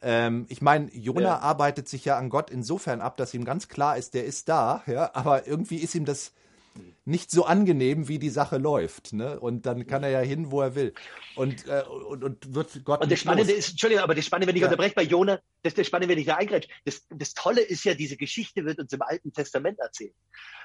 Ähm, 0.07 0.45
ich 0.49 0.61
meine, 0.61 0.93
Jona 0.93 1.21
ja. 1.21 1.39
arbeitet 1.39 1.89
sich 1.89 2.05
ja 2.05 2.15
an 2.15 2.29
Gott 2.29 2.51
insofern 2.51 3.01
ab, 3.01 3.17
dass 3.17 3.33
ihm 3.33 3.43
ganz 3.43 3.67
klar 3.67 3.97
ist, 3.97 4.13
der 4.13 4.23
ist 4.25 4.47
da, 4.47 4.83
ja, 4.85 5.09
aber 5.15 5.47
irgendwie 5.47 5.77
ist 5.77 5.95
ihm 5.95 6.05
das 6.05 6.31
nicht 7.05 7.31
so 7.31 7.45
angenehm, 7.45 8.07
wie 8.07 8.19
die 8.19 8.29
Sache 8.29 8.59
läuft. 8.59 9.13
Ne? 9.13 9.39
Und 9.39 9.65
dann 9.65 9.87
kann 9.87 10.03
er 10.03 10.09
ja 10.09 10.19
hin, 10.19 10.51
wo 10.51 10.61
er 10.61 10.75
will. 10.75 10.93
Und, 11.35 11.67
äh, 11.67 11.81
und, 11.83 12.23
und 12.23 12.53
wird 12.53 12.85
Gott. 12.85 13.01
Und 13.01 13.11
das 13.11 13.19
Spannende 13.19 13.51
los. 13.51 13.59
ist, 13.59 13.69
Entschuldigung, 13.71 14.03
aber 14.03 14.13
das 14.13 14.25
Spannende, 14.25 14.47
wenn 14.49 14.55
ich 14.55 14.61
ja. 14.61 14.67
unterbreche 14.67 14.93
bei 14.93 15.03
Jona, 15.03 15.39
das, 15.63 15.73
das 15.73 15.87
Spannende, 15.87 16.11
wenn 16.11 16.19
ich 16.19 16.27
da 16.27 16.35
eingreife, 16.35 16.67
das, 16.83 17.07
das 17.09 17.33
Tolle 17.33 17.61
ist 17.61 17.83
ja, 17.83 17.95
diese 17.95 18.17
Geschichte 18.17 18.63
wird 18.63 18.77
uns 18.77 18.93
im 18.93 19.01
Alten 19.01 19.33
Testament 19.33 19.79
erzählt. 19.79 20.13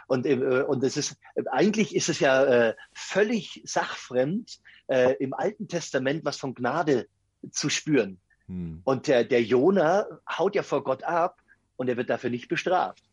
Und, 0.06 0.26
äh, 0.26 0.64
und 0.66 0.84
es 0.84 0.98
ist, 0.98 1.16
eigentlich 1.50 1.96
ist 1.96 2.10
es 2.10 2.20
ja 2.20 2.44
äh, 2.44 2.74
völlig 2.92 3.62
sachfremd, 3.64 4.58
äh, 4.88 5.14
im 5.14 5.32
Alten 5.32 5.68
Testament 5.68 6.26
was 6.26 6.36
von 6.36 6.54
Gnade 6.54 7.06
zu 7.50 7.70
spüren. 7.70 8.20
Hm. 8.50 8.80
Und 8.84 9.06
der, 9.06 9.24
der 9.24 9.42
Jona 9.42 10.06
haut 10.28 10.56
ja 10.56 10.62
vor 10.62 10.82
Gott 10.82 11.04
ab 11.04 11.40
und 11.76 11.88
er 11.88 11.96
wird 11.96 12.10
dafür 12.10 12.30
nicht 12.30 12.48
bestraft 12.48 13.04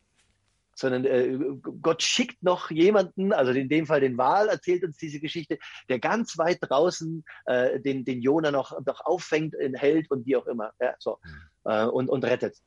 sondern 0.77 1.05
äh, 1.05 1.37
Gott 1.81 2.03
schickt 2.03 2.43
noch 2.43 2.69
jemanden, 2.69 3.33
also 3.33 3.51
in 3.51 3.67
dem 3.67 3.87
Fall 3.87 3.99
den 3.99 4.17
Wal, 4.17 4.47
erzählt 4.47 4.83
uns 4.83 4.97
diese 4.97 5.19
Geschichte, 5.19 5.57
der 5.89 5.99
ganz 5.99 6.37
weit 6.37 6.59
draußen 6.61 7.25
äh, 7.45 7.79
den, 7.79 8.05
den 8.05 8.21
Jona 8.21 8.51
noch, 8.51 8.79
noch 8.85 9.03
auffängt, 9.03 9.55
hält 9.73 10.11
und 10.11 10.25
wie 10.27 10.35
auch 10.35 10.45
immer, 10.45 10.71
ja, 10.79 10.93
so, 10.99 11.17
mhm. 11.23 11.71
äh, 11.71 11.85
und, 11.85 12.09
und 12.09 12.23
rettet. 12.23 12.57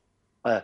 Äh, 0.43 0.61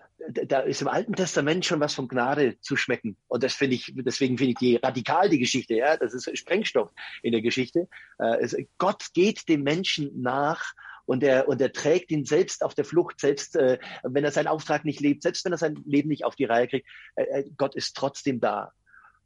da 0.47 0.61
ist 0.61 0.81
im 0.81 0.87
Alten 0.87 1.13
Testament 1.13 1.63
schon 1.65 1.79
was 1.79 1.93
von 1.93 2.07
Gnade 2.07 2.59
zu 2.59 2.75
schmecken. 2.75 3.15
Und 3.27 3.43
das 3.43 3.53
finde 3.53 3.75
ich, 3.75 3.93
deswegen 3.95 4.37
finde 4.37 4.51
ich 4.51 4.57
die 4.57 4.75
radikal 4.75 5.29
die 5.29 5.39
Geschichte, 5.39 5.75
ja, 5.75 5.95
das 5.95 6.13
ist 6.13 6.37
Sprengstoff 6.37 6.89
in 7.21 7.31
der 7.31 7.41
Geschichte. 7.41 7.87
Äh, 8.17 8.65
Gott 8.77 9.05
geht 9.13 9.47
dem 9.47 9.63
Menschen 9.63 10.21
nach 10.21 10.73
und 11.07 11.23
er, 11.23 11.47
und 11.47 11.59
er 11.59 11.71
trägt 11.71 12.11
ihn 12.11 12.25
selbst 12.25 12.63
auf 12.63 12.75
der 12.75 12.85
Flucht, 12.85 13.19
selbst 13.19 13.55
äh, 13.55 13.79
wenn 14.03 14.23
er 14.23 14.31
seinen 14.31 14.47
Auftrag 14.47 14.85
nicht 14.85 14.99
lebt, 14.99 15.23
selbst 15.23 15.43
wenn 15.45 15.53
er 15.53 15.57
sein 15.57 15.81
Leben 15.85 16.09
nicht 16.09 16.25
auf 16.25 16.35
die 16.35 16.45
Reihe 16.45 16.67
kriegt, 16.67 16.87
äh, 17.15 17.23
äh 17.23 17.49
Gott 17.57 17.75
ist 17.75 17.95
trotzdem 17.95 18.39
da. 18.39 18.73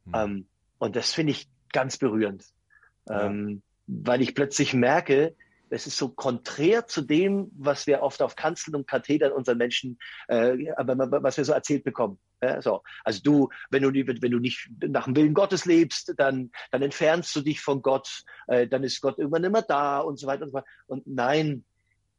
Mhm. 0.06 0.14
Ähm, 0.14 0.46
und 0.78 0.96
das 0.96 1.12
finde 1.12 1.32
ich 1.32 1.48
ganz 1.72 1.98
berührend, 1.98 2.44
ja. 3.08 3.26
ähm, 3.26 3.62
weil 3.86 4.22
ich 4.22 4.34
plötzlich 4.34 4.74
merke, 4.74 5.34
es 5.70 5.86
ist 5.86 5.96
so 5.96 6.10
konträr 6.10 6.86
zu 6.86 7.00
dem, 7.00 7.50
was 7.54 7.86
wir 7.86 8.02
oft 8.02 8.20
auf 8.22 8.36
Kanzeln 8.36 8.76
und 8.76 8.86
Kathedern 8.86 9.32
unseren 9.32 9.58
Menschen, 9.58 9.98
äh, 10.28 10.52
was 10.76 11.36
wir 11.38 11.44
so 11.44 11.52
erzählt 11.52 11.82
bekommen. 11.82 12.18
Ja, 12.42 12.60
so. 12.60 12.82
Also 13.04 13.20
du, 13.22 13.48
wenn 13.70 13.82
du, 13.82 13.92
wenn 13.92 14.30
du 14.30 14.38
nicht 14.38 14.68
nach 14.80 15.04
dem 15.06 15.16
Willen 15.16 15.32
Gottes 15.32 15.64
lebst, 15.64 16.12
dann, 16.18 16.50
dann 16.70 16.82
entfernst 16.82 17.34
du 17.34 17.40
dich 17.40 17.60
von 17.60 17.80
Gott, 17.80 18.24
äh, 18.48 18.68
dann 18.68 18.84
ist 18.84 19.00
Gott 19.00 19.18
irgendwann 19.18 19.44
immer 19.44 19.62
da 19.62 20.00
und 20.00 20.18
so 20.18 20.26
weiter 20.26 20.42
und 20.42 20.50
so 20.50 20.54
weiter. 20.54 20.66
Und 20.86 21.06
nein, 21.06 21.64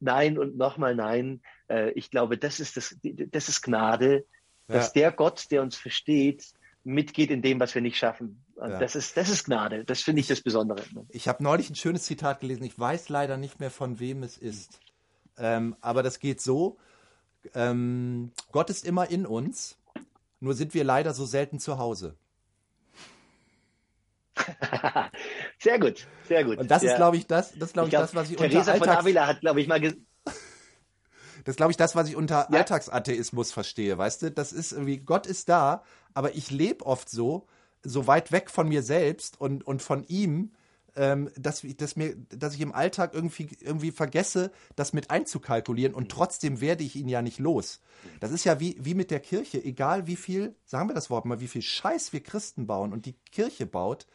nein 0.04 0.38
und 0.38 0.56
nochmal 0.56 0.94
nein. 0.94 1.40
Äh, 1.68 1.90
ich 1.92 2.10
glaube, 2.10 2.38
das 2.38 2.60
ist, 2.60 2.76
das, 2.76 2.96
das 3.02 3.48
ist 3.48 3.62
Gnade, 3.62 4.24
ja. 4.68 4.74
dass 4.74 4.92
der 4.92 5.12
Gott, 5.12 5.50
der 5.50 5.62
uns 5.62 5.76
versteht, 5.76 6.52
mitgeht 6.84 7.30
in 7.30 7.42
dem, 7.42 7.58
was 7.60 7.74
wir 7.74 7.82
nicht 7.82 7.96
schaffen. 7.96 8.44
Ja. 8.56 8.78
Das, 8.78 8.94
ist, 8.94 9.16
das 9.16 9.28
ist 9.28 9.44
Gnade. 9.44 9.84
Das 9.84 10.02
finde 10.02 10.20
ich 10.20 10.28
das 10.28 10.42
Besondere. 10.42 10.82
Ich 11.08 11.26
habe 11.26 11.42
neulich 11.42 11.70
ein 11.70 11.74
schönes 11.74 12.04
Zitat 12.04 12.40
gelesen. 12.40 12.64
Ich 12.64 12.78
weiß 12.78 13.08
leider 13.08 13.36
nicht 13.36 13.58
mehr, 13.58 13.70
von 13.70 13.98
wem 13.98 14.22
es 14.22 14.36
ist. 14.36 14.78
Ähm, 15.36 15.76
aber 15.80 16.02
das 16.02 16.20
geht 16.20 16.40
so. 16.40 16.76
Ähm, 17.54 18.32
Gott 18.52 18.70
ist 18.70 18.86
immer 18.86 19.10
in 19.10 19.26
uns, 19.26 19.78
nur 20.40 20.54
sind 20.54 20.74
wir 20.74 20.84
leider 20.84 21.14
so 21.14 21.26
selten 21.26 21.58
zu 21.58 21.78
Hause. 21.78 22.16
sehr 25.58 25.78
gut, 25.78 26.06
sehr 26.28 26.44
gut. 26.44 26.58
Und 26.58 26.70
das 26.70 26.82
ja. 26.82 26.92
ist, 26.92 26.96
glaube 26.96 27.16
ich, 27.16 27.26
das, 27.26 27.52
das 27.58 27.72
glaube 27.72 27.88
ich, 27.88 27.94
ich 27.94 27.98
glaub, 27.98 28.02
das, 28.02 28.14
was 28.14 28.30
ich 28.30 28.36
Theresa 28.36 28.58
unter 28.58 28.72
Alltags 28.72 28.88
von 28.96 28.98
Avila 28.98 29.26
hat, 29.26 29.40
glaube 29.40 29.60
ich, 29.60 29.68
mal 29.68 29.80
Das 31.44 31.52
ist, 31.52 31.56
glaube 31.56 31.72
ich, 31.72 31.76
das, 31.76 31.94
was 31.94 32.08
ich 32.08 32.16
unter 32.16 32.48
ja. 32.50 32.58
Alltagsatheismus 32.58 33.52
verstehe, 33.52 33.98
weißt 33.98 34.22
du? 34.22 34.30
Das 34.30 34.52
ist 34.52 34.72
irgendwie, 34.72 34.98
Gott 34.98 35.26
ist 35.26 35.48
da, 35.48 35.82
aber 36.14 36.34
ich 36.34 36.50
lebe 36.50 36.86
oft 36.86 37.10
so, 37.10 37.46
so 37.82 38.06
weit 38.06 38.32
weg 38.32 38.50
von 38.50 38.68
mir 38.68 38.82
selbst 38.82 39.38
und, 39.40 39.66
und 39.66 39.82
von 39.82 40.04
ihm, 40.04 40.52
ähm, 40.96 41.30
dass, 41.36 41.62
dass, 41.76 41.96
mir, 41.96 42.16
dass 42.30 42.54
ich 42.54 42.60
im 42.60 42.72
Alltag 42.72 43.14
irgendwie, 43.14 43.48
irgendwie 43.60 43.90
vergesse, 43.90 44.52
das 44.76 44.92
mit 44.92 45.10
einzukalkulieren 45.10 45.94
und 45.94 46.10
trotzdem 46.10 46.60
werde 46.60 46.84
ich 46.84 46.96
ihn 46.96 47.08
ja 47.08 47.20
nicht 47.20 47.38
los. 47.38 47.80
Das 48.20 48.30
ist 48.30 48.44
ja 48.44 48.60
wie, 48.60 48.76
wie 48.80 48.94
mit 48.94 49.10
der 49.10 49.20
Kirche, 49.20 49.62
egal 49.62 50.06
wie 50.06 50.16
viel, 50.16 50.54
sagen 50.64 50.88
wir 50.88 50.94
das 50.94 51.10
Wort 51.10 51.24
mal, 51.24 51.40
wie 51.40 51.48
viel 51.48 51.62
Scheiß 51.62 52.12
wir 52.12 52.22
Christen 52.22 52.66
bauen 52.66 52.92
und 52.92 53.06
die 53.06 53.16
Kirche 53.32 53.66
baut, 53.66 54.06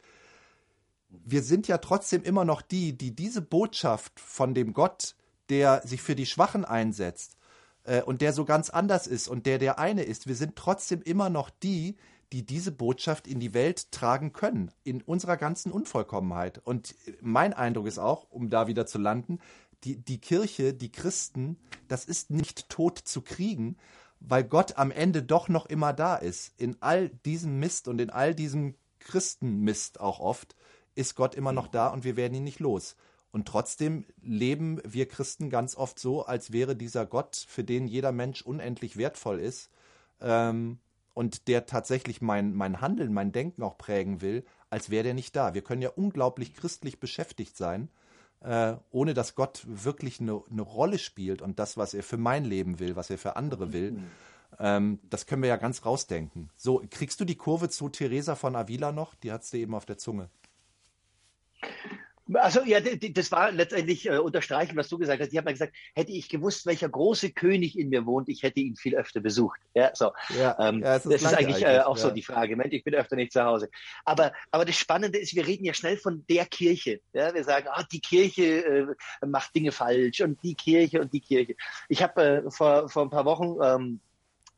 wir 1.10 1.42
sind 1.42 1.68
ja 1.68 1.80
trotzdem 1.80 2.24
immer 2.24 2.46
noch 2.46 2.62
die, 2.62 2.98
die 2.98 3.16
diese 3.16 3.42
Botschaft 3.42 4.20
von 4.20 4.54
dem 4.54 4.74
Gott, 4.74 5.16
der 5.50 5.86
sich 5.86 6.02
für 6.02 6.16
die 6.16 6.26
Schwachen 6.26 6.66
einsetzt 6.66 7.38
äh, 7.84 8.02
und 8.02 8.22
der 8.22 8.34
so 8.34 8.46
ganz 8.46 8.70
anders 8.70 9.08
ist 9.08 9.28
und 9.28 9.46
der 9.46 9.58
der 9.58 9.80
eine 9.80 10.04
ist, 10.04 10.28
wir 10.28 10.36
sind 10.36 10.56
trotzdem 10.56 11.02
immer 11.02 11.30
noch 11.30 11.50
die, 11.50 11.98
die 12.32 12.46
diese 12.46 12.72
Botschaft 12.72 13.28
in 13.28 13.40
die 13.40 13.56
Welt 13.56 13.92
tragen 13.92 14.34
können, 14.34 14.72
in 14.84 15.02
unserer 15.02 15.36
ganzen 15.36 15.72
Unvollkommenheit. 15.72 16.60
Und 16.64 16.94
mein 17.22 17.54
Eindruck 17.54 17.88
ist 17.88 17.98
auch, 17.98 18.30
um 18.30 18.52
da 18.52 18.68
wieder 18.68 18.86
zu 18.86 19.00
landen, 19.00 19.40
die, 19.84 19.98
die 19.98 20.20
Kirche, 20.20 20.74
die 20.74 20.92
Christen, 20.92 21.58
das 21.88 22.06
ist 22.06 22.30
nicht 22.30 22.70
tot 22.70 23.00
zu 23.00 23.22
kriegen, 23.22 23.78
weil 24.20 24.44
Gott 24.44 24.78
am 24.78 24.92
Ende 24.92 25.24
doch 25.24 25.50
noch 25.50 25.66
immer 25.66 25.94
da 25.94 26.16
ist. 26.16 26.54
In 26.58 26.78
all 26.82 27.10
diesem 27.10 27.60
Mist 27.60 27.88
und 27.88 28.00
in 28.00 28.10
all 28.10 28.36
diesem 28.36 28.76
Christenmist 29.00 30.00
auch 30.00 30.20
oft 30.20 30.56
ist 31.00 31.16
Gott 31.16 31.34
immer 31.34 31.54
noch 31.54 31.68
da 31.68 31.88
und 31.88 32.04
wir 32.04 32.18
werden 32.18 32.36
ihn 32.36 32.44
nicht 32.44 32.60
los. 32.60 32.96
Und 33.32 33.48
trotzdem 33.48 34.06
leben 34.22 34.82
wir 34.84 35.08
Christen 35.08 35.50
ganz 35.50 35.76
oft 35.76 36.00
so, 36.00 36.26
als 36.26 36.52
wäre 36.52 36.76
dieser 36.76 37.06
Gott, 37.06 37.46
für 37.48 37.64
den 37.64 37.88
jeder 37.88 38.12
Mensch 38.12 38.42
unendlich 38.42 38.98
wertvoll 38.98 39.40
ist 39.40 39.70
ähm, 40.20 40.80
und 41.14 41.48
der 41.48 41.66
tatsächlich 41.66 42.22
mein, 42.22 42.54
mein 42.54 42.82
Handeln, 42.82 43.14
mein 43.14 43.32
Denken 43.32 43.64
auch 43.64 43.78
prägen 43.78 44.22
will, 44.22 44.44
als 44.70 44.90
wäre 44.90 45.04
der 45.04 45.14
nicht 45.14 45.36
da. 45.36 45.54
Wir 45.54 45.62
können 45.62 45.82
ja 45.82 45.90
unglaublich 45.90 46.54
christlich 46.54 47.00
beschäftigt 47.00 47.56
sein, 47.56 47.90
äh, 48.42 48.76
ohne 48.92 49.14
dass 49.14 49.36
Gott 49.36 49.62
wirklich 49.66 50.20
eine, 50.20 50.42
eine 50.50 50.62
Rolle 50.62 50.98
spielt 50.98 51.42
und 51.42 51.60
das, 51.60 51.78
was 51.78 51.94
er 51.94 52.04
für 52.04 52.18
mein 52.18 52.46
Leben 52.46 52.80
will, 52.80 52.96
was 52.96 53.10
er 53.10 53.18
für 53.18 53.36
andere 53.36 53.74
will. 53.74 53.92
Mhm. 53.92 54.04
Ähm, 54.58 55.00
das 55.10 55.28
können 55.28 55.44
wir 55.44 55.50
ja 55.50 55.58
ganz 55.58 55.86
rausdenken. 55.86 56.50
So, 56.58 56.82
kriegst 56.90 57.20
du 57.20 57.26
die 57.26 57.36
Kurve 57.36 57.70
zu 57.70 57.90
Theresa 57.90 58.36
von 58.36 58.56
Avila 58.56 58.92
noch? 58.92 59.14
Die 59.16 59.32
hat 59.32 59.44
es 59.44 59.52
dir 59.52 59.60
eben 59.60 59.76
auf 59.76 59.86
der 59.86 59.98
Zunge. 60.00 60.30
Also 62.34 62.62
ja, 62.64 62.80
das 62.80 63.32
war 63.32 63.52
letztendlich 63.52 64.08
äh, 64.08 64.18
unterstreichen, 64.18 64.78
was 64.78 64.88
du 64.88 65.00
gesagt 65.00 65.22
hast. 65.22 65.32
Ich 65.32 65.38
habe 65.38 65.46
mal 65.46 65.54
gesagt, 65.54 65.76
hätte 65.96 66.12
ich 66.12 66.30
gewusst, 66.30 66.66
welcher 66.66 66.88
große 66.88 67.32
König 67.32 67.78
in 67.78 67.90
mir 67.90 68.06
wohnt, 68.06 68.30
ich 68.30 68.44
hätte 68.44 68.60
ihn 68.60 68.76
viel 68.76 68.96
öfter 68.96 69.20
besucht. 69.20 69.60
Ja, 69.74 69.92
so. 69.96 70.12
Ja, 70.40 70.56
ähm, 70.60 70.82
ja, 70.82 70.94
das 70.94 71.06
ist, 71.06 71.24
das 71.24 71.32
ist 71.32 71.38
eigentlich 71.38 71.64
äh, 71.64 71.80
auch 71.80 71.98
ja. 71.98 72.04
so 72.04 72.12
die 72.12 72.22
Frage. 72.22 72.56
Mensch, 72.56 72.74
ich 72.74 72.84
bin 72.84 72.94
öfter 72.94 73.16
nicht 73.16 73.34
zu 73.34 73.44
Hause. 73.44 73.70
Aber, 74.06 74.32
aber 74.52 74.66
das 74.66 74.76
Spannende 74.76 75.18
ist, 75.18 75.36
wir 75.36 75.48
reden 75.48 75.66
ja 75.66 75.74
schnell 75.74 75.98
von 75.98 76.24
der 76.30 76.46
Kirche. 76.46 77.02
Ja, 77.14 77.34
wir 77.34 77.44
sagen, 77.44 77.68
ah, 77.72 77.84
die 77.92 78.02
Kirche 78.02 78.44
äh, 78.66 79.26
macht 79.26 79.56
Dinge 79.56 79.72
falsch 79.72 80.22
und 80.22 80.42
die 80.44 80.56
Kirche 80.56 81.02
und 81.02 81.12
die 81.14 81.22
Kirche. 81.22 81.56
Ich 81.88 82.04
habe 82.04 82.22
äh, 82.22 82.52
vor, 82.52 82.90
vor 82.90 83.04
ein 83.04 83.10
paar 83.10 83.26
Wochen 83.26 83.58
ähm, 83.64 84.00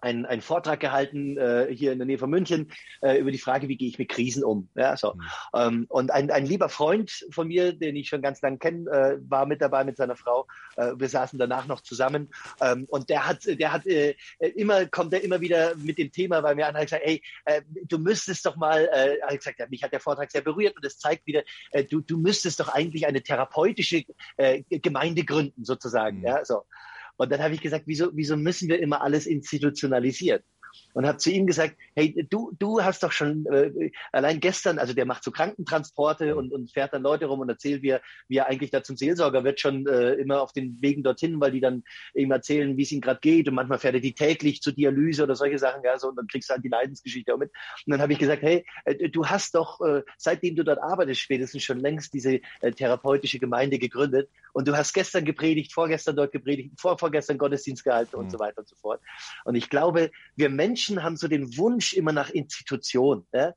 einen, 0.02 0.26
einen 0.26 0.42
Vortrag 0.42 0.80
gehalten 0.80 1.38
äh, 1.38 1.68
hier 1.72 1.92
in 1.94 2.00
der 2.00 2.06
Nähe 2.06 2.18
von 2.18 2.30
München 2.30 2.72
äh, 3.02 3.18
über 3.18 3.32
die 3.32 3.38
Frage, 3.38 3.68
wie 3.68 3.78
gehe 3.78 3.88
ich 3.88 4.00
mit 4.00 4.10
Krisen 4.10 4.44
um. 4.44 4.70
Ja, 4.76 4.98
so. 4.98 5.14
Mhm. 5.14 5.22
Ähm, 5.56 5.86
und 5.90 6.12
ein, 6.12 6.32
ein 6.32 6.46
lieber 6.46 6.70
Freund 6.70 7.26
von 7.32 7.48
mir, 7.48 7.74
den 7.74 7.96
ich 7.96 8.10
schon 8.10 8.22
ganz 8.22 8.42
lange 8.42 8.58
kenne, 8.58 8.90
äh, 8.90 9.18
war 9.30 9.46
mit 9.46 9.62
dabei 9.62 9.84
mit 9.84 9.98
seiner 9.98 10.16
Frau. 10.16 10.48
Äh, 10.76 10.94
wir 10.98 11.10
saßen 11.10 11.40
danach 11.40 11.68
noch 11.68 11.82
zusammen 11.82 12.30
ähm, 12.60 12.86
und 12.90 13.10
der 13.10 13.28
hat, 13.28 13.46
der 13.46 13.72
hat 13.72 13.86
äh, 13.86 14.16
immer 14.40 14.86
kommt 14.88 15.14
er 15.14 15.24
immer 15.24 15.42
wieder 15.42 15.76
mit 15.76 15.98
dem 15.98 16.12
Thema, 16.12 16.44
weil 16.44 16.56
mir 16.56 16.68
einer 16.68 16.80
hat 16.80 16.88
gesagt, 16.88 17.04
ey, 17.06 17.22
äh, 17.46 17.62
du 17.88 17.98
müsstest 18.00 18.46
doch 18.46 18.56
mal, 18.56 18.90
äh, 18.92 19.22
hat 19.22 19.38
gesagt, 19.38 19.60
ja, 19.60 19.68
mich 19.70 19.84
hat 19.84 19.94
der 19.94 20.00
Vortrag 20.00 20.32
sehr 20.32 20.42
berührt 20.42 20.76
und 20.76 20.86
es 20.86 20.98
zeigt 20.98 21.26
wieder, 21.28 21.44
äh, 21.72 21.84
du, 21.84 22.02
du 22.02 22.18
müsstest 22.18 22.60
doch 22.60 22.70
eigentlich 22.70 23.06
eine 23.08 23.22
therapeutische 23.22 24.04
äh, 24.38 24.64
Gemeinde 24.70 25.24
gründen 25.24 25.64
sozusagen. 25.64 26.20
Mhm. 26.20 26.26
Ja, 26.26 26.46
so. 26.46 26.64
Und 27.22 27.32
dann 27.32 27.40
habe 27.44 27.54
ich 27.54 27.62
gesagt, 27.62 27.84
wieso, 27.86 28.10
wieso 28.16 28.36
müssen 28.36 28.68
wir 28.68 28.80
immer 28.80 29.04
alles 29.04 29.28
institutionalisieren? 29.28 30.42
Und 30.94 31.06
habe 31.06 31.18
zu 31.18 31.32
ihm 31.32 31.48
gesagt, 31.48 31.76
hey, 31.96 32.26
du, 32.30 32.52
du 32.58 32.84
hast 32.84 33.04
doch 33.04 33.12
schon 33.12 33.46
äh, 33.48 33.92
allein 34.12 34.40
gestern, 34.40 34.80
also 34.80 34.94
der 34.94 35.06
macht 35.06 35.24
so 35.24 35.32
Krankentransporte 35.32 36.36
und, 36.36 36.52
und 36.52 36.72
fährt 36.72 36.94
dann 36.94 37.04
Leute 37.04 37.26
rum 37.26 37.40
und 37.40 37.50
erzählt, 37.50 37.82
wie 37.82 37.90
er, 37.90 38.02
wie 38.28 38.38
er 38.38 38.48
eigentlich 38.48 38.72
da 38.72 38.84
zum 38.84 38.98
Seelsorger 38.98 39.44
wird, 39.44 39.60
schon 39.60 39.88
äh, 39.88 40.14
immer 40.14 40.42
auf 40.42 40.54
den 40.54 40.82
Wegen 40.82 41.04
dorthin, 41.04 41.40
weil 41.40 41.52
die 41.52 41.62
dann 41.62 41.84
ihm 42.14 42.32
erzählen, 42.32 42.78
wie 42.78 42.84
es 42.84 42.92
ihm 42.92 43.02
gerade 43.02 43.20
geht 43.20 43.48
und 43.48 43.56
manchmal 43.56 43.80
fährt 43.80 43.96
er 43.96 44.02
die 44.02 44.14
täglich 44.14 44.62
zur 44.62 44.74
Dialyse 44.74 45.24
oder 45.24 45.36
solche 45.36 45.60
Sachen, 45.60 45.84
ja, 45.84 45.98
so 45.98 46.10
und 46.10 46.16
dann 46.16 46.28
kriegst 46.28 46.50
du 46.50 46.54
halt 46.54 46.64
die 46.64 46.70
Leidensgeschichte 46.70 47.34
auch 47.34 47.38
mit. 47.38 47.52
Und 47.86 47.92
dann 47.92 48.02
habe 48.02 48.14
ich 48.14 48.20
gesagt, 48.20 48.42
hey, 48.42 48.66
äh, 48.86 49.10
du 49.10 49.26
hast 49.26 49.56
doch, 49.56 49.82
äh, 49.82 50.04
seitdem 50.18 50.56
du 50.56 50.64
dort 50.64 50.80
arbeitest, 50.80 51.22
spätestens 51.22 51.64
schon 51.64 51.80
längst 51.80 52.14
diese 52.14 52.40
äh, 52.62 52.72
therapeutische 52.72 53.40
Gemeinde 53.40 53.80
gegründet 53.80 54.30
und 54.54 54.68
du 54.68 54.76
hast 54.76 54.94
gestern 54.94 55.26
gepredigt, 55.26 55.74
vorgestern 55.74 56.16
dort 56.16 56.32
gepredigt, 56.32 56.80
vor, 56.80 56.98
vorgestern 56.98 57.38
Gottesdienst 57.38 57.84
gehalten 57.84 58.16
mhm. 58.16 58.24
und 58.24 58.32
so 58.32 58.40
weiter 58.40 58.60
und 58.60 58.68
so 58.68 58.76
fort. 58.76 59.02
Und 59.46 59.56
ich 59.56 59.70
glaube, 59.70 60.12
wir 60.36 60.50
Menschen 60.62 61.02
haben 61.02 61.18
so 61.18 61.28
den 61.28 61.58
Wunsch 61.58 61.94
immer 61.94 62.12
nach 62.12 62.30
Institution. 62.30 63.26
Äh, 63.32 63.52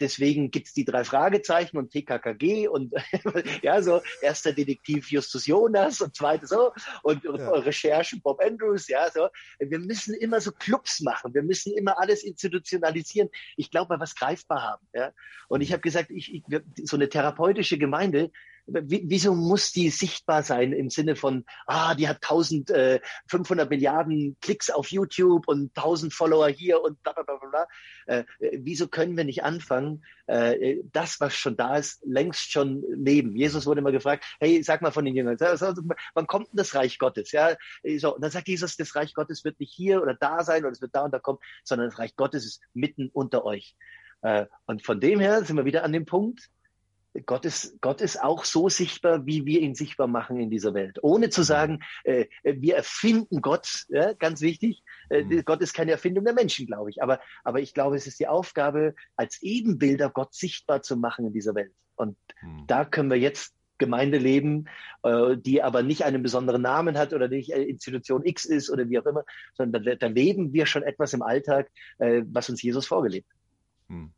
deswegen 0.00 0.50
gibt's 0.50 0.74
die 0.74 0.84
drei 0.84 1.04
Fragezeichen 1.04 1.78
und 1.78 1.92
TKKG 1.92 2.66
und 2.66 2.92
ja, 3.62 3.80
so 3.80 4.02
erster 4.22 4.52
Detektiv 4.52 5.08
Justus 5.08 5.46
Jonas 5.46 6.00
und 6.00 6.16
zweite 6.16 6.48
so 6.48 6.72
und, 7.04 7.22
ja. 7.22 7.50
Recherchen 7.50 8.20
Bob 8.22 8.40
Andrews, 8.42 8.88
ja, 8.88 9.08
so. 9.08 9.28
Wir 9.60 9.78
müssen 9.78 10.14
immer 10.14 10.40
so 10.40 10.50
Clubs 10.50 11.00
machen, 11.00 11.32
wir 11.32 11.44
müssen 11.44 11.72
immer 11.76 12.00
alles 12.00 12.24
institutionalisieren. 12.24 13.28
Ich 13.56 13.70
glaube, 13.70 13.94
wir 13.94 14.00
was 14.00 14.16
greifbar 14.16 14.62
haben. 14.62 14.86
Ja? 14.92 15.12
Und 15.46 15.60
ich 15.60 15.72
habe 15.72 15.82
gesagt, 15.82 16.10
ich, 16.10 16.34
ich, 16.34 16.42
so 16.82 16.96
eine 16.96 17.08
therapeutische 17.08 17.78
Gemeinde, 17.78 18.32
wieso 18.68 19.34
muss 19.34 19.72
die 19.72 19.90
sichtbar 19.90 20.42
sein 20.42 20.72
im 20.72 20.90
Sinne 20.90 21.16
von, 21.16 21.44
ah, 21.66 21.94
die 21.94 22.08
hat 22.08 22.16
1500 22.16 23.00
äh, 23.66 23.68
Milliarden 23.68 24.36
Klicks 24.40 24.70
auf 24.70 24.90
YouTube 24.90 25.48
und 25.48 25.76
1000 25.76 26.12
Follower 26.12 26.48
hier 26.48 26.82
und 26.82 27.02
bla 27.02 27.12
bla 27.12 27.22
bla 27.22 27.36
bla. 27.36 27.66
Äh, 28.06 28.24
wieso 28.38 28.88
können 28.88 29.16
wir 29.16 29.24
nicht 29.24 29.42
anfangen, 29.42 30.04
äh, 30.26 30.78
das, 30.92 31.20
was 31.20 31.34
schon 31.34 31.56
da 31.56 31.76
ist, 31.76 32.02
längst 32.04 32.52
schon 32.52 32.84
leben? 32.88 33.34
Jesus 33.34 33.66
wurde 33.66 33.80
immer 33.80 33.92
gefragt, 33.92 34.24
hey, 34.38 34.62
sag 34.62 34.82
mal 34.82 34.92
von 34.92 35.04
den 35.04 35.16
Jüngern, 35.16 35.38
wann 35.38 36.26
kommt 36.26 36.48
denn 36.48 36.58
das 36.58 36.74
Reich 36.74 36.98
Gottes? 36.98 37.32
Ja, 37.32 37.56
so, 37.96 38.14
und 38.14 38.22
dann 38.22 38.30
sagt 38.30 38.48
Jesus, 38.48 38.76
das 38.76 38.94
Reich 38.94 39.14
Gottes 39.14 39.44
wird 39.44 39.58
nicht 39.60 39.72
hier 39.72 40.02
oder 40.02 40.14
da 40.14 40.44
sein 40.44 40.64
oder 40.64 40.72
es 40.72 40.82
wird 40.82 40.94
da 40.94 41.02
und 41.02 41.12
da 41.12 41.18
kommen, 41.18 41.38
sondern 41.64 41.88
das 41.88 41.98
Reich 41.98 42.16
Gottes 42.16 42.44
ist 42.44 42.60
mitten 42.74 43.08
unter 43.12 43.44
euch. 43.44 43.76
Äh, 44.22 44.46
und 44.66 44.84
von 44.84 45.00
dem 45.00 45.20
her 45.20 45.44
sind 45.44 45.56
wir 45.56 45.64
wieder 45.64 45.84
an 45.84 45.92
dem 45.92 46.04
Punkt, 46.04 46.50
Gott 47.26 47.44
ist, 47.44 47.80
Gott 47.80 48.00
ist 48.00 48.22
auch 48.22 48.44
so 48.44 48.68
sichtbar, 48.68 49.26
wie 49.26 49.46
wir 49.46 49.60
ihn 49.60 49.74
sichtbar 49.74 50.06
machen 50.06 50.38
in 50.38 50.50
dieser 50.50 50.74
Welt. 50.74 50.98
Ohne 51.02 51.30
zu 51.30 51.42
sagen, 51.42 51.80
äh, 52.04 52.26
wir 52.42 52.76
erfinden 52.76 53.40
Gott, 53.40 53.86
ja, 53.88 54.12
ganz 54.14 54.40
wichtig. 54.40 54.82
Äh, 55.10 55.24
mhm. 55.24 55.44
Gott 55.44 55.60
ist 55.60 55.74
keine 55.74 55.92
Erfindung 55.92 56.24
der 56.24 56.34
Menschen, 56.34 56.66
glaube 56.66 56.90
ich. 56.90 57.02
Aber, 57.02 57.20
aber 57.44 57.60
ich 57.60 57.74
glaube, 57.74 57.96
es 57.96 58.06
ist 58.06 58.20
die 58.20 58.28
Aufgabe, 58.28 58.94
als 59.16 59.42
Ebenbilder 59.42 60.10
Gott 60.10 60.34
sichtbar 60.34 60.82
zu 60.82 60.96
machen 60.96 61.26
in 61.26 61.32
dieser 61.32 61.54
Welt. 61.54 61.72
Und 61.96 62.16
mhm. 62.42 62.64
da 62.66 62.84
können 62.84 63.10
wir 63.10 63.18
jetzt 63.18 63.54
Gemeinde 63.78 64.18
leben, 64.18 64.66
äh, 65.02 65.36
die 65.36 65.62
aber 65.62 65.82
nicht 65.82 66.04
einen 66.04 66.22
besonderen 66.22 66.62
Namen 66.62 66.98
hat 66.98 67.12
oder 67.12 67.28
nicht 67.28 67.50
Institution 67.50 68.24
X 68.24 68.44
ist 68.44 68.70
oder 68.70 68.88
wie 68.88 68.98
auch 68.98 69.06
immer, 69.06 69.24
sondern 69.54 69.84
da, 69.84 69.94
da 69.94 70.06
leben 70.08 70.52
wir 70.52 70.66
schon 70.66 70.82
etwas 70.82 71.14
im 71.14 71.22
Alltag, 71.22 71.70
äh, 71.98 72.22
was 72.26 72.50
uns 72.50 72.60
Jesus 72.60 72.86
vorgelebt. 72.86 73.28
Mhm. 73.88 74.12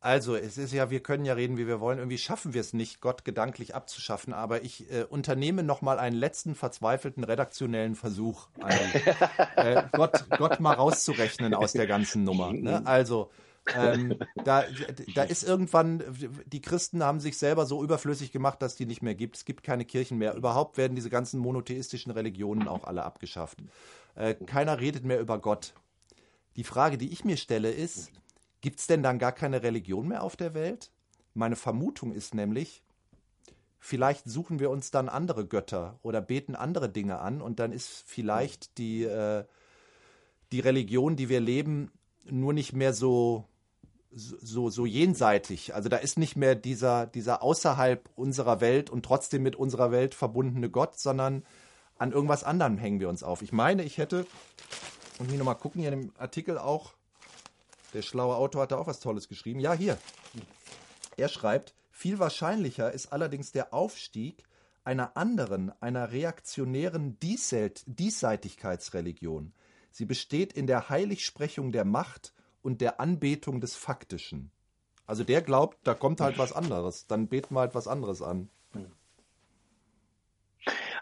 Also, 0.00 0.36
es 0.36 0.58
ist 0.58 0.72
ja, 0.72 0.90
wir 0.90 1.00
können 1.00 1.24
ja 1.24 1.34
reden, 1.34 1.56
wie 1.56 1.66
wir 1.66 1.80
wollen. 1.80 1.98
Irgendwie 1.98 2.18
schaffen 2.18 2.54
wir 2.54 2.60
es 2.60 2.72
nicht, 2.72 3.00
Gott 3.00 3.24
gedanklich 3.24 3.74
abzuschaffen. 3.74 4.32
Aber 4.32 4.62
ich 4.62 4.90
äh, 4.92 5.02
unternehme 5.02 5.64
noch 5.64 5.82
mal 5.82 5.98
einen 5.98 6.14
letzten 6.14 6.54
verzweifelten 6.54 7.24
redaktionellen 7.24 7.96
Versuch, 7.96 8.48
äh, 9.56 9.82
Gott, 9.92 10.26
Gott 10.38 10.60
mal 10.60 10.74
rauszurechnen 10.74 11.52
aus 11.52 11.72
der 11.72 11.86
ganzen 11.86 12.24
Nummer. 12.24 12.52
Ne? 12.58 12.82
Also, 12.86 13.30
ähm, 13.74 14.16
da, 14.44 14.64
da 15.14 15.22
ist 15.22 15.42
irgendwann, 15.42 16.02
die 16.46 16.60
Christen 16.60 17.02
haben 17.02 17.20
sich 17.20 17.38
selber 17.38 17.66
so 17.66 17.82
überflüssig 17.84 18.32
gemacht, 18.32 18.62
dass 18.62 18.74
die 18.74 18.86
nicht 18.86 19.02
mehr 19.02 19.14
gibt. 19.14 19.36
Es 19.36 19.44
gibt 19.44 19.62
keine 19.62 19.84
Kirchen 19.84 20.18
mehr. 20.18 20.34
Überhaupt 20.34 20.76
werden 20.76 20.96
diese 20.96 21.10
ganzen 21.10 21.38
monotheistischen 21.40 22.10
Religionen 22.10 22.68
auch 22.68 22.84
alle 22.84 23.04
abgeschafft. 23.04 23.58
Äh, 24.14 24.34
keiner 24.34 24.80
redet 24.80 25.04
mehr 25.04 25.20
über 25.20 25.38
Gott. 25.38 25.74
Die 26.56 26.64
Frage, 26.64 26.98
die 26.98 27.12
ich 27.12 27.24
mir 27.24 27.36
stelle, 27.36 27.70
ist, 27.70 28.10
Gibt 28.60 28.80
es 28.80 28.86
denn 28.86 29.02
dann 29.02 29.18
gar 29.18 29.32
keine 29.32 29.62
Religion 29.62 30.08
mehr 30.08 30.22
auf 30.22 30.36
der 30.36 30.54
Welt? 30.54 30.90
Meine 31.34 31.56
Vermutung 31.56 32.12
ist 32.12 32.34
nämlich, 32.34 32.82
vielleicht 33.78 34.28
suchen 34.28 34.58
wir 34.58 34.70
uns 34.70 34.90
dann 34.90 35.08
andere 35.08 35.46
Götter 35.46 35.98
oder 36.02 36.20
beten 36.20 36.56
andere 36.56 36.88
Dinge 36.88 37.20
an 37.20 37.40
und 37.40 37.60
dann 37.60 37.72
ist 37.72 38.04
vielleicht 38.06 38.78
die, 38.78 39.04
äh, 39.04 39.44
die 40.50 40.60
Religion, 40.60 41.16
die 41.16 41.28
wir 41.28 41.40
leben, 41.40 41.92
nur 42.24 42.52
nicht 42.52 42.72
mehr 42.72 42.92
so, 42.92 43.44
so, 44.10 44.70
so 44.70 44.86
jenseitig. 44.86 45.74
Also 45.74 45.88
da 45.88 45.98
ist 45.98 46.18
nicht 46.18 46.36
mehr 46.36 46.54
dieser, 46.54 47.06
dieser 47.06 47.42
außerhalb 47.42 48.08
unserer 48.16 48.60
Welt 48.60 48.90
und 48.90 49.04
trotzdem 49.04 49.42
mit 49.42 49.56
unserer 49.56 49.92
Welt 49.92 50.14
verbundene 50.14 50.70
Gott, 50.70 50.98
sondern 50.98 51.44
an 51.98 52.12
irgendwas 52.12 52.44
anderem 52.44 52.78
hängen 52.78 53.00
wir 53.00 53.08
uns 53.08 53.22
auf. 53.22 53.42
Ich 53.42 53.52
meine, 53.52 53.82
ich 53.82 53.98
hätte, 53.98 54.26
und 55.18 55.28
hier 55.28 55.38
nochmal 55.38 55.56
gucken, 55.56 55.80
hier 55.80 55.92
in 55.92 56.00
dem 56.00 56.12
Artikel 56.18 56.58
auch, 56.58 56.94
der 57.94 58.02
schlaue 58.02 58.36
Autor 58.36 58.62
hat 58.62 58.72
da 58.72 58.78
auch 58.78 58.86
was 58.86 59.00
Tolles 59.00 59.28
geschrieben. 59.28 59.60
Ja, 59.60 59.72
hier. 59.72 59.96
Er 61.16 61.28
schreibt, 61.28 61.74
viel 61.90 62.18
wahrscheinlicher 62.18 62.92
ist 62.92 63.12
allerdings 63.12 63.52
der 63.52 63.74
Aufstieg 63.74 64.44
einer 64.84 65.16
anderen, 65.16 65.72
einer 65.82 66.12
reaktionären 66.12 67.18
Diesseitigkeitsreligion. 67.20 69.52
Sie 69.90 70.04
besteht 70.04 70.52
in 70.52 70.66
der 70.66 70.88
Heiligsprechung 70.88 71.72
der 71.72 71.84
Macht 71.84 72.32
und 72.62 72.80
der 72.80 73.00
Anbetung 73.00 73.60
des 73.60 73.74
Faktischen. 73.74 74.50
Also 75.06 75.24
der 75.24 75.42
glaubt, 75.42 75.78
da 75.84 75.94
kommt 75.94 76.20
halt 76.20 76.38
was 76.38 76.52
anderes. 76.52 77.06
Dann 77.06 77.28
beten 77.28 77.54
wir 77.54 77.60
halt 77.60 77.74
was 77.74 77.88
anderes 77.88 78.22
an. 78.22 78.48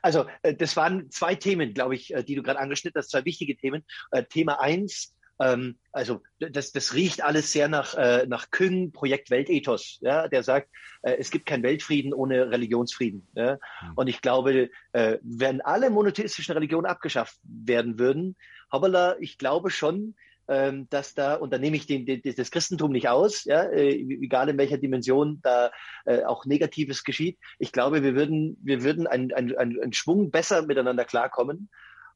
Also 0.03 0.27
äh, 0.43 0.55
das 0.55 0.77
waren 0.77 1.11
zwei 1.11 1.35
Themen, 1.35 1.75
glaube 1.75 1.97
ich, 1.97 2.15
äh, 2.15 2.23
die 2.23 2.37
du 2.37 2.45
gerade 2.45 2.61
angeschnitten 2.61 3.01
hast, 3.01 3.11
zwei 3.11 3.25
wichtige 3.25 3.57
Themen. 3.57 3.83
Äh, 4.13 4.23
Thema 4.23 4.61
eins, 4.61 5.16
ähm, 5.41 5.79
also 5.93 6.23
das, 6.39 6.73
das 6.73 6.95
riecht 6.95 7.23
alles 7.23 7.53
sehr 7.53 7.69
nach, 7.69 7.95
äh, 7.95 8.27
nach 8.27 8.51
Küng, 8.51 8.93
Projekt 8.93 9.31
Weltethos, 9.31 9.99
ja, 10.01 10.29
der 10.29 10.43
sagt, 10.43 10.69
äh, 11.03 11.17
es 11.19 11.31
gibt 11.31 11.47
keinen 11.47 11.63
Weltfrieden 11.63 12.13
ohne 12.13 12.51
Religionsfrieden. 12.51 13.27
Ja? 13.35 13.55
Mhm. 13.55 13.93
Und 13.95 14.07
ich 14.09 14.21
glaube, 14.21 14.71
äh, 14.93 15.19
wenn 15.23 15.61
alle 15.61 15.91
monotheistischen 15.91 16.55
Religionen 16.55 16.87
abgeschafft 16.87 17.39
werden 17.43 17.99
würden, 17.99 18.37
hoppala, 18.73 19.17
ich 19.21 19.39
glaube 19.39 19.71
schon, 19.71 20.15
ähm, 20.49 20.87
dass 20.91 21.15
da, 21.15 21.35
und 21.35 21.53
da 21.53 21.59
nehme 21.59 21.77
ich 21.77 21.87
den, 21.87 22.07
den, 22.07 22.23
das 22.23 22.51
Christentum 22.51 22.93
nicht 22.93 23.09
aus, 23.09 23.45
ja, 23.45 23.65
äh, 23.65 23.91
egal 23.91 24.49
in 24.49 24.59
welcher 24.59 24.79
Dimension 24.79 25.41
da 25.43 25.73
äh, 26.05 26.23
auch 26.23 26.47
Negatives 26.47 27.03
geschieht. 27.05 27.39
Ich 27.59 27.73
glaube, 27.73 28.03
wir 28.03 28.15
würden, 28.15 28.57
wir 28.63 28.83
würden 28.85 29.07
einen 29.07 29.33
ein, 29.33 29.57
ein 29.57 29.93
Schwung 29.93 30.31
besser 30.31 30.63
miteinander 30.63 31.05
klarkommen. 31.05 31.69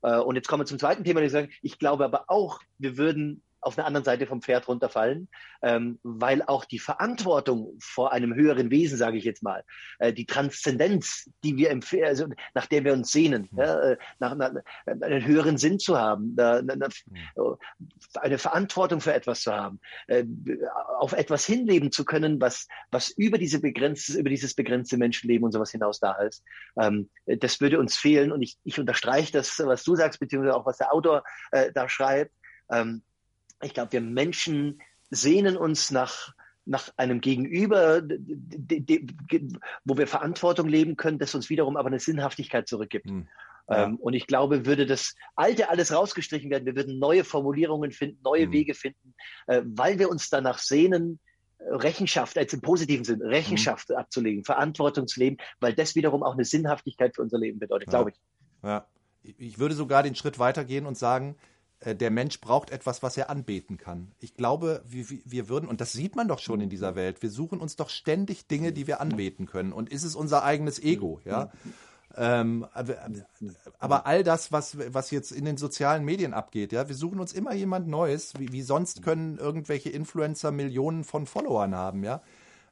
Äh, 0.02 0.18
und 0.18 0.36
jetzt 0.36 0.48
kommen 0.48 0.62
wir 0.62 0.66
zum 0.66 0.78
zweiten 0.78 1.04
Thema, 1.04 1.20
ich 1.22 1.32
sage, 1.32 1.50
ich 1.62 1.78
glaube 1.78 2.04
aber 2.04 2.24
auch, 2.28 2.60
wir 2.78 2.96
würden 2.96 3.42
auf 3.60 3.78
einer 3.78 3.86
anderen 3.86 4.04
Seite 4.04 4.26
vom 4.26 4.42
Pferd 4.42 4.68
runterfallen, 4.68 5.28
ähm, 5.62 5.98
weil 6.02 6.42
auch 6.42 6.64
die 6.64 6.78
Verantwortung 6.78 7.76
vor 7.80 8.12
einem 8.12 8.34
höheren 8.34 8.70
Wesen, 8.70 8.96
sage 8.96 9.18
ich 9.18 9.24
jetzt 9.24 9.42
mal, 9.42 9.64
äh, 9.98 10.12
die 10.12 10.26
Transzendenz, 10.26 11.30
die 11.44 11.56
wir 11.56 11.70
empfehlen, 11.70 12.06
also 12.06 12.26
nach 12.54 12.66
der 12.66 12.84
wir 12.84 12.92
uns 12.92 13.12
sehnen, 13.12 13.48
mhm. 13.50 13.58
ja, 13.58 13.80
äh, 13.80 13.98
nach, 14.18 14.34
nach, 14.34 14.52
einen 14.86 15.26
höheren 15.26 15.58
Sinn 15.58 15.78
zu 15.78 15.98
haben, 15.98 16.34
na, 16.36 16.62
na, 16.62 16.74
mhm. 16.76 17.56
eine 18.14 18.38
Verantwortung 18.38 19.00
für 19.00 19.12
etwas 19.12 19.42
zu 19.42 19.52
haben, 19.52 19.80
äh, 20.06 20.24
auf 20.98 21.12
etwas 21.12 21.44
hinleben 21.44 21.92
zu 21.92 22.04
können, 22.04 22.40
was, 22.40 22.66
was 22.90 23.10
über 23.10 23.38
diese 23.38 23.60
begrenzte, 23.60 24.18
über 24.18 24.30
dieses 24.30 24.54
begrenzte 24.54 24.96
Menschenleben 24.96 25.44
und 25.44 25.52
sowas 25.52 25.70
hinaus 25.70 26.00
da 26.00 26.12
ist. 26.22 26.42
Ähm, 26.80 27.10
das 27.26 27.60
würde 27.60 27.78
uns 27.78 27.96
fehlen 27.96 28.32
und 28.32 28.42
ich, 28.42 28.58
ich 28.64 28.78
unterstreiche 28.78 29.32
das, 29.32 29.58
was 29.58 29.84
du 29.84 29.96
sagst, 29.96 30.20
beziehungsweise 30.20 30.56
auch 30.56 30.66
was 30.66 30.78
der 30.78 30.92
Autor 30.92 31.24
äh, 31.50 31.72
da 31.72 31.88
schreibt. 31.88 32.32
Ähm, 32.72 33.02
ich 33.62 33.74
glaube, 33.74 33.92
wir 33.92 34.00
Menschen 34.00 34.80
sehnen 35.10 35.56
uns 35.56 35.90
nach, 35.90 36.34
nach 36.64 36.90
einem 36.96 37.20
Gegenüber, 37.20 38.02
wo 39.84 39.96
wir 39.96 40.06
Verantwortung 40.06 40.68
leben 40.68 40.96
können, 40.96 41.18
das 41.18 41.34
uns 41.34 41.50
wiederum 41.50 41.76
aber 41.76 41.88
eine 41.88 42.00
Sinnhaftigkeit 42.00 42.68
zurückgibt. 42.68 43.08
Hm. 43.08 43.28
Ja. 43.68 43.84
Ähm, 43.84 43.96
und 43.96 44.14
ich 44.14 44.26
glaube, 44.26 44.66
würde 44.66 44.86
das 44.86 45.14
Alte 45.36 45.68
alles 45.68 45.92
rausgestrichen 45.92 46.50
werden, 46.50 46.66
wir 46.66 46.76
würden 46.76 46.98
neue 46.98 47.24
Formulierungen 47.24 47.92
finden, 47.92 48.20
neue 48.24 48.44
hm. 48.44 48.52
Wege 48.52 48.74
finden, 48.74 49.14
äh, 49.46 49.62
weil 49.64 49.98
wir 49.98 50.10
uns 50.10 50.28
danach 50.28 50.58
sehnen, 50.58 51.20
Rechenschaft, 51.60 52.38
als 52.38 52.52
im 52.54 52.62
positiven 52.62 53.04
Sinn, 53.04 53.20
Rechenschaft 53.20 53.90
hm. 53.90 53.96
abzulegen, 53.96 54.44
Verantwortung 54.44 55.06
zu 55.06 55.20
leben, 55.20 55.36
weil 55.60 55.74
das 55.74 55.94
wiederum 55.94 56.22
auch 56.22 56.32
eine 56.32 56.44
Sinnhaftigkeit 56.44 57.14
für 57.14 57.22
unser 57.22 57.38
Leben 57.38 57.58
bedeutet, 57.58 57.88
ja. 57.88 57.90
glaube 57.90 58.10
ich. 58.10 58.20
Ja. 58.62 58.86
Ich 59.22 59.58
würde 59.58 59.74
sogar 59.74 60.02
den 60.02 60.14
Schritt 60.14 60.38
weitergehen 60.38 60.86
und 60.86 60.96
sagen, 60.96 61.36
der 61.84 62.10
Mensch 62.10 62.40
braucht 62.40 62.70
etwas, 62.70 63.02
was 63.02 63.16
er 63.16 63.30
anbeten 63.30 63.78
kann. 63.78 64.12
Ich 64.18 64.34
glaube, 64.34 64.82
wir, 64.86 65.06
wir 65.24 65.48
würden, 65.48 65.68
und 65.68 65.80
das 65.80 65.92
sieht 65.92 66.14
man 66.14 66.28
doch 66.28 66.38
schon 66.38 66.60
in 66.60 66.68
dieser 66.68 66.94
Welt, 66.94 67.22
wir 67.22 67.30
suchen 67.30 67.58
uns 67.58 67.76
doch 67.76 67.88
ständig 67.88 68.46
Dinge, 68.46 68.72
die 68.72 68.86
wir 68.86 69.00
anbeten 69.00 69.46
können. 69.46 69.72
Und 69.72 69.90
ist 69.90 70.04
es 70.04 70.14
unser 70.14 70.44
eigenes 70.44 70.78
Ego, 70.78 71.20
ja? 71.24 71.50
Ähm, 72.16 72.66
aber 73.78 74.04
all 74.04 74.24
das, 74.24 74.50
was, 74.50 74.76
was 74.92 75.10
jetzt 75.10 75.30
in 75.30 75.44
den 75.44 75.56
sozialen 75.56 76.04
Medien 76.04 76.34
abgeht, 76.34 76.72
ja, 76.72 76.88
wir 76.88 76.96
suchen 76.96 77.20
uns 77.20 77.32
immer 77.32 77.54
jemand 77.54 77.86
Neues. 77.88 78.38
Wie, 78.38 78.52
wie 78.52 78.62
sonst 78.62 79.02
können 79.02 79.38
irgendwelche 79.38 79.90
Influencer 79.90 80.50
Millionen 80.50 81.04
von 81.04 81.26
Followern 81.26 81.74
haben, 81.74 82.04
ja? 82.04 82.20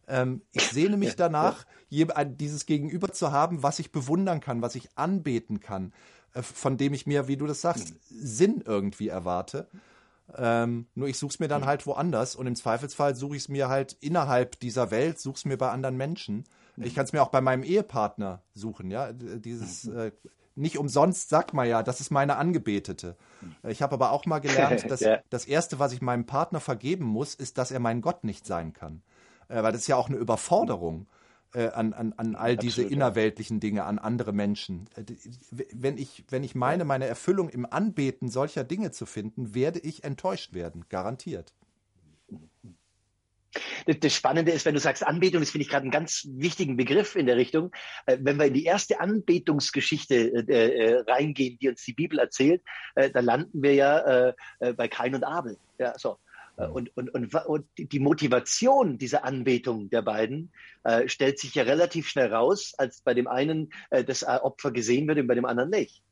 Ähm, 0.08 0.42
ich 0.52 0.68
sehne 0.68 0.96
mich 0.96 1.16
danach, 1.16 1.66
dieses 1.90 2.66
Gegenüber 2.66 3.12
zu 3.12 3.30
haben, 3.30 3.62
was 3.62 3.78
ich 3.78 3.92
bewundern 3.92 4.40
kann, 4.40 4.60
was 4.60 4.74
ich 4.74 4.88
anbeten 4.96 5.60
kann. 5.60 5.92
Äh, 6.34 6.42
von 6.42 6.76
dem 6.76 6.94
ich 6.94 7.06
mir, 7.06 7.28
wie 7.28 7.36
du 7.36 7.46
das 7.46 7.60
sagst, 7.60 7.94
Sinn 8.10 8.62
irgendwie 8.64 9.08
erwarte. 9.08 9.68
Ähm, 10.36 10.86
nur 10.94 11.08
ich 11.08 11.18
suche 11.18 11.30
es 11.30 11.38
mir 11.40 11.48
dann 11.48 11.64
halt 11.64 11.86
woanders 11.86 12.36
und 12.36 12.46
im 12.46 12.54
Zweifelsfall 12.54 13.14
suche 13.14 13.36
ich 13.36 13.42
es 13.42 13.48
mir 13.48 13.68
halt 13.68 13.96
innerhalb 14.00 14.60
dieser 14.60 14.90
Welt, 14.90 15.18
suche 15.18 15.36
es 15.36 15.44
mir 15.46 15.56
bei 15.56 15.70
anderen 15.70 15.96
Menschen. 15.96 16.44
Ich 16.76 16.94
kann 16.94 17.04
es 17.04 17.12
mir 17.12 17.22
auch 17.22 17.30
bei 17.30 17.40
meinem 17.40 17.64
Ehepartner 17.64 18.42
suchen, 18.54 18.90
ja. 18.90 19.12
Dieses 19.12 19.88
äh, 19.88 20.12
nicht 20.54 20.78
umsonst 20.78 21.28
sagt 21.28 21.54
man 21.54 21.66
ja, 21.66 21.82
das 21.82 22.00
ist 22.00 22.10
meine 22.10 22.36
Angebetete. 22.36 23.16
Ich 23.66 23.80
habe 23.82 23.94
aber 23.94 24.12
auch 24.12 24.26
mal 24.26 24.40
gelernt, 24.40 24.84
dass 24.90 25.00
ja. 25.00 25.18
das 25.30 25.46
Erste, 25.46 25.78
was 25.78 25.92
ich 25.92 26.02
meinem 26.02 26.26
Partner 26.26 26.60
vergeben 26.60 27.04
muss, 27.04 27.34
ist, 27.34 27.58
dass 27.58 27.70
er 27.70 27.80
mein 27.80 28.00
Gott 28.00 28.22
nicht 28.22 28.46
sein 28.46 28.72
kann. 28.72 29.02
Äh, 29.48 29.62
weil 29.62 29.72
das 29.72 29.82
ist 29.82 29.86
ja 29.88 29.96
auch 29.96 30.08
eine 30.08 30.18
Überforderung 30.18 31.06
äh, 31.54 31.68
an, 31.68 31.92
an, 31.92 32.12
an 32.16 32.34
all 32.34 32.56
diese 32.56 32.82
Absolut, 32.82 32.92
innerweltlichen 32.92 33.60
Dinge, 33.60 33.84
an 33.84 33.98
andere 33.98 34.32
Menschen. 34.32 34.88
Äh, 34.96 35.04
wenn 35.50 35.96
ich, 35.96 36.24
wenn 36.28 36.44
ich 36.44 36.54
meine, 36.54 36.84
meine 36.84 37.06
Erfüllung 37.06 37.48
im 37.48 37.64
Anbeten 37.64 38.28
solcher 38.28 38.64
Dinge 38.64 38.90
zu 38.90 39.06
finden, 39.06 39.54
werde 39.54 39.78
ich 39.78 40.04
enttäuscht 40.04 40.52
werden, 40.52 40.84
garantiert. 40.88 41.54
Das 43.86 44.14
Spannende 44.14 44.52
ist, 44.52 44.66
wenn 44.66 44.74
du 44.74 44.80
sagst 44.80 45.06
Anbetung, 45.06 45.40
das 45.40 45.50
finde 45.50 45.62
ich 45.62 45.70
gerade 45.70 45.84
einen 45.84 45.90
ganz 45.90 46.28
wichtigen 46.30 46.76
Begriff 46.76 47.16
in 47.16 47.26
der 47.26 47.36
Richtung. 47.36 47.70
Äh, 48.06 48.18
wenn 48.20 48.36
wir 48.38 48.46
in 48.46 48.54
die 48.54 48.64
erste 48.64 49.00
Anbetungsgeschichte 49.00 50.48
äh, 50.48 51.00
reingehen, 51.10 51.58
die 51.60 51.68
uns 51.68 51.82
die 51.84 51.94
Bibel 51.94 52.18
erzählt, 52.18 52.62
äh, 52.94 53.10
da 53.10 53.20
landen 53.20 53.62
wir 53.62 53.74
ja 53.74 54.28
äh, 54.60 54.72
bei 54.74 54.88
Kain 54.88 55.14
und 55.14 55.24
Abel. 55.24 55.56
Ja, 55.78 55.98
so. 55.98 56.18
Und, 56.66 56.96
und, 56.96 57.14
und, 57.14 57.34
und 57.34 57.66
die 57.78 58.00
Motivation 58.00 58.98
dieser 58.98 59.24
Anbetung 59.24 59.90
der 59.90 60.02
beiden 60.02 60.50
äh, 60.82 61.08
stellt 61.08 61.38
sich 61.38 61.54
ja 61.54 61.62
relativ 61.62 62.08
schnell 62.08 62.32
raus, 62.32 62.74
als 62.78 63.00
bei 63.00 63.14
dem 63.14 63.28
einen 63.28 63.70
äh, 63.90 64.02
das 64.02 64.24
Opfer 64.24 64.72
gesehen 64.72 65.06
wird 65.06 65.18
und 65.18 65.28
bei 65.28 65.34
dem 65.34 65.44
anderen 65.44 65.70
nicht. 65.70 66.02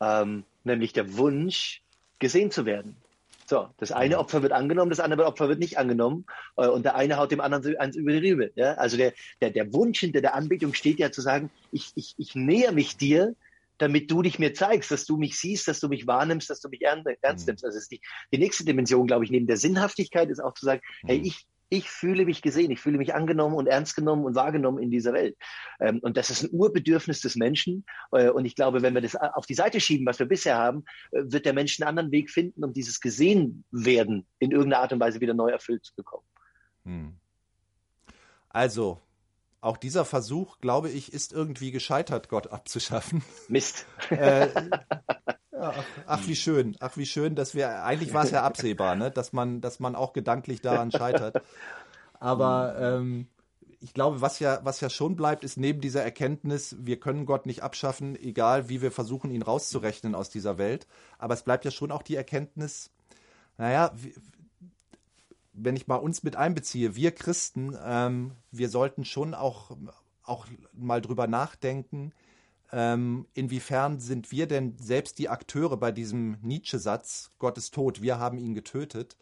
Ähm, 0.00 0.44
nämlich 0.64 0.92
der 0.92 1.16
Wunsch, 1.16 1.82
gesehen 2.18 2.50
zu 2.50 2.64
werden. 2.66 2.96
So, 3.48 3.68
das 3.78 3.92
eine 3.92 4.16
mhm. 4.16 4.20
Opfer 4.22 4.42
wird 4.42 4.52
angenommen, 4.52 4.90
das 4.90 4.98
andere 4.98 5.24
Opfer 5.24 5.48
wird 5.48 5.60
nicht 5.60 5.78
angenommen 5.78 6.26
äh, 6.56 6.66
und 6.66 6.84
der 6.84 6.96
eine 6.96 7.16
haut 7.16 7.30
dem 7.30 7.40
anderen 7.40 7.76
eins 7.76 7.94
über 7.94 8.12
die 8.12 8.30
Rübe. 8.30 8.50
Ja? 8.56 8.74
Also 8.74 8.96
der, 8.96 9.12
der, 9.40 9.50
der 9.50 9.72
Wunsch 9.72 10.00
hinter 10.00 10.20
der 10.20 10.34
Anbetung 10.34 10.74
steht 10.74 10.98
ja 10.98 11.12
zu 11.12 11.20
sagen, 11.20 11.50
ich, 11.70 11.92
ich, 11.94 12.14
ich 12.18 12.34
näher 12.34 12.72
mich 12.72 12.96
dir, 12.96 13.36
damit 13.78 14.10
du 14.10 14.22
dich 14.22 14.38
mir 14.38 14.54
zeigst, 14.54 14.90
dass 14.90 15.04
du 15.04 15.16
mich 15.16 15.38
siehst, 15.38 15.68
dass 15.68 15.80
du 15.80 15.88
mich 15.88 16.06
wahrnimmst, 16.06 16.48
dass 16.50 16.60
du 16.60 16.68
mich 16.68 16.82
ernst 16.82 17.06
mhm. 17.06 17.46
nimmst. 17.46 17.64
Also 17.64 17.78
ist 17.78 17.90
die, 17.90 18.00
die 18.32 18.38
nächste 18.38 18.64
Dimension, 18.64 19.06
glaube 19.06 19.24
ich, 19.24 19.30
neben 19.30 19.46
der 19.46 19.56
Sinnhaftigkeit 19.56 20.30
ist 20.30 20.40
auch 20.40 20.54
zu 20.54 20.64
sagen, 20.64 20.80
hey, 21.04 21.18
mhm. 21.18 21.24
ich, 21.24 21.46
ich 21.68 21.90
fühle 21.90 22.24
mich 22.24 22.42
gesehen, 22.42 22.70
ich 22.70 22.80
fühle 22.80 22.98
mich 22.98 23.14
angenommen 23.14 23.56
und 23.56 23.66
ernst 23.66 23.96
genommen 23.96 24.24
und 24.24 24.34
wahrgenommen 24.34 24.78
in 24.78 24.90
dieser 24.90 25.12
Welt. 25.12 25.36
Ähm, 25.80 25.98
und 26.00 26.16
das 26.16 26.30
ist 26.30 26.44
ein 26.44 26.50
Urbedürfnis 26.52 27.20
des 27.20 27.36
Menschen. 27.36 27.84
Äh, 28.12 28.30
und 28.30 28.44
ich 28.44 28.54
glaube, 28.54 28.82
wenn 28.82 28.94
wir 28.94 29.00
das 29.00 29.16
auf 29.16 29.46
die 29.46 29.54
Seite 29.54 29.80
schieben, 29.80 30.06
was 30.06 30.18
wir 30.18 30.26
bisher 30.26 30.56
haben, 30.56 30.84
äh, 31.10 31.22
wird 31.24 31.44
der 31.44 31.54
Mensch 31.54 31.80
einen 31.80 31.88
anderen 31.88 32.12
Weg 32.12 32.30
finden, 32.30 32.62
um 32.64 32.72
dieses 32.72 33.00
gesehen 33.00 33.64
werden 33.70 34.26
in 34.38 34.52
irgendeiner 34.52 34.82
Art 34.82 34.92
und 34.92 35.00
Weise 35.00 35.20
wieder 35.20 35.34
neu 35.34 35.50
erfüllt 35.50 35.84
zu 35.84 35.94
bekommen. 35.96 36.26
Hm. 36.84 37.16
Also, 38.48 39.02
auch 39.60 39.76
dieser 39.76 40.04
Versuch, 40.04 40.58
glaube 40.60 40.90
ich, 40.90 41.12
ist 41.12 41.32
irgendwie 41.32 41.70
gescheitert, 41.70 42.28
Gott 42.28 42.52
abzuschaffen. 42.52 43.22
Mist. 43.48 43.86
äh, 44.10 44.48
ach, 45.58 45.84
ach, 46.06 46.26
wie 46.26 46.36
schön, 46.36 46.76
ach 46.80 46.96
wie 46.96 47.06
schön, 47.06 47.34
dass 47.34 47.54
wir 47.54 47.84
eigentlich 47.84 48.14
war 48.14 48.24
es 48.24 48.30
ja 48.30 48.42
absehbar, 48.42 48.94
ne? 48.94 49.10
dass 49.10 49.32
man, 49.32 49.60
dass 49.60 49.80
man 49.80 49.94
auch 49.94 50.12
gedanklich 50.12 50.60
daran 50.60 50.92
scheitert. 50.92 51.42
Aber 52.20 52.76
ähm, 52.78 53.26
ich 53.80 53.94
glaube, 53.94 54.20
was 54.20 54.38
ja, 54.38 54.60
was 54.62 54.80
ja 54.80 54.90
schon 54.90 55.16
bleibt, 55.16 55.44
ist 55.44 55.56
neben 55.56 55.80
dieser 55.80 56.02
Erkenntnis, 56.02 56.76
wir 56.80 56.98
können 56.98 57.26
Gott 57.26 57.46
nicht 57.46 57.62
abschaffen, 57.62 58.16
egal 58.16 58.68
wie 58.68 58.82
wir 58.82 58.90
versuchen, 58.90 59.30
ihn 59.30 59.42
rauszurechnen 59.42 60.14
aus 60.14 60.30
dieser 60.30 60.58
Welt. 60.58 60.86
Aber 61.18 61.34
es 61.34 61.42
bleibt 61.42 61.64
ja 61.64 61.70
schon 61.70 61.92
auch 61.92 62.02
die 62.02 62.16
Erkenntnis, 62.16 62.90
naja, 63.58 63.92
wenn 65.56 65.76
ich 65.76 65.86
mal 65.86 65.96
uns 65.96 66.22
mit 66.22 66.36
einbeziehe, 66.36 66.96
wir 66.96 67.12
Christen, 67.12 67.76
ähm, 67.82 68.32
wir 68.50 68.68
sollten 68.68 69.04
schon 69.04 69.34
auch, 69.34 69.76
auch 70.22 70.46
mal 70.72 71.00
drüber 71.00 71.26
nachdenken, 71.26 72.12
ähm, 72.72 73.26
inwiefern 73.34 74.00
sind 74.00 74.32
wir 74.32 74.46
denn 74.46 74.76
selbst 74.78 75.18
die 75.18 75.28
Akteure 75.28 75.76
bei 75.76 75.92
diesem 75.92 76.36
Nietzsche-Satz, 76.42 77.30
Gott 77.38 77.58
ist 77.58 77.74
tot, 77.74 78.02
wir 78.02 78.18
haben 78.18 78.38
ihn 78.38 78.54
getötet. 78.54 79.16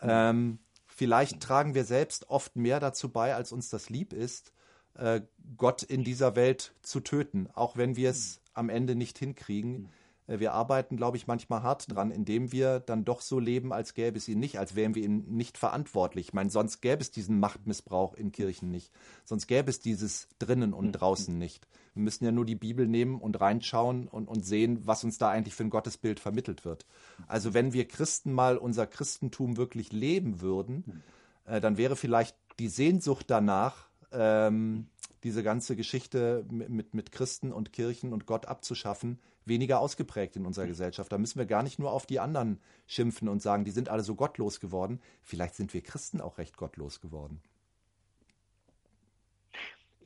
Ähm, 0.00 0.60
vielleicht 0.86 1.40
tragen 1.40 1.74
wir 1.74 1.84
selbst 1.84 2.30
oft 2.30 2.56
mehr 2.56 2.80
dazu 2.80 3.08
bei, 3.08 3.34
als 3.34 3.52
uns 3.52 3.68
das 3.68 3.90
lieb 3.90 4.12
ist, 4.12 4.52
äh, 4.94 5.22
Gott 5.56 5.82
in 5.82 6.04
dieser 6.04 6.36
Welt 6.36 6.72
zu 6.82 7.00
töten, 7.00 7.48
auch 7.52 7.76
wenn 7.76 7.96
wir 7.96 8.10
es 8.10 8.40
am 8.54 8.68
Ende 8.68 8.94
nicht 8.94 9.18
hinkriegen. 9.18 9.90
Äh, 10.28 10.38
wir 10.38 10.52
arbeiten, 10.52 10.96
glaube 10.96 11.16
ich, 11.16 11.26
manchmal 11.26 11.62
hart 11.62 11.92
dran, 11.92 12.10
indem 12.12 12.52
wir 12.52 12.80
dann 12.80 13.04
doch 13.04 13.20
so 13.20 13.40
leben, 13.40 13.72
als 13.72 13.94
gäbe 13.94 14.16
es 14.16 14.28
ihn 14.28 14.38
nicht, 14.38 14.58
als 14.58 14.76
wären 14.76 14.94
wir 14.94 15.02
ihn 15.02 15.24
nicht 15.28 15.58
verantwortlich. 15.58 16.28
Ich 16.28 16.32
meine, 16.34 16.50
sonst 16.50 16.80
gäbe 16.80 17.02
es 17.02 17.10
diesen 17.10 17.40
Machtmissbrauch 17.40 18.14
in 18.14 18.30
Kirchen 18.30 18.70
nicht. 18.70 18.92
Sonst 19.24 19.46
gäbe 19.46 19.70
es 19.70 19.80
dieses 19.80 20.28
drinnen 20.38 20.72
und 20.72 20.92
draußen 20.92 21.36
nicht. 21.36 21.66
Wir 21.94 22.02
müssen 22.02 22.24
ja 22.24 22.30
nur 22.30 22.44
die 22.44 22.54
Bibel 22.54 22.86
nehmen 22.86 23.20
und 23.20 23.40
reinschauen 23.40 24.06
und, 24.06 24.28
und 24.28 24.46
sehen, 24.46 24.86
was 24.86 25.02
uns 25.02 25.18
da 25.18 25.30
eigentlich 25.30 25.54
für 25.54 25.64
ein 25.64 25.70
Gottesbild 25.70 26.20
vermittelt 26.20 26.64
wird. 26.64 26.86
Also 27.26 27.54
wenn 27.54 27.72
wir 27.72 27.88
Christen 27.88 28.32
mal 28.32 28.56
unser 28.56 28.86
Christentum 28.86 29.56
wirklich 29.56 29.92
leben 29.92 30.40
würden, 30.40 31.02
äh, 31.44 31.60
dann 31.60 31.76
wäre 31.76 31.96
vielleicht 31.96 32.36
die 32.60 32.68
Sehnsucht 32.68 33.26
danach, 33.28 33.88
ähm, 34.12 34.86
diese 35.24 35.42
ganze 35.42 35.74
Geschichte 35.74 36.44
mit, 36.50 36.68
mit, 36.68 36.94
mit 36.94 37.12
Christen 37.12 37.52
und 37.52 37.72
Kirchen 37.72 38.12
und 38.12 38.26
Gott 38.26 38.46
abzuschaffen, 38.46 39.18
weniger 39.48 39.80
ausgeprägt 39.80 40.36
in 40.36 40.46
unserer 40.46 40.66
Gesellschaft. 40.66 41.10
Da 41.10 41.18
müssen 41.18 41.38
wir 41.38 41.46
gar 41.46 41.62
nicht 41.62 41.78
nur 41.78 41.92
auf 41.92 42.06
die 42.06 42.20
anderen 42.20 42.60
schimpfen 42.86 43.28
und 43.28 43.42
sagen, 43.42 43.64
die 43.64 43.70
sind 43.70 43.88
alle 43.88 44.02
so 44.02 44.14
gottlos 44.14 44.60
geworden. 44.60 45.00
Vielleicht 45.22 45.54
sind 45.54 45.74
wir 45.74 45.82
Christen 45.82 46.20
auch 46.20 46.38
recht 46.38 46.56
gottlos 46.56 47.00
geworden 47.00 47.42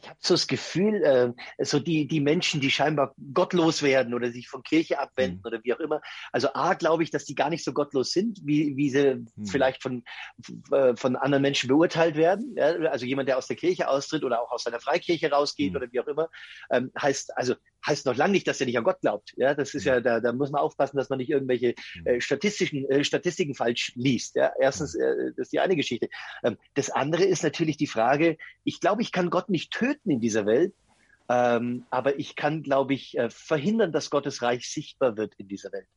ich 0.03 0.09
habe 0.09 0.19
so 0.21 0.35
das 0.35 0.49
Gefühl, 0.49 1.03
äh, 1.05 1.65
so 1.65 1.79
die, 1.79 2.09
die 2.09 2.21
Menschen, 2.21 2.61
die 2.61 2.71
scheinbar 2.71 3.15
gottlos 3.33 3.83
werden 3.83 4.15
oder 4.15 4.33
sich 4.33 4.49
von 4.49 4.63
Kirche 4.65 4.99
abwenden 4.99 5.39
mhm. 5.39 5.47
oder 5.47 5.61
wie 5.63 5.73
auch 5.73 5.79
immer. 5.79 6.01
Also 6.33 6.49
A, 6.55 6.75
glaube 6.75 7.05
ich, 7.05 7.11
dass 7.11 7.25
die 7.25 7.37
gar 7.37 7.51
nicht 7.51 7.65
so 7.65 7.73
gottlos 7.73 8.11
sind, 8.11 8.41
wie, 8.45 8.77
wie 8.77 8.91
sie 8.91 9.15
mhm. 9.15 9.47
vielleicht 9.47 9.81
von, 9.81 10.03
äh, 10.73 10.97
von 10.97 11.15
anderen 11.15 11.43
Menschen 11.43 11.69
beurteilt 11.69 12.17
werden. 12.17 12.55
Ja? 12.57 12.73
Also 12.91 13.07
jemand, 13.07 13.29
der 13.29 13.39
aus 13.39 13.47
der 13.47 13.57
Kirche 13.57 13.89
austritt 13.89 14.25
oder 14.25 14.43
auch 14.43 14.51
aus 14.51 14.65
seiner 14.65 14.81
Freikirche 14.81 15.31
rausgeht 15.31 15.71
mhm. 15.71 15.77
oder 15.77 15.93
wie 15.93 16.01
auch 16.01 16.09
immer, 16.09 16.29
ähm, 16.71 16.91
heißt, 17.01 17.37
also 17.37 17.55
heißt 17.87 18.07
noch 18.07 18.17
lange 18.17 18.33
nicht, 18.33 18.47
dass 18.49 18.61
er 18.61 18.67
nicht 18.67 18.79
an 18.79 18.85
Gott 18.85 19.01
glaubt. 19.01 19.35
Ja, 19.37 19.55
das 19.55 19.75
ist 19.75 19.85
ja, 19.85 20.01
da, 20.01 20.21
da 20.21 20.33
muss 20.33 20.51
man 20.51 20.61
aufpassen, 20.61 20.97
dass 20.97 21.11
man 21.11 21.19
nicht 21.19 21.31
irgendwelche 21.31 21.75
äh, 22.05 22.21
statistischen 22.21 22.89
äh, 22.91 23.05
Statistiken 23.05 23.55
falsch 23.55 23.93
liest. 23.95 24.35
Ja, 24.35 24.53
erstens, 24.59 24.95
äh, 24.95 25.33
das 25.37 25.47
ist 25.47 25.53
die 25.53 25.61
eine 25.61 25.77
Geschichte. 25.77 26.09
Ähm, 26.43 26.57
das 26.75 26.91
andere 26.91 27.25
ist 27.25 27.43
natürlich 27.43 27.77
die 27.77 27.87
Frage. 27.87 28.37
Ich 28.65 28.81
glaube, 28.81 29.03
ich 29.03 29.13
kann 29.13 29.31
Gott 29.31 29.49
nicht 29.49 29.73
töten 29.73 29.92
in 30.05 30.21
dieser 30.21 30.47
Welt, 30.47 30.75
ähm, 31.29 31.85
aber 31.91 32.19
ich 32.19 32.37
kann, 32.37 32.63
glaube 32.63 32.95
ich, 32.95 33.17
äh, 33.17 33.31
verhindern, 33.31 33.93
dass 33.93 34.11
Gottes 34.11 34.43
Reich 34.43 34.69
sichtbar 34.69 35.17
wird 35.17 35.35
in 35.37 35.49
dieser 35.49 35.73
Welt. 35.73 35.89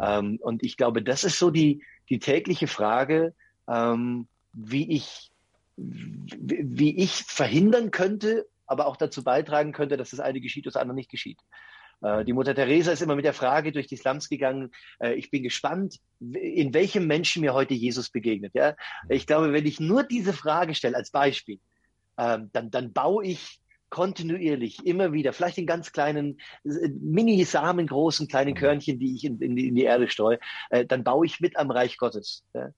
Ähm, 0.00 0.38
und 0.42 0.62
ich 0.62 0.76
glaube, 0.76 1.02
das 1.02 1.24
ist 1.24 1.38
so 1.38 1.50
die 1.50 1.82
die 2.08 2.18
tägliche 2.18 2.66
Frage, 2.66 3.34
ähm, 3.68 4.28
wie 4.52 4.90
ich 4.92 5.30
wie 5.76 6.96
ich 6.96 7.24
verhindern 7.24 7.90
könnte 7.90 8.46
aber 8.66 8.86
auch 8.86 8.96
dazu 8.96 9.22
beitragen 9.22 9.72
könnte, 9.72 9.96
dass 9.96 10.10
das 10.10 10.20
eine 10.20 10.40
geschieht, 10.40 10.66
das 10.66 10.76
andere 10.76 10.94
nicht 10.94 11.10
geschieht. 11.10 11.38
Äh, 12.02 12.24
die 12.24 12.32
Mutter 12.32 12.54
Teresa 12.54 12.92
ist 12.92 13.02
immer 13.02 13.16
mit 13.16 13.24
der 13.24 13.32
Frage 13.32 13.72
durch 13.72 13.86
die 13.86 13.96
Slums 13.96 14.28
gegangen. 14.28 14.70
Äh, 14.98 15.14
ich 15.14 15.30
bin 15.30 15.42
gespannt, 15.42 15.98
in 16.20 16.74
welchem 16.74 17.06
Menschen 17.06 17.42
mir 17.42 17.54
heute 17.54 17.74
Jesus 17.74 18.10
begegnet. 18.10 18.52
Ja, 18.54 18.74
ich 19.08 19.26
glaube, 19.26 19.52
wenn 19.52 19.66
ich 19.66 19.80
nur 19.80 20.02
diese 20.02 20.32
Frage 20.32 20.74
stelle 20.74 20.96
als 20.96 21.10
Beispiel, 21.10 21.60
ähm, 22.18 22.50
dann, 22.52 22.70
dann 22.70 22.92
baue 22.92 23.24
ich 23.24 23.60
kontinuierlich 23.88 24.84
immer 24.84 25.12
wieder, 25.12 25.32
vielleicht 25.32 25.58
in 25.58 25.66
ganz 25.66 25.92
kleinen, 25.92 26.38
äh, 26.64 26.88
mini-Samen 27.00 27.86
großen 27.86 28.28
kleinen 28.28 28.54
Körnchen, 28.54 28.98
die 28.98 29.14
ich 29.14 29.24
in, 29.24 29.40
in, 29.40 29.56
in 29.56 29.74
die 29.74 29.84
Erde 29.84 30.08
streue, 30.08 30.38
dann 30.88 31.04
baue 31.04 31.26
ich 31.26 31.40
mit 31.40 31.56
am 31.56 31.70
Reich 31.70 31.96
Gottes. 31.96 32.44
Ja. 32.52 32.70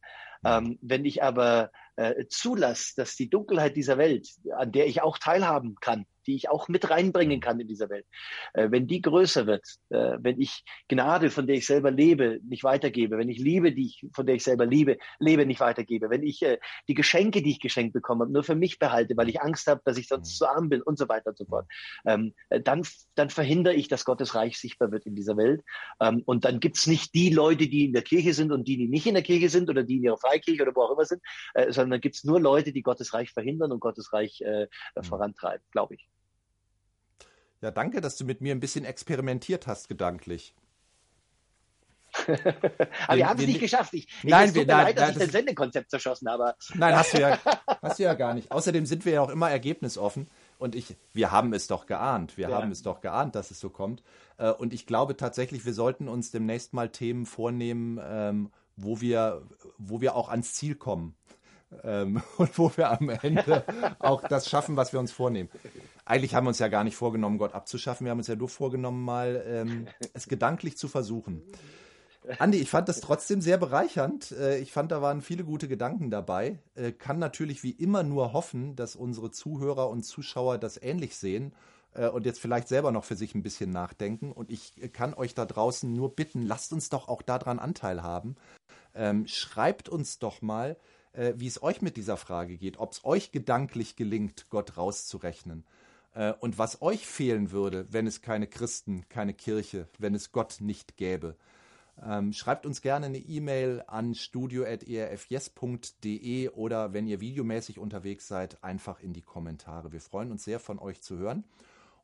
Ähm, 0.44 0.78
wenn 0.82 1.04
ich 1.04 1.22
aber 1.22 1.70
äh, 1.96 2.26
zulasse, 2.28 2.94
dass 2.96 3.16
die 3.16 3.28
Dunkelheit 3.28 3.74
dieser 3.76 3.98
Welt, 3.98 4.28
an 4.56 4.70
der 4.70 4.86
ich 4.86 5.02
auch 5.02 5.18
teilhaben 5.18 5.76
kann, 5.80 6.06
die 6.28 6.36
ich 6.36 6.48
auch 6.50 6.68
mit 6.68 6.90
reinbringen 6.90 7.40
kann 7.40 7.58
in 7.58 7.66
dieser 7.66 7.88
Welt, 7.88 8.06
äh, 8.52 8.70
wenn 8.70 8.86
die 8.86 9.02
größer 9.02 9.46
wird, 9.46 9.64
äh, 9.88 10.18
wenn 10.20 10.40
ich 10.40 10.62
Gnade, 10.88 11.30
von 11.30 11.46
der 11.46 11.56
ich 11.56 11.66
selber 11.66 11.90
lebe, 11.90 12.38
nicht 12.46 12.64
weitergebe, 12.64 13.18
wenn 13.18 13.28
ich 13.28 13.38
Liebe, 13.38 13.72
die 13.72 13.86
ich, 13.86 14.06
von 14.12 14.26
der 14.26 14.36
ich 14.36 14.44
selber 14.44 14.66
liebe, 14.66 14.98
lebe, 15.18 15.46
nicht 15.46 15.60
weitergebe, 15.60 16.10
wenn 16.10 16.22
ich 16.22 16.42
äh, 16.42 16.58
die 16.86 16.94
Geschenke, 16.94 17.42
die 17.42 17.50
ich 17.50 17.60
geschenkt 17.60 17.94
bekomme, 17.94 18.28
nur 18.28 18.44
für 18.44 18.54
mich 18.54 18.78
behalte, 18.78 19.16
weil 19.16 19.28
ich 19.28 19.40
Angst 19.40 19.66
habe, 19.66 19.80
dass 19.84 19.96
ich 19.96 20.06
sonst 20.06 20.36
zu 20.36 20.46
arm 20.46 20.68
bin 20.68 20.82
und 20.82 20.98
so 20.98 21.08
weiter 21.08 21.30
und 21.30 21.38
so 21.38 21.46
fort, 21.46 21.66
ähm, 22.06 22.34
äh, 22.50 22.60
dann, 22.60 22.86
dann 23.14 23.30
verhindere 23.30 23.74
ich, 23.74 23.88
dass 23.88 24.04
Gottes 24.04 24.34
Reich 24.34 24.58
sichtbar 24.58 24.92
wird 24.92 25.06
in 25.06 25.14
dieser 25.14 25.36
Welt. 25.36 25.62
Ähm, 26.00 26.22
und 26.26 26.44
dann 26.44 26.60
gibt's 26.60 26.86
nicht 26.86 27.14
die 27.14 27.30
Leute, 27.30 27.68
die 27.68 27.86
in 27.86 27.92
der 27.92 28.02
Kirche 28.02 28.34
sind 28.34 28.52
und 28.52 28.68
die, 28.68 28.76
die 28.76 28.88
nicht 28.88 29.06
in 29.06 29.14
der 29.14 29.22
Kirche 29.22 29.48
sind 29.48 29.70
oder 29.70 29.82
die 29.82 29.96
in 29.96 30.04
ihrer 30.04 30.18
Freikirche 30.18 30.62
oder 30.62 30.74
wo 30.74 30.82
auch 30.82 30.92
immer 30.92 31.04
sind, 31.04 31.22
äh, 31.54 31.72
sondern 31.72 31.92
dann 31.92 32.00
gibt's 32.00 32.24
nur 32.24 32.40
Leute, 32.40 32.72
die 32.72 32.82
Gottes 32.82 33.14
Reich 33.14 33.30
verhindern 33.32 33.72
und 33.72 33.80
Gottes 33.80 34.12
Reich 34.12 34.40
äh, 34.42 34.68
mhm. 34.96 35.02
vorantreiben, 35.02 35.64
glaube 35.70 35.94
ich. 35.94 36.08
Ja, 37.60 37.70
danke, 37.70 38.00
dass 38.00 38.16
du 38.16 38.24
mit 38.24 38.40
mir 38.40 38.54
ein 38.54 38.60
bisschen 38.60 38.84
experimentiert 38.84 39.66
hast, 39.66 39.88
gedanklich. 39.88 40.54
aber 43.06 43.16
wir 43.16 43.28
haben 43.28 43.38
es 43.38 43.46
nicht 43.46 43.60
geschafft. 43.60 43.94
Ich, 43.94 44.08
nein, 44.22 44.54
wir, 44.54 44.66
nein, 44.66 44.86
leid, 44.86 44.96
dass 44.96 45.08
nein, 45.08 45.12
ich 45.12 45.22
das 45.24 45.32
Sendekonzept 45.32 45.90
zerschossen 45.90 46.28
habe. 46.28 46.54
Nein, 46.74 46.96
hast 46.96 47.14
du, 47.14 47.20
ja, 47.20 47.38
hast 47.82 47.98
du 47.98 48.02
ja 48.02 48.14
gar 48.14 48.34
nicht. 48.34 48.50
Außerdem 48.50 48.86
sind 48.86 49.04
wir 49.04 49.14
ja 49.14 49.20
auch 49.20 49.28
immer 49.28 49.50
ergebnisoffen. 49.50 50.28
Und 50.58 50.74
ich, 50.74 50.96
wir 51.12 51.30
haben 51.30 51.52
es 51.52 51.68
doch 51.68 51.86
geahnt. 51.86 52.36
Wir 52.36 52.48
ja. 52.48 52.56
haben 52.56 52.72
es 52.72 52.82
doch 52.82 53.00
geahnt, 53.00 53.34
dass 53.34 53.50
es 53.50 53.60
so 53.60 53.70
kommt. 53.70 54.02
Äh, 54.38 54.50
und 54.50 54.72
ich 54.72 54.86
glaube 54.86 55.16
tatsächlich, 55.16 55.64
wir 55.64 55.74
sollten 55.74 56.08
uns 56.08 56.30
demnächst 56.30 56.72
mal 56.72 56.88
Themen 56.88 57.26
vornehmen, 57.26 58.00
ähm, 58.02 58.50
wo 58.76 59.00
wir, 59.00 59.42
wo 59.76 60.00
wir 60.00 60.16
auch 60.16 60.28
ans 60.28 60.54
Ziel 60.54 60.74
kommen. 60.74 61.14
Ähm, 61.82 62.22
und 62.38 62.58
wo 62.58 62.70
wir 62.76 62.90
am 62.90 63.08
Ende 63.10 63.64
auch 63.98 64.26
das 64.26 64.48
schaffen, 64.48 64.76
was 64.76 64.92
wir 64.92 65.00
uns 65.00 65.12
vornehmen. 65.12 65.50
Eigentlich 66.04 66.34
haben 66.34 66.44
wir 66.44 66.48
uns 66.48 66.58
ja 66.58 66.68
gar 66.68 66.84
nicht 66.84 66.96
vorgenommen, 66.96 67.38
Gott 67.38 67.54
abzuschaffen. 67.54 68.04
Wir 68.06 68.10
haben 68.10 68.18
uns 68.18 68.28
ja 68.28 68.36
nur 68.36 68.48
vorgenommen, 68.48 69.04
mal 69.04 69.44
ähm, 69.46 69.88
es 70.14 70.28
gedanklich 70.28 70.78
zu 70.78 70.88
versuchen. 70.88 71.42
Andi, 72.38 72.58
ich 72.58 72.68
fand 72.68 72.88
das 72.88 73.00
trotzdem 73.00 73.40
sehr 73.40 73.56
bereichernd. 73.56 74.32
Äh, 74.32 74.58
ich 74.58 74.72
fand, 74.72 74.92
da 74.92 75.00
waren 75.00 75.22
viele 75.22 75.44
gute 75.44 75.68
Gedanken 75.68 76.10
dabei. 76.10 76.58
Äh, 76.74 76.92
kann 76.92 77.18
natürlich 77.18 77.62
wie 77.62 77.70
immer 77.70 78.02
nur 78.02 78.32
hoffen, 78.32 78.76
dass 78.76 78.96
unsere 78.96 79.30
Zuhörer 79.30 79.88
und 79.88 80.02
Zuschauer 80.02 80.58
das 80.58 80.80
ähnlich 80.80 81.16
sehen 81.16 81.54
äh, 81.94 82.08
und 82.08 82.26
jetzt 82.26 82.40
vielleicht 82.40 82.68
selber 82.68 82.92
noch 82.92 83.04
für 83.04 83.16
sich 83.16 83.34
ein 83.34 83.42
bisschen 83.42 83.70
nachdenken. 83.70 84.32
Und 84.32 84.50
ich 84.50 84.74
kann 84.92 85.14
euch 85.14 85.34
da 85.34 85.46
draußen 85.46 85.92
nur 85.92 86.14
bitten, 86.14 86.42
lasst 86.42 86.72
uns 86.72 86.90
doch 86.90 87.08
auch 87.08 87.22
daran 87.22 87.58
Anteil 87.58 88.02
haben. 88.02 88.36
Ähm, 88.94 89.26
schreibt 89.26 89.88
uns 89.88 90.18
doch 90.18 90.42
mal, 90.42 90.76
wie 91.12 91.46
es 91.46 91.62
euch 91.62 91.82
mit 91.82 91.96
dieser 91.96 92.16
Frage 92.16 92.56
geht, 92.56 92.78
ob 92.78 92.92
es 92.92 93.04
euch 93.04 93.32
gedanklich 93.32 93.96
gelingt, 93.96 94.46
Gott 94.50 94.76
rauszurechnen. 94.76 95.64
Und 96.40 96.58
was 96.58 96.82
euch 96.82 97.06
fehlen 97.06 97.50
würde, 97.50 97.86
wenn 97.92 98.06
es 98.06 98.22
keine 98.22 98.46
Christen, 98.46 99.08
keine 99.08 99.34
Kirche, 99.34 99.88
wenn 99.98 100.14
es 100.14 100.32
Gott 100.32 100.56
nicht 100.60 100.96
gäbe. 100.96 101.36
Ähm, 102.04 102.32
schreibt 102.32 102.66
uns 102.66 102.80
gerne 102.80 103.06
eine 103.06 103.18
E-Mail 103.18 103.82
an 103.86 104.14
studio.erfjes.de 104.14 106.50
oder 106.50 106.92
wenn 106.92 107.08
ihr 107.08 107.20
videomäßig 107.20 107.78
unterwegs 107.78 108.26
seid, 108.28 108.62
einfach 108.62 109.00
in 109.00 109.12
die 109.12 109.22
Kommentare. 109.22 109.92
Wir 109.92 110.00
freuen 110.00 110.30
uns 110.30 110.44
sehr, 110.44 110.60
von 110.60 110.78
euch 110.78 111.00
zu 111.00 111.18
hören. 111.18 111.44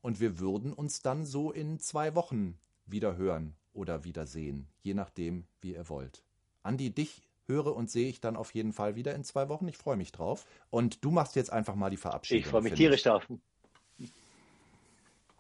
Und 0.02 0.20
wir 0.20 0.38
würden 0.38 0.72
uns 0.72 1.00
dann 1.00 1.24
so 1.24 1.52
in 1.52 1.78
zwei 1.78 2.14
Wochen 2.14 2.59
wieder 2.86 3.16
hören 3.16 3.55
oder 3.72 4.05
wiedersehen, 4.05 4.68
je 4.82 4.94
nachdem, 4.94 5.46
wie 5.61 5.74
ihr 5.74 5.88
wollt. 5.88 6.24
Andi, 6.62 6.90
dich 6.90 7.22
höre 7.47 7.74
und 7.74 7.90
sehe 7.90 8.09
ich 8.09 8.20
dann 8.20 8.36
auf 8.36 8.55
jeden 8.55 8.72
Fall 8.72 8.97
wieder 8.97 9.14
in 9.14 9.24
zwei 9.24 9.49
Wochen. 9.49 9.68
Ich 9.68 9.76
freue 9.76 9.97
mich 9.97 10.12
drauf. 10.12 10.47
Und 10.70 11.05
du 11.05 11.11
machst 11.11 11.36
jetzt 11.36 11.53
einfach 11.53 11.74
mal 11.74 11.90
die 11.90 11.97
Verabschiedung. 11.97 12.42
Ich 12.42 12.47
freue 12.49 12.62
mich 12.62 12.74
tierisch 12.74 13.03
drauf. 13.03 13.26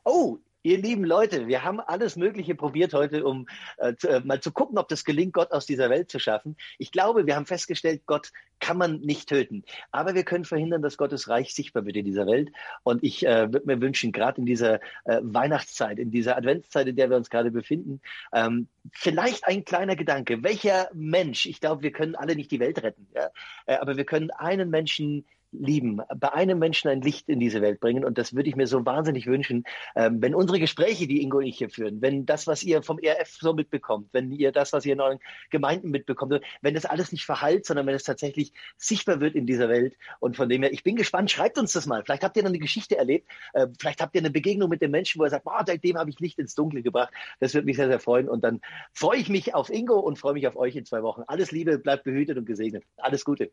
Oh, 0.04 0.38
Ihr 0.66 0.78
lieben 0.78 1.04
Leute, 1.04 1.46
wir 1.46 1.62
haben 1.62 1.78
alles 1.78 2.16
Mögliche 2.16 2.54
probiert 2.54 2.94
heute, 2.94 3.26
um 3.26 3.46
äh, 3.76 3.96
zu, 3.96 4.08
äh, 4.08 4.20
mal 4.20 4.40
zu 4.40 4.50
gucken, 4.50 4.78
ob 4.78 4.88
das 4.88 5.04
gelingt, 5.04 5.34
Gott 5.34 5.52
aus 5.52 5.66
dieser 5.66 5.90
Welt 5.90 6.10
zu 6.10 6.18
schaffen. 6.18 6.56
Ich 6.78 6.90
glaube, 6.90 7.26
wir 7.26 7.36
haben 7.36 7.44
festgestellt, 7.44 8.04
Gott 8.06 8.32
kann 8.60 8.78
man 8.78 9.00
nicht 9.00 9.28
töten. 9.28 9.64
Aber 9.90 10.14
wir 10.14 10.24
können 10.24 10.46
verhindern, 10.46 10.80
dass 10.80 10.96
Gottes 10.96 11.28
Reich 11.28 11.54
sichtbar 11.54 11.84
wird 11.84 11.96
in 11.96 12.06
dieser 12.06 12.26
Welt. 12.26 12.50
Und 12.82 13.04
ich 13.04 13.26
äh, 13.26 13.52
würde 13.52 13.66
mir 13.66 13.82
wünschen, 13.82 14.10
gerade 14.10 14.40
in 14.40 14.46
dieser 14.46 14.76
äh, 15.04 15.20
Weihnachtszeit, 15.20 15.98
in 15.98 16.10
dieser 16.10 16.34
Adventszeit, 16.38 16.86
in 16.86 16.96
der 16.96 17.10
wir 17.10 17.18
uns 17.18 17.28
gerade 17.28 17.50
befinden, 17.50 18.00
ähm, 18.32 18.68
vielleicht 18.90 19.46
ein 19.46 19.66
kleiner 19.66 19.96
Gedanke. 19.96 20.42
Welcher 20.42 20.88
Mensch, 20.94 21.44
ich 21.44 21.60
glaube, 21.60 21.82
wir 21.82 21.92
können 21.92 22.14
alle 22.14 22.36
nicht 22.36 22.50
die 22.50 22.60
Welt 22.60 22.82
retten, 22.82 23.06
ja? 23.14 23.28
äh, 23.66 23.76
aber 23.76 23.98
wir 23.98 24.06
können 24.06 24.30
einen 24.30 24.70
Menschen 24.70 25.26
lieben, 25.58 26.00
bei 26.16 26.32
einem 26.32 26.58
Menschen 26.58 26.88
ein 26.88 27.00
Licht 27.00 27.28
in 27.28 27.40
diese 27.40 27.60
Welt 27.60 27.80
bringen. 27.80 28.04
Und 28.04 28.18
das 28.18 28.34
würde 28.34 28.48
ich 28.48 28.56
mir 28.56 28.66
so 28.66 28.84
wahnsinnig 28.84 29.26
wünschen, 29.26 29.64
ähm, 29.96 30.20
wenn 30.20 30.34
unsere 30.34 30.58
Gespräche, 30.58 31.06
die 31.06 31.22
Ingo 31.22 31.38
und 31.38 31.46
ich 31.46 31.58
hier 31.58 31.70
führen, 31.70 32.00
wenn 32.00 32.26
das, 32.26 32.46
was 32.46 32.62
ihr 32.62 32.82
vom 32.82 32.98
ERF 32.98 33.36
so 33.40 33.54
mitbekommt, 33.54 34.08
wenn 34.12 34.30
ihr 34.32 34.52
das, 34.52 34.72
was 34.72 34.86
ihr 34.86 34.94
in 34.94 35.00
euren 35.00 35.18
Gemeinden 35.50 35.90
mitbekommt, 35.90 36.40
wenn 36.62 36.74
das 36.74 36.84
alles 36.84 37.12
nicht 37.12 37.24
verhallt, 37.24 37.66
sondern 37.66 37.86
wenn 37.86 37.94
es 37.94 38.04
tatsächlich 38.04 38.52
sichtbar 38.76 39.20
wird 39.20 39.34
in 39.34 39.46
dieser 39.46 39.68
Welt. 39.68 39.96
Und 40.20 40.36
von 40.36 40.48
dem 40.48 40.62
her, 40.62 40.72
ich 40.72 40.82
bin 40.82 40.96
gespannt, 40.96 41.30
schreibt 41.30 41.58
uns 41.58 41.72
das 41.72 41.86
mal. 41.86 42.02
Vielleicht 42.04 42.24
habt 42.24 42.36
ihr 42.36 42.42
noch 42.42 42.50
eine 42.50 42.58
Geschichte 42.58 42.96
erlebt, 42.96 43.28
äh, 43.52 43.66
vielleicht 43.78 44.00
habt 44.00 44.14
ihr 44.14 44.20
eine 44.20 44.30
Begegnung 44.30 44.68
mit 44.68 44.82
dem 44.82 44.90
Menschen, 44.90 45.20
wo 45.20 45.24
er 45.24 45.30
sagt, 45.30 45.44
boah, 45.44 45.62
seitdem 45.66 45.96
habe 45.96 46.10
ich 46.10 46.20
Licht 46.20 46.38
ins 46.38 46.54
Dunkle 46.54 46.82
gebracht. 46.82 47.12
Das 47.40 47.54
würde 47.54 47.66
mich 47.66 47.76
sehr, 47.76 47.88
sehr 47.88 48.00
freuen. 48.00 48.28
Und 48.28 48.44
dann 48.44 48.60
freue 48.92 49.18
ich 49.18 49.28
mich 49.28 49.54
auf 49.54 49.70
Ingo 49.70 49.98
und 49.98 50.18
freue 50.18 50.34
mich 50.34 50.46
auf 50.46 50.56
euch 50.56 50.76
in 50.76 50.84
zwei 50.84 51.02
Wochen. 51.02 51.22
Alles 51.26 51.52
Liebe, 51.52 51.78
bleibt 51.78 52.04
behütet 52.04 52.38
und 52.38 52.46
gesegnet. 52.46 52.84
Alles 52.96 53.24
Gute. 53.24 53.50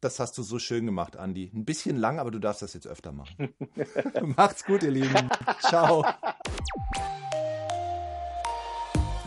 Das 0.00 0.20
hast 0.20 0.38
du 0.38 0.42
so 0.42 0.58
schön 0.60 0.86
gemacht, 0.86 1.16
Andi. 1.16 1.50
Ein 1.52 1.64
bisschen 1.64 1.96
lang, 1.96 2.20
aber 2.20 2.30
du 2.30 2.38
darfst 2.38 2.62
das 2.62 2.72
jetzt 2.74 2.86
öfter 2.86 3.10
machen. 3.10 3.54
Macht's 4.36 4.64
gut, 4.64 4.82
ihr 4.84 4.92
Lieben. 4.92 5.28
Ciao. 5.60 6.04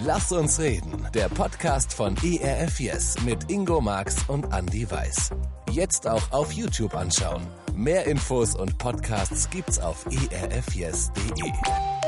Lass 0.03 0.31
uns 0.31 0.59
reden. 0.59 1.07
Der 1.13 1.29
Podcast 1.29 1.93
von 1.93 2.15
ERF 2.23 2.79
Yes 2.79 3.21
mit 3.23 3.51
Ingo 3.51 3.81
Marx 3.81 4.23
und 4.29 4.51
Andy 4.53 4.89
Weiß. 4.89 5.31
Jetzt 5.69 6.07
auch 6.07 6.31
auf 6.31 6.53
YouTube 6.53 6.95
anschauen. 6.95 7.45
Mehr 7.75 8.05
Infos 8.05 8.55
und 8.55 8.77
Podcasts 8.77 9.49
gibt's 9.49 9.77
auf 9.77 10.05
erfyes.de. 10.31 12.00